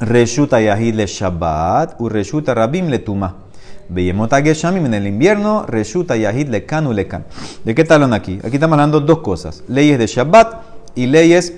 Reshuta 0.00 0.60
Yahid 0.60 0.94
le 0.94 1.06
Shabbat, 1.06 2.00
u 2.00 2.08
Reshuta 2.08 2.54
Rabim 2.54 2.88
le 2.88 3.00
Tuma. 3.00 3.36
Beyemota 3.88 4.40
Geshamim 4.40 4.86
en 4.86 4.94
el 4.94 5.06
invierno, 5.06 5.66
Reshuta 5.66 6.16
Yahid 6.16 6.48
Lekan 6.48 6.86
u 6.86 6.92
Lekan. 6.92 7.26
¿De 7.64 7.74
qué 7.74 7.84
talón 7.84 8.14
aquí? 8.14 8.38
Aquí 8.42 8.54
estamos 8.54 8.74
hablando 8.74 9.00
dos 9.00 9.18
cosas: 9.18 9.62
leyes 9.68 9.98
de 9.98 10.06
Shabbat 10.06 10.62
y 10.94 11.06
leyes 11.06 11.54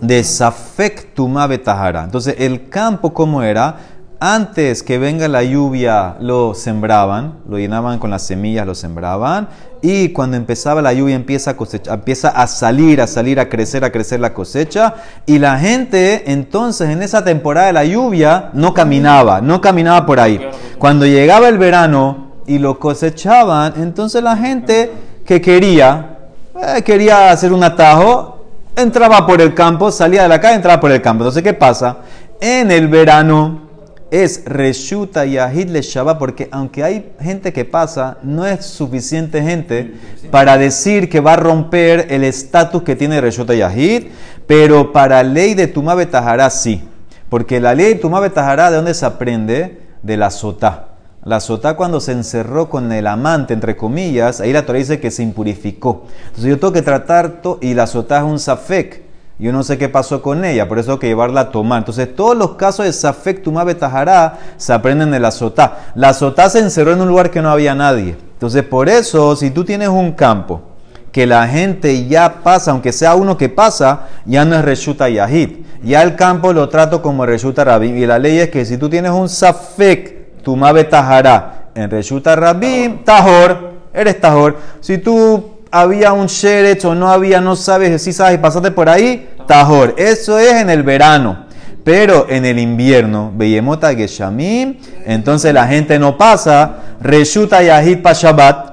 de 0.00 0.24
Safek 0.24 1.10
Betahara. 1.48 2.04
Entonces, 2.04 2.36
el 2.38 2.68
campo, 2.68 3.12
¿cómo 3.12 3.42
era? 3.42 3.76
Antes 4.24 4.84
que 4.84 4.98
venga 4.98 5.26
la 5.26 5.42
lluvia, 5.42 6.14
lo 6.20 6.54
sembraban, 6.54 7.40
lo 7.48 7.58
llenaban 7.58 7.98
con 7.98 8.10
las 8.10 8.22
semillas, 8.22 8.64
lo 8.64 8.76
sembraban. 8.76 9.48
Y 9.82 10.10
cuando 10.10 10.36
empezaba 10.36 10.80
la 10.80 10.92
lluvia, 10.92 11.16
empieza 11.16 11.50
a, 11.50 11.56
cosecha, 11.56 11.94
empieza 11.94 12.28
a 12.28 12.46
salir, 12.46 13.00
a 13.00 13.08
salir, 13.08 13.40
a 13.40 13.48
crecer, 13.48 13.84
a 13.84 13.90
crecer 13.90 14.20
la 14.20 14.32
cosecha. 14.32 14.94
Y 15.26 15.40
la 15.40 15.58
gente, 15.58 16.30
entonces, 16.30 16.90
en 16.90 17.02
esa 17.02 17.24
temporada 17.24 17.66
de 17.66 17.72
la 17.72 17.84
lluvia, 17.84 18.50
no 18.52 18.72
caminaba, 18.72 19.40
no 19.40 19.60
caminaba 19.60 20.06
por 20.06 20.20
ahí. 20.20 20.40
Cuando 20.78 21.04
llegaba 21.04 21.48
el 21.48 21.58
verano 21.58 22.28
y 22.46 22.60
lo 22.60 22.78
cosechaban, 22.78 23.74
entonces 23.78 24.22
la 24.22 24.36
gente 24.36 24.92
que 25.26 25.40
quería, 25.40 26.18
eh, 26.54 26.82
quería 26.84 27.32
hacer 27.32 27.52
un 27.52 27.64
atajo, 27.64 28.44
entraba 28.76 29.26
por 29.26 29.40
el 29.40 29.52
campo, 29.52 29.90
salía 29.90 30.22
de 30.22 30.28
la 30.28 30.40
calle, 30.40 30.54
entraba 30.54 30.78
por 30.78 30.92
el 30.92 31.02
campo. 31.02 31.24
Entonces, 31.24 31.42
¿qué 31.42 31.54
pasa? 31.54 31.96
En 32.40 32.70
el 32.70 32.86
verano 32.86 33.71
es 34.12 34.42
Reshuta 34.44 35.24
Yahid 35.24 35.70
le 35.70 35.80
Shabbat, 35.80 36.18
porque 36.18 36.46
aunque 36.52 36.84
hay 36.84 37.12
gente 37.18 37.50
que 37.54 37.64
pasa, 37.64 38.18
no 38.22 38.46
es 38.46 38.66
suficiente 38.66 39.42
gente 39.42 39.94
para 40.30 40.58
decir 40.58 41.08
que 41.08 41.20
va 41.20 41.32
a 41.32 41.36
romper 41.36 42.08
el 42.10 42.22
estatus 42.22 42.82
que 42.82 42.94
tiene 42.94 43.22
Reshuta 43.22 43.54
Yahid, 43.54 44.08
pero 44.46 44.92
para 44.92 45.22
ley 45.22 45.54
de 45.54 45.66
Tumá 45.66 45.94
Betajará 45.94 46.50
sí. 46.50 46.86
Porque 47.30 47.58
la 47.58 47.74
ley 47.74 47.94
de 47.94 48.00
Tumá 48.00 48.20
Betajará, 48.20 48.70
¿de 48.70 48.76
dónde 48.76 48.92
se 48.92 49.06
aprende? 49.06 49.80
De 50.02 50.18
la 50.18 50.30
Sotá. 50.30 50.88
La 51.24 51.40
Sotá 51.40 51.74
cuando 51.74 51.98
se 51.98 52.12
encerró 52.12 52.68
con 52.68 52.92
el 52.92 53.06
amante, 53.06 53.54
entre 53.54 53.78
comillas, 53.78 54.42
ahí 54.42 54.52
la 54.52 54.66
Torah 54.66 54.78
dice 54.78 55.00
que 55.00 55.10
se 55.10 55.22
impurificó. 55.22 56.04
Entonces 56.26 56.50
yo 56.50 56.58
tengo 56.58 56.74
que 56.74 56.82
tratar, 56.82 57.40
y 57.62 57.72
la 57.72 57.86
Sotá 57.86 58.18
es 58.18 58.24
un 58.24 58.38
Safek. 58.38 59.01
Yo 59.42 59.50
no 59.50 59.64
sé 59.64 59.76
qué 59.76 59.88
pasó 59.88 60.22
con 60.22 60.44
ella, 60.44 60.68
por 60.68 60.78
eso 60.78 60.86
tengo 60.86 60.98
que 61.00 61.08
llevarla 61.08 61.40
a 61.40 61.50
tomar. 61.50 61.78
Entonces, 61.78 62.14
todos 62.14 62.36
los 62.36 62.52
casos 62.52 62.86
de 62.86 62.92
Safek 62.92 63.42
Tumá 63.42 63.64
Betajará 63.64 64.38
se 64.56 64.72
aprenden 64.72 65.10
de 65.10 65.18
la 65.18 65.32
Sotá. 65.32 65.78
La 65.96 66.14
Sotá 66.14 66.48
se 66.48 66.60
encerró 66.60 66.92
en 66.92 67.00
un 67.00 67.08
lugar 67.08 67.32
que 67.32 67.42
no 67.42 67.50
había 67.50 67.74
nadie. 67.74 68.16
Entonces, 68.34 68.62
por 68.62 68.88
eso, 68.88 69.34
si 69.34 69.50
tú 69.50 69.64
tienes 69.64 69.88
un 69.88 70.12
campo 70.12 70.62
que 71.10 71.26
la 71.26 71.48
gente 71.48 72.06
ya 72.06 72.34
pasa, 72.44 72.70
aunque 72.70 72.92
sea 72.92 73.16
uno 73.16 73.36
que 73.36 73.48
pasa, 73.48 74.06
ya 74.26 74.44
no 74.44 74.54
es 74.54 74.64
Reshuta 74.64 75.08
Yahid. 75.08 75.50
Ya 75.82 76.04
el 76.04 76.14
campo 76.14 76.52
lo 76.52 76.68
trato 76.68 77.02
como 77.02 77.26
Reshuta 77.26 77.64
Rabim. 77.64 77.96
Y 77.96 78.06
la 78.06 78.20
ley 78.20 78.38
es 78.38 78.48
que 78.48 78.64
si 78.64 78.76
tú 78.76 78.88
tienes 78.88 79.10
un 79.10 79.28
Safek 79.28 80.40
Tumá 80.44 80.70
Betajará 80.70 81.64
en 81.74 81.90
Reshuta 81.90 82.36
Rabim, 82.36 83.02
Tajor, 83.02 83.72
eres 83.92 84.20
Tajor. 84.20 84.56
Si 84.78 84.98
tú 84.98 85.51
había 85.72 86.12
un 86.12 86.26
Sheretz 86.26 86.84
o 86.84 86.94
no 86.94 87.08
había, 87.10 87.40
no 87.40 87.56
sabes, 87.56 88.00
si 88.02 88.12
sabes, 88.12 88.38
pasaste 88.38 88.70
por 88.70 88.88
ahí, 88.88 89.28
Tajor. 89.48 89.94
Eso 89.96 90.38
es 90.38 90.52
en 90.52 90.70
el 90.70 90.82
verano. 90.82 91.46
Pero 91.82 92.26
en 92.28 92.44
el 92.44 92.60
invierno, 92.60 93.32
Beyemota 93.34 93.92
Geshamim, 93.92 94.76
entonces 95.04 95.52
la 95.52 95.66
gente 95.66 95.98
no 95.98 96.16
pasa, 96.16 96.76
Reshuta 97.00 97.60
Yahid 97.60 97.98
para 98.02 98.14
Shabbat 98.14 98.72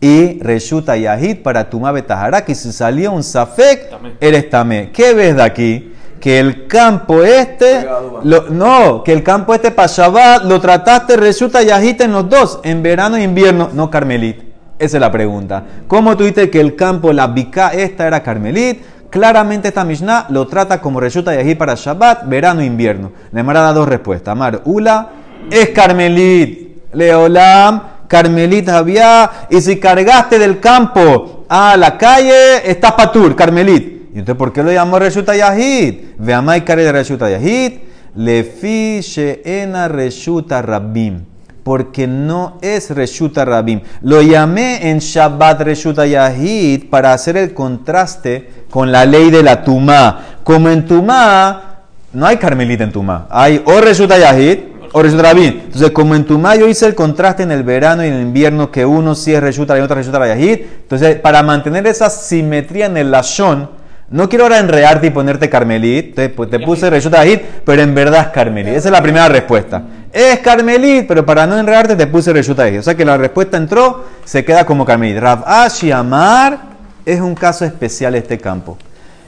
y 0.00 0.40
Reshuta 0.40 0.96
Yahid 0.96 1.42
para 1.42 1.70
Tumá 1.70 1.92
Betahara, 1.92 2.44
que 2.44 2.56
si 2.56 2.72
salía 2.72 3.10
un 3.10 3.22
Safek, 3.22 3.88
eres 4.20 4.50
Tamé. 4.50 4.90
¿Qué 4.92 5.14
ves 5.14 5.36
de 5.36 5.42
aquí? 5.42 5.92
Que 6.20 6.40
el 6.40 6.66
campo 6.66 7.22
este, 7.22 7.86
lo- 8.24 8.46
no, 8.50 9.04
que 9.04 9.12
el 9.12 9.22
campo 9.22 9.54
este 9.54 9.70
para 9.70 9.86
Shabbat 9.86 10.42
lo 10.42 10.60
trataste 10.60 11.16
Reshuta 11.16 11.62
Yahid 11.62 12.00
en 12.02 12.10
los 12.12 12.28
dos, 12.28 12.58
en 12.64 12.82
verano 12.82 13.16
e 13.16 13.22
invierno, 13.22 13.70
no 13.72 13.88
Carmelit. 13.90 14.47
Esa 14.78 14.96
es 14.96 15.00
la 15.00 15.10
pregunta. 15.10 15.64
¿Cómo 15.88 16.14
dices 16.14 16.50
que 16.50 16.60
el 16.60 16.76
campo, 16.76 17.12
la 17.12 17.26
biká 17.26 17.70
esta 17.70 18.06
era 18.06 18.22
Carmelit? 18.22 18.80
Claramente 19.10 19.68
esta 19.68 19.84
Mishnah 19.84 20.26
lo 20.28 20.46
trata 20.46 20.80
como 20.80 21.00
Reshuta 21.00 21.34
Yahid 21.34 21.56
para 21.56 21.74
Shabbat, 21.74 22.28
verano 22.28 22.60
e 22.60 22.66
invierno. 22.66 23.10
Le 23.32 23.42
da 23.42 23.72
dos 23.72 23.88
respuestas. 23.88 24.32
Amar, 24.32 24.62
Ula 24.66 25.10
es 25.50 25.70
Carmelit. 25.70 26.92
Leolam, 26.92 27.82
Carmelit 28.06 28.68
había. 28.68 29.30
Y 29.50 29.60
si 29.60 29.80
cargaste 29.80 30.38
del 30.38 30.60
campo 30.60 31.44
a 31.48 31.76
la 31.76 31.98
calle, 31.98 32.70
estás 32.70 32.92
patur, 32.92 33.34
Carmelit. 33.34 34.10
¿Y 34.14 34.18
entonces 34.20 34.36
por 34.36 34.52
qué 34.52 34.62
lo 34.62 34.70
llamó 34.70 34.98
Reshuta 34.98 35.34
Yahid? 35.34 35.94
Veamai 36.18 36.64
care 36.64 36.84
de 36.84 36.92
Reshuta 36.92 37.28
Yahid. 37.28 37.80
Lefi 38.14 39.00
she'ena 39.00 39.88
Reshuta 39.88 40.62
Rabbim 40.62 41.37
porque 41.68 42.06
no 42.06 42.56
es 42.62 42.88
Reshuta 42.88 43.44
Rabim. 43.44 43.82
Lo 44.00 44.22
llamé 44.22 44.88
en 44.88 45.00
Shabbat 45.00 45.60
Reshuta 45.60 46.06
Yahid 46.06 46.88
para 46.88 47.12
hacer 47.12 47.36
el 47.36 47.52
contraste 47.52 48.64
con 48.70 48.90
la 48.90 49.04
ley 49.04 49.30
de 49.30 49.42
la 49.42 49.62
Tumá. 49.62 50.38
Como 50.44 50.70
en 50.70 50.86
Tumá, 50.86 51.82
no 52.14 52.26
hay 52.26 52.38
Carmelita 52.38 52.84
en 52.84 52.92
Tumá. 52.92 53.26
Hay 53.28 53.62
o 53.66 53.82
Reshuta 53.82 54.16
Yahid 54.16 54.60
o 54.92 55.02
Reshuta 55.02 55.24
Rabim. 55.24 55.60
Entonces, 55.66 55.90
como 55.90 56.14
en 56.14 56.24
Tumá 56.24 56.56
yo 56.56 56.66
hice 56.66 56.86
el 56.86 56.94
contraste 56.94 57.42
en 57.42 57.52
el 57.52 57.64
verano 57.64 58.02
y 58.02 58.08
en 58.08 58.14
el 58.14 58.22
invierno, 58.22 58.70
que 58.70 58.86
uno 58.86 59.14
sí 59.14 59.34
es 59.34 59.42
Reshuta 59.42 59.76
y 59.76 59.82
otro 59.82 59.96
Reshuta 59.96 60.26
Yahid. 60.26 60.60
Entonces, 60.84 61.16
para 61.16 61.42
mantener 61.42 61.86
esa 61.86 62.08
simetría 62.08 62.86
en 62.86 62.96
el 62.96 63.10
Lashon, 63.10 63.68
no 64.08 64.26
quiero 64.30 64.44
ahora 64.44 64.58
enredarte 64.58 65.08
y 65.08 65.10
ponerte 65.10 65.50
Carmelit, 65.50 66.14
te, 66.14 66.30
pues, 66.30 66.48
te 66.48 66.60
puse 66.60 66.88
Reshuta 66.88 67.22
Yahid, 67.26 67.40
pero 67.66 67.82
en 67.82 67.94
verdad 67.94 68.22
es 68.22 68.28
Carmelit. 68.28 68.72
Esa 68.72 68.88
es 68.88 68.92
la 68.92 69.02
primera 69.02 69.28
respuesta. 69.28 69.82
Es 70.12 70.38
Carmelit, 70.40 71.06
pero 71.06 71.24
para 71.24 71.46
no 71.46 71.58
enredarte 71.58 71.94
te 71.94 72.06
puse 72.06 72.32
Reshuta 72.32 72.64
Yahid. 72.64 72.80
O 72.80 72.82
sea 72.82 72.94
que 72.94 73.04
la 73.04 73.16
respuesta 73.16 73.56
entró, 73.56 74.04
se 74.24 74.44
queda 74.44 74.64
como 74.64 74.84
Carmelit. 74.84 75.18
Rav 75.18 75.44
Ashi 75.46 75.92
Amar 75.92 76.60
es 77.04 77.20
un 77.20 77.34
caso 77.34 77.64
especial 77.64 78.14
este 78.14 78.38
campo. 78.38 78.78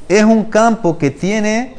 Es 0.08 0.24
un 0.24 0.44
campo 0.44 0.96
que 0.98 1.10
tiene 1.10 1.74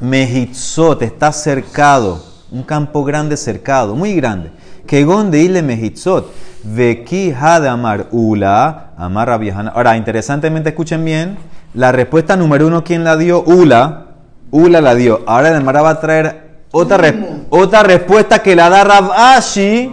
Mehitzot, 0.00 1.02
está 1.02 1.32
cercado. 1.32 2.24
Un 2.50 2.62
campo 2.62 3.04
grande 3.04 3.36
cercado, 3.36 3.94
muy 3.94 4.14
grande. 4.14 4.50
Que 4.86 5.04
de 5.04 5.38
ile 5.38 5.62
Mehitzot. 5.62 6.32
Veki 6.64 7.32
Amar 7.32 8.08
Ula, 8.10 8.90
Amar 8.96 9.28
Rabbi 9.28 9.50
Hanan. 9.50 9.72
Ahora, 9.74 9.96
interesantemente, 9.96 10.70
escuchen 10.70 11.04
bien. 11.04 11.38
La 11.74 11.92
respuesta 11.92 12.36
número 12.36 12.66
uno, 12.66 12.84
¿quién 12.84 13.04
la 13.04 13.16
dio? 13.16 13.42
Ula. 13.42 14.06
Ula 14.50 14.80
la 14.80 14.94
dio. 14.94 15.22
Ahora 15.26 15.54
el 15.54 15.62
Mara 15.62 15.82
va 15.82 15.90
a 15.90 16.00
traer 16.00 16.47
otra, 16.70 17.14
otra 17.50 17.82
respuesta 17.82 18.40
que 18.40 18.54
la 18.54 18.68
da 18.68 18.84
Rav 18.84 19.10
Ashi 19.12 19.90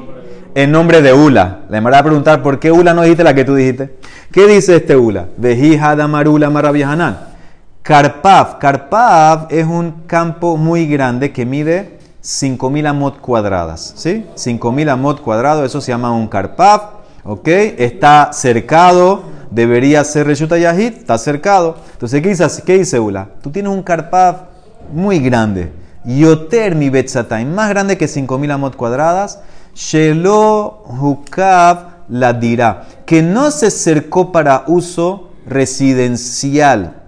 en 0.55 0.71
nombre 0.71 1.01
de 1.01 1.13
Ula. 1.13 1.59
Le 1.69 1.79
va 1.81 1.97
a 1.97 2.03
preguntar 2.03 2.41
por 2.41 2.59
qué 2.59 2.71
Ula 2.71 2.93
no 2.93 3.03
dijiste 3.03 3.23
la 3.23 3.33
que 3.33 3.45
tú 3.45 3.55
dijiste. 3.55 3.97
¿Qué 4.31 4.47
dice 4.47 4.77
este 4.77 4.95
Ula? 4.95 5.27
Veji 5.37 5.77
Hadamar 5.77 6.27
Ula 6.27 6.47
Amar 6.47 6.63
Rabbi 6.65 6.83
Hanan. 6.83 7.17
Karpav. 7.81 8.57
Karpav 8.57 9.47
es 9.49 9.65
un 9.65 10.03
campo 10.07 10.57
muy 10.57 10.87
grande 10.87 11.31
que 11.31 11.45
mide 11.45 11.99
5.000 12.23 12.87
amot 12.87 13.19
cuadradas. 13.19 13.93
¿Sí? 13.95 14.25
5.000 14.35 14.89
amot 14.89 15.21
cuadrados, 15.21 15.65
eso 15.65 15.79
se 15.81 15.91
llama 15.91 16.11
un 16.11 16.27
Karpav. 16.27 16.95
¿Ok? 17.23 17.47
Está 17.47 18.31
cercado, 18.33 19.23
debería 19.51 20.03
ser 20.03 20.27
Reshuta 20.27 20.57
Yahid, 20.57 20.93
está 20.93 21.17
cercado. 21.17 21.75
Entonces, 21.93 22.21
¿qué 22.21 22.29
dice, 22.29 22.45
qué 22.65 22.77
dice 22.77 22.99
Ula? 22.99 23.27
Tú 23.41 23.51
tienes 23.51 23.71
un 23.71 23.83
Karpav 23.83 24.47
muy 24.93 25.19
grande. 25.19 25.71
Yoter 26.05 26.75
mi 26.75 26.89
Betzatay, 26.89 27.45
más 27.45 27.69
grande 27.69 27.97
que 27.97 28.05
5.000 28.05 28.51
amot 28.51 28.75
cuadradas. 28.75 29.41
Shelo 29.73 30.83
Hukav 30.87 32.05
la 32.09 32.33
dirá, 32.33 32.85
que 33.05 33.21
no 33.21 33.51
se 33.51 33.71
cercó 33.71 34.31
para 34.31 34.63
uso 34.67 35.31
residencial 35.45 37.05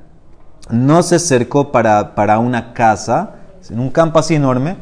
no 0.69 1.03
se 1.03 1.19
cercó 1.19 1.71
para, 1.71 2.15
para 2.15 2.39
una 2.39 2.73
casa, 2.73 3.35
en 3.69 3.79
un 3.79 3.89
campo 3.89 4.19
así 4.19 4.35
enorme. 4.35 4.77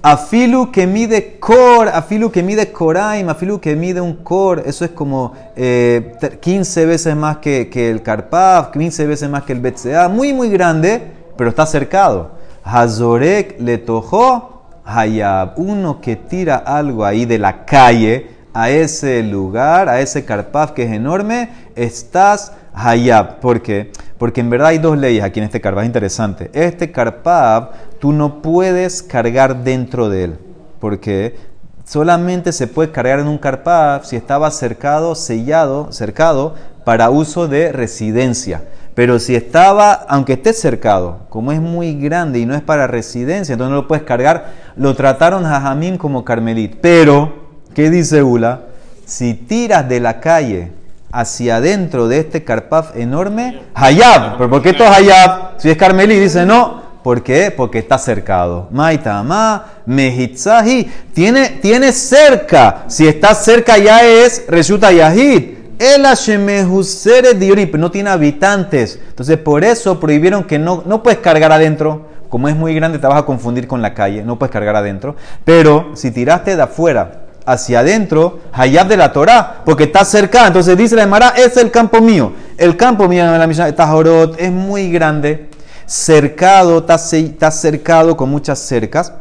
Afilu 0.00 0.70
que 0.70 0.86
mide 0.86 1.38
cor, 1.40 1.88
afilu 1.88 2.30
que 2.30 2.42
mide 2.42 2.70
coraim, 2.70 3.28
afilu 3.28 3.60
que 3.60 3.74
mide 3.74 4.00
un 4.00 4.14
cor, 4.14 4.62
eso 4.64 4.84
es 4.84 4.92
como 4.92 5.32
eh, 5.56 6.16
15 6.40 6.86
veces 6.86 7.16
más 7.16 7.38
que, 7.38 7.68
que 7.68 7.90
el 7.90 8.02
Karpav, 8.02 8.70
15 8.70 9.06
veces 9.06 9.28
más 9.28 9.42
que 9.42 9.52
el 9.52 9.60
Betsea, 9.60 10.08
muy 10.08 10.32
muy 10.32 10.50
grande, 10.50 11.02
pero 11.36 11.50
está 11.50 11.66
cercado. 11.66 12.37
Hazorek 12.70 13.60
le 13.60 13.78
tojó 13.78 14.62
Hayab, 14.84 15.54
uno 15.56 16.00
que 16.00 16.16
tira 16.16 16.56
algo 16.56 17.04
ahí 17.04 17.24
de 17.24 17.38
la 17.38 17.64
calle 17.64 18.30
a 18.52 18.68
ese 18.70 19.22
lugar, 19.22 19.88
a 19.88 20.00
ese 20.00 20.24
Karpav 20.24 20.74
que 20.74 20.82
es 20.82 20.92
enorme, 20.92 21.50
estás 21.76 22.52
Hayab. 22.74 23.40
¿Por 23.40 23.62
qué? 23.62 23.90
Porque 24.18 24.40
en 24.40 24.50
verdad 24.50 24.68
hay 24.68 24.78
dos 24.78 24.98
leyes 24.98 25.24
aquí 25.24 25.40
en 25.40 25.44
este 25.44 25.60
Karpav, 25.60 25.82
es 25.82 25.86
interesante. 25.86 26.50
Este 26.52 26.92
Karpav, 26.92 27.70
tú 28.00 28.12
no 28.12 28.42
puedes 28.42 29.02
cargar 29.02 29.64
dentro 29.64 30.08
de 30.08 30.24
él. 30.24 30.38
Porque 30.80 31.36
solamente 31.84 32.52
se 32.52 32.66
puede 32.66 32.92
cargar 32.92 33.20
en 33.20 33.28
un 33.28 33.38
Karpav 33.38 34.04
si 34.04 34.16
estaba 34.16 34.50
cercado, 34.50 35.14
sellado, 35.14 35.90
cercado 35.92 36.54
para 36.84 37.10
uso 37.10 37.48
de 37.48 37.72
residencia. 37.72 38.62
Pero 38.98 39.20
si 39.20 39.36
estaba, 39.36 39.92
aunque 39.92 40.32
esté 40.32 40.52
cercado, 40.52 41.20
como 41.28 41.52
es 41.52 41.60
muy 41.60 41.94
grande 41.94 42.40
y 42.40 42.46
no 42.46 42.56
es 42.56 42.62
para 42.62 42.88
residencia, 42.88 43.52
entonces 43.52 43.70
no 43.70 43.82
lo 43.82 43.86
puedes 43.86 44.02
cargar, 44.02 44.46
lo 44.74 44.96
trataron 44.96 45.46
a 45.46 45.60
Jamín 45.60 45.96
como 45.98 46.24
Carmelit. 46.24 46.78
Pero 46.80 47.46
¿Qué 47.76 47.90
dice 47.90 48.24
Ula? 48.24 48.62
Si 49.06 49.34
tiras 49.34 49.88
de 49.88 50.00
la 50.00 50.18
calle 50.18 50.72
hacia 51.12 51.58
adentro 51.58 52.08
de 52.08 52.18
este 52.18 52.42
carpaf 52.42 52.96
enorme, 52.96 53.60
Hayab. 53.72 54.36
¿Pero 54.36 54.50
por 54.50 54.62
qué 54.62 54.70
esto 54.70 54.82
es 54.82 54.90
Hayab? 54.90 55.60
Si 55.60 55.70
es 55.70 55.76
Carmelí, 55.76 56.18
dice 56.18 56.44
no. 56.44 56.82
¿Por 57.04 57.22
qué? 57.22 57.54
Porque 57.56 57.78
está 57.78 57.98
cercado. 57.98 58.66
Maitama, 58.72 59.64
Mehitzahi. 59.86 60.90
Tiene, 61.14 61.50
tiene 61.62 61.92
cerca. 61.92 62.82
Si 62.88 63.06
está 63.06 63.32
cerca 63.32 63.78
ya 63.78 64.04
es 64.04 64.46
Resulta 64.48 64.90
Yahid. 64.90 65.57
El 65.78 66.04
Hashemehusere 66.04 67.34
Diorip. 67.34 67.74
No 67.76 67.90
tiene 67.90 68.10
habitantes. 68.10 68.98
Entonces 69.08 69.38
por 69.38 69.64
eso 69.64 69.98
prohibieron 70.00 70.44
que 70.44 70.58
no, 70.58 70.82
no 70.86 71.02
puedes 71.02 71.20
cargar 71.20 71.52
adentro. 71.52 72.06
Como 72.28 72.48
es 72.48 72.56
muy 72.56 72.74
grande 72.74 72.98
te 72.98 73.06
vas 73.06 73.18
a 73.18 73.24
confundir 73.24 73.66
con 73.66 73.80
la 73.80 73.94
calle. 73.94 74.22
No 74.22 74.38
puedes 74.38 74.52
cargar 74.52 74.76
adentro. 74.76 75.16
Pero 75.44 75.92
si 75.94 76.10
tiraste 76.10 76.56
de 76.56 76.62
afuera 76.62 77.22
hacia 77.46 77.80
adentro, 77.80 78.40
Hayab 78.52 78.88
de 78.88 78.96
la 78.98 79.10
Torah, 79.12 79.62
porque 79.64 79.84
está 79.84 80.04
cerca. 80.04 80.46
Entonces 80.46 80.76
dice 80.76 80.94
la 80.96 81.04
Emara, 81.04 81.30
es 81.30 81.56
el 81.56 81.70
campo 81.70 82.00
mío. 82.02 82.32
El 82.58 82.76
campo 82.76 83.08
mío 83.08 83.24
en 83.24 83.38
la 83.38 83.46
Mishnah 83.46 83.72
Tajorot 83.74 84.38
es 84.38 84.52
muy 84.52 84.90
grande, 84.90 85.48
cercado, 85.86 86.78
está, 86.80 86.98
ce- 86.98 87.20
está 87.20 87.50
cercado 87.50 88.14
con 88.16 88.28
muchas 88.28 88.58
cercas. 88.58 89.14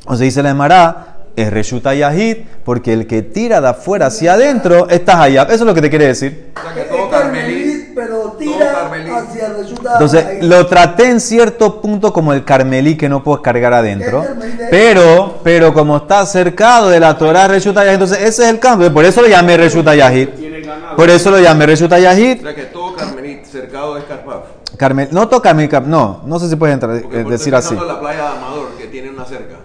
Entonces 0.00 0.24
dice 0.24 0.42
la 0.42 0.48
Emara, 0.50 1.17
es 1.42 1.52
Reshuta 1.52 1.94
Yahid, 1.94 2.38
porque 2.64 2.92
el 2.92 3.06
que 3.06 3.22
tira 3.22 3.60
de 3.60 3.68
afuera 3.68 4.06
hacia 4.06 4.34
adentro 4.34 4.88
está 4.88 5.20
Hayab. 5.22 5.48
Eso 5.50 5.64
es 5.64 5.66
lo 5.66 5.74
que 5.74 5.82
te 5.82 5.90
quiere 5.90 6.06
decir. 6.06 6.52
O 6.56 6.60
sea 6.62 6.74
que 6.74 6.80
Es 6.82 6.88
todo 6.88 7.08
Carmelit, 7.10 7.46
Carmelí. 7.48 7.92
pero 7.94 8.16
todo 8.18 8.32
tira 8.32 8.72
Carmelí. 8.72 9.10
hacia 9.10 9.48
resulta 9.54 9.92
Entonces, 9.94 10.44
lo 10.44 10.66
traté 10.66 11.10
en 11.10 11.20
cierto 11.20 11.80
punto 11.80 12.12
como 12.12 12.32
el 12.32 12.44
Carmelí 12.44 12.96
que 12.96 13.08
no 13.08 13.22
puedes 13.22 13.42
cargar 13.42 13.72
adentro. 13.74 14.24
Pero, 14.70 15.38
pero 15.42 15.72
como 15.72 15.96
está 15.96 16.24
cercado 16.26 16.88
de 16.90 17.00
la 17.00 17.16
Torah 17.16 17.48
Reshuta 17.48 17.82
Yahid, 17.84 17.94
entonces 17.94 18.18
ese 18.18 18.44
es 18.44 18.48
el 18.50 18.58
cambio. 18.58 18.92
Por 18.92 19.04
eso 19.04 19.22
lo 19.22 19.28
llamé 19.28 19.56
Reshuta 19.56 19.94
Yahid. 19.94 20.28
Por 20.96 21.10
eso 21.10 21.30
lo 21.30 21.38
llamé 21.40 21.66
Reshuta 21.66 21.98
Yahid. 21.98 22.40
O 22.40 22.42
sea 22.42 22.54
que 22.54 22.64
todo 22.64 22.94
Carmelí 22.96 23.40
cercado 23.50 23.94
Carpaf. 24.06 24.42
Carmel, 24.76 25.08
no 25.10 25.26
toca 25.28 25.48
Carmel, 25.48 25.68
Cap- 25.68 25.86
no, 25.86 26.22
no 26.26 26.38
sé 26.38 26.48
si 26.48 26.54
puedes 26.56 26.74
entrar, 26.74 26.94
eh, 26.96 27.24
decir 27.28 27.52
así. 27.54 27.74
la 27.74 27.98
playa 27.98 28.22
de 28.22 28.28
Amador, 28.28 28.68
que 28.78 28.86
tiene 28.86 29.10
una 29.10 29.24
cerca. 29.24 29.56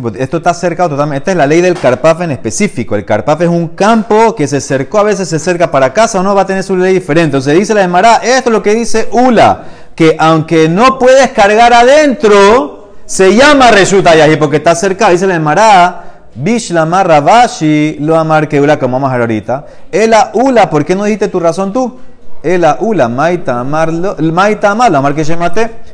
Pues 0.00 0.14
esto 0.16 0.38
está 0.38 0.54
cercado 0.54 0.90
totalmente. 0.90 1.18
Esta 1.18 1.30
es 1.32 1.36
la 1.36 1.46
ley 1.46 1.60
del 1.60 1.74
Carpaf 1.74 2.20
en 2.22 2.30
específico. 2.30 2.96
El 2.96 3.04
Carpaf 3.04 3.40
es 3.42 3.48
un 3.48 3.68
campo 3.68 4.34
que 4.34 4.46
se 4.46 4.60
cercó, 4.60 4.98
a 4.98 5.02
veces 5.04 5.28
se 5.28 5.38
cerca 5.38 5.70
para 5.70 5.92
casa 5.92 6.20
o 6.20 6.22
no, 6.22 6.34
va 6.34 6.42
a 6.42 6.46
tener 6.46 6.62
su 6.62 6.76
ley 6.76 6.94
diferente. 6.94 7.24
Entonces 7.24 7.58
dice 7.58 7.74
la 7.74 7.82
Emara, 7.82 8.16
esto 8.16 8.50
es 8.50 8.52
lo 8.52 8.62
que 8.62 8.74
dice 8.74 9.08
Ula, 9.12 9.64
que 9.94 10.16
aunque 10.18 10.68
no 10.68 10.98
puedes 10.98 11.30
cargar 11.30 11.72
adentro, 11.72 12.90
se 13.06 13.34
llama 13.34 13.70
Reshuta 13.70 14.14
Yahi 14.14 14.36
porque 14.36 14.58
está 14.58 14.74
cerca. 14.74 15.10
Dice 15.10 15.26
la 15.26 15.34
Emara, 15.34 16.04
Bishlama 16.34 17.02
Rabashi 17.02 17.96
lo 18.00 18.16
amar 18.16 18.48
que 18.48 18.60
Ula, 18.60 18.78
como 18.78 18.96
vamos 18.96 19.10
a 19.10 19.14
ver 19.14 19.22
ahorita. 19.22 19.66
Ela 19.90 20.30
Ula, 20.34 20.70
¿por 20.70 20.84
qué 20.84 20.94
no 20.94 21.04
dijiste 21.04 21.28
tu 21.28 21.40
razón 21.40 21.72
tú? 21.72 21.98
Ela 22.42 22.76
Ula, 22.80 23.08
Maita 23.08 23.58
Amar, 23.58 23.90
Maita 23.92 24.70
Amar, 24.70 24.92
lo 24.92 24.98
amar 24.98 25.14
que. 25.14 25.24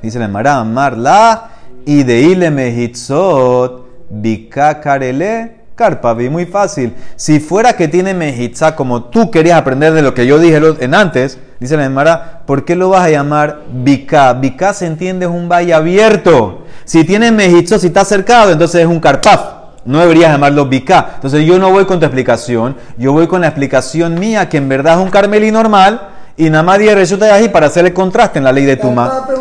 Dice 0.03 0.19
la 0.19 0.27
Emara, 0.27 0.57
Amar 0.57 0.99
la 0.99 1.49
y 1.87 2.03
de 2.03 2.21
ile 2.21 2.51
bikakarele 4.21 5.65
karpavi. 5.75 6.29
Muy 6.29 6.47
fácil. 6.47 6.95
Si 7.17 7.41
fuera 7.41 7.75
que 7.75 7.89
tiene 7.89 8.15
mejitza 8.15 8.77
como 8.77 9.05
tú 9.05 9.31
querías 9.31 9.59
aprender 9.59 9.93
de 9.93 10.03
lo 10.03 10.15
que 10.15 10.27
yo 10.27 10.39
dije 10.39 10.61
en 10.81 10.95
antes, 10.95 11.39
dice 11.61 11.77
la 11.77 11.85
Emara, 11.85 12.43
¿por 12.47 12.65
qué 12.65 12.77
lo 12.77 12.91
vas 12.91 13.03
a 13.03 13.11
llamar 13.11 13.63
bika? 13.73 14.33
Bika 14.35 14.73
se 14.73 14.87
entiende 14.87 15.27
es 15.27 15.33
un 15.33 15.49
valle 15.49 15.75
abierto. 15.75 16.65
Si 16.85 17.05
tiene 17.05 17.33
mehitzot, 17.33 17.81
si 17.81 17.89
está 17.89 18.05
cercado, 18.05 18.53
entonces 18.53 18.83
es 18.83 18.87
un 18.87 19.01
karpaf. 19.01 19.65
No 19.85 20.01
deberías 20.01 20.33
llamarlo 20.33 20.67
bika. 20.67 21.13
Entonces 21.17 21.45
yo 21.45 21.59
no 21.59 21.71
voy 21.71 21.85
con 21.85 21.99
tu 21.99 22.07
explicación, 22.07 22.77
yo 22.97 23.13
voy 23.13 23.27
con 23.27 23.43
la 23.43 23.49
explicación 23.49 24.19
mía, 24.19 24.49
que 24.49 24.57
en 24.57 24.69
verdad 24.69 24.99
es 24.99 25.05
un 25.05 25.11
carmelí 25.11 25.51
normal, 25.51 26.09
y 26.37 26.51
nada 26.51 26.63
más 26.63 26.79
di 26.79 26.89
resulta 26.89 27.33
ahí 27.35 27.49
para 27.49 27.67
hacer 27.67 27.85
el 27.85 27.93
contraste 27.93 28.39
en 28.39 28.45
la 28.45 28.53
ley 28.53 28.65
de 28.65 28.77
Tuma. 28.77 29.27
Carpaf. 29.27 29.39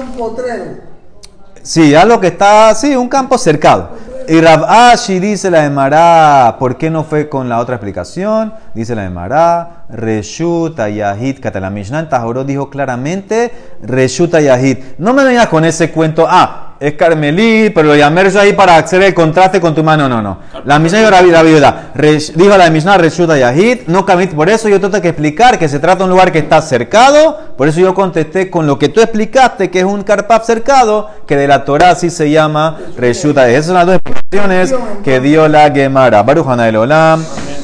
Sí, 1.62 1.92
ya 1.92 2.04
lo 2.04 2.20
que 2.20 2.28
está, 2.28 2.76
sí, 2.76 2.94
un 2.94 3.08
campo 3.08 3.38
cercado. 3.38 3.92
Y 4.28 4.40
Rav 4.40 4.64
Ashi 4.64 5.20
dice 5.20 5.52
la 5.52 5.66
Emara, 5.66 6.56
¿por 6.58 6.78
qué 6.78 6.90
no 6.90 7.04
fue 7.04 7.28
con 7.28 7.50
la 7.50 7.60
otra 7.60 7.76
explicación? 7.76 8.54
Dice 8.74 8.96
la 8.96 9.06
Emara, 9.06 9.86
Reshuta 9.90 10.88
Yahid, 10.88 11.40
Kata 11.42 11.60
la 11.60 11.70
Mishnah 11.70 12.00
en 12.00 12.10
Tajorot 12.10 12.48
dijo 12.48 12.70
claramente, 12.70 13.52
Reshuta 13.82 14.40
Yahid. 14.40 14.78
No 14.98 15.14
me 15.14 15.26
vengas 15.26 15.48
con 15.48 15.66
ese 15.66 15.92
cuento, 15.92 16.26
ah, 16.30 16.63
es 16.84 16.94
Carmelí, 16.94 17.70
pero 17.70 17.90
lo 17.90 17.96
llamé 17.96 18.30
Yahid 18.30 18.56
para 18.56 18.78
hacer 18.78 19.02
el 19.04 19.14
contraste 19.14 19.62
con 19.62 19.74
tu 19.74 19.84
mano, 19.84 20.10
no, 20.10 20.22
no. 20.22 20.40
La 20.66 20.80
Mishnah 20.80 21.00
dijo 21.00 21.12
la 21.12 21.44
viuda, 21.44 21.92
dijo 22.36 22.58
la 22.58 22.70
Mishnah 22.70 22.98
Reshuta 22.98 23.38
Yahid, 23.38 23.88
no 23.88 24.06
Carmelí, 24.06 24.34
por 24.34 24.50
eso 24.50 24.70
yo 24.70 24.80
tengo 24.80 25.02
que 25.02 25.10
explicar 25.10 25.58
que 25.58 25.70
se 25.70 25.80
trata 25.80 26.00
de 26.00 26.04
un 26.06 26.10
lugar 26.10 26.32
que 26.32 26.40
está 26.40 26.62
cercado, 26.62 27.40
por 27.58 27.68
eso 27.68 27.80
yo 27.80 27.94
contesté 27.94 28.50
con 28.50 28.68
lo 28.68 28.78
que 28.78 28.90
tú 28.90 29.02
explicaste, 29.02 29.72
que 29.72 29.80
es 29.80 29.86
un 29.86 30.04
cercado, 30.44 31.10
que 31.26 31.36
de 31.38 31.48
la 31.48 31.66
Torah 31.66 31.96
se 31.96 32.30
llama 32.30 32.78
Reshuta. 32.98 33.50
Esas 33.50 33.68
son 33.68 33.76
las 33.76 33.86
dos 33.86 33.96
explicaciones 33.96 34.74
que 35.04 35.20
dio 35.20 35.48
la 35.48 35.72
Gemara. 35.72 36.24
Baruch 36.24 36.48
Hana 36.48 36.68
el 36.68 36.76
Olam. 36.76 37.24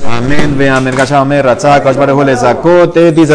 Amén. 0.10 0.58
Ve 0.58 0.70
amén. 0.70 0.94
Gasham 0.96 1.22
Amén. 1.22 1.44
Ratzak. 1.44 1.84
Baruch 1.84 2.16
Hu 2.16 2.24
le 2.24 2.36
Zakote. 2.36 3.12
Dice 3.12 3.34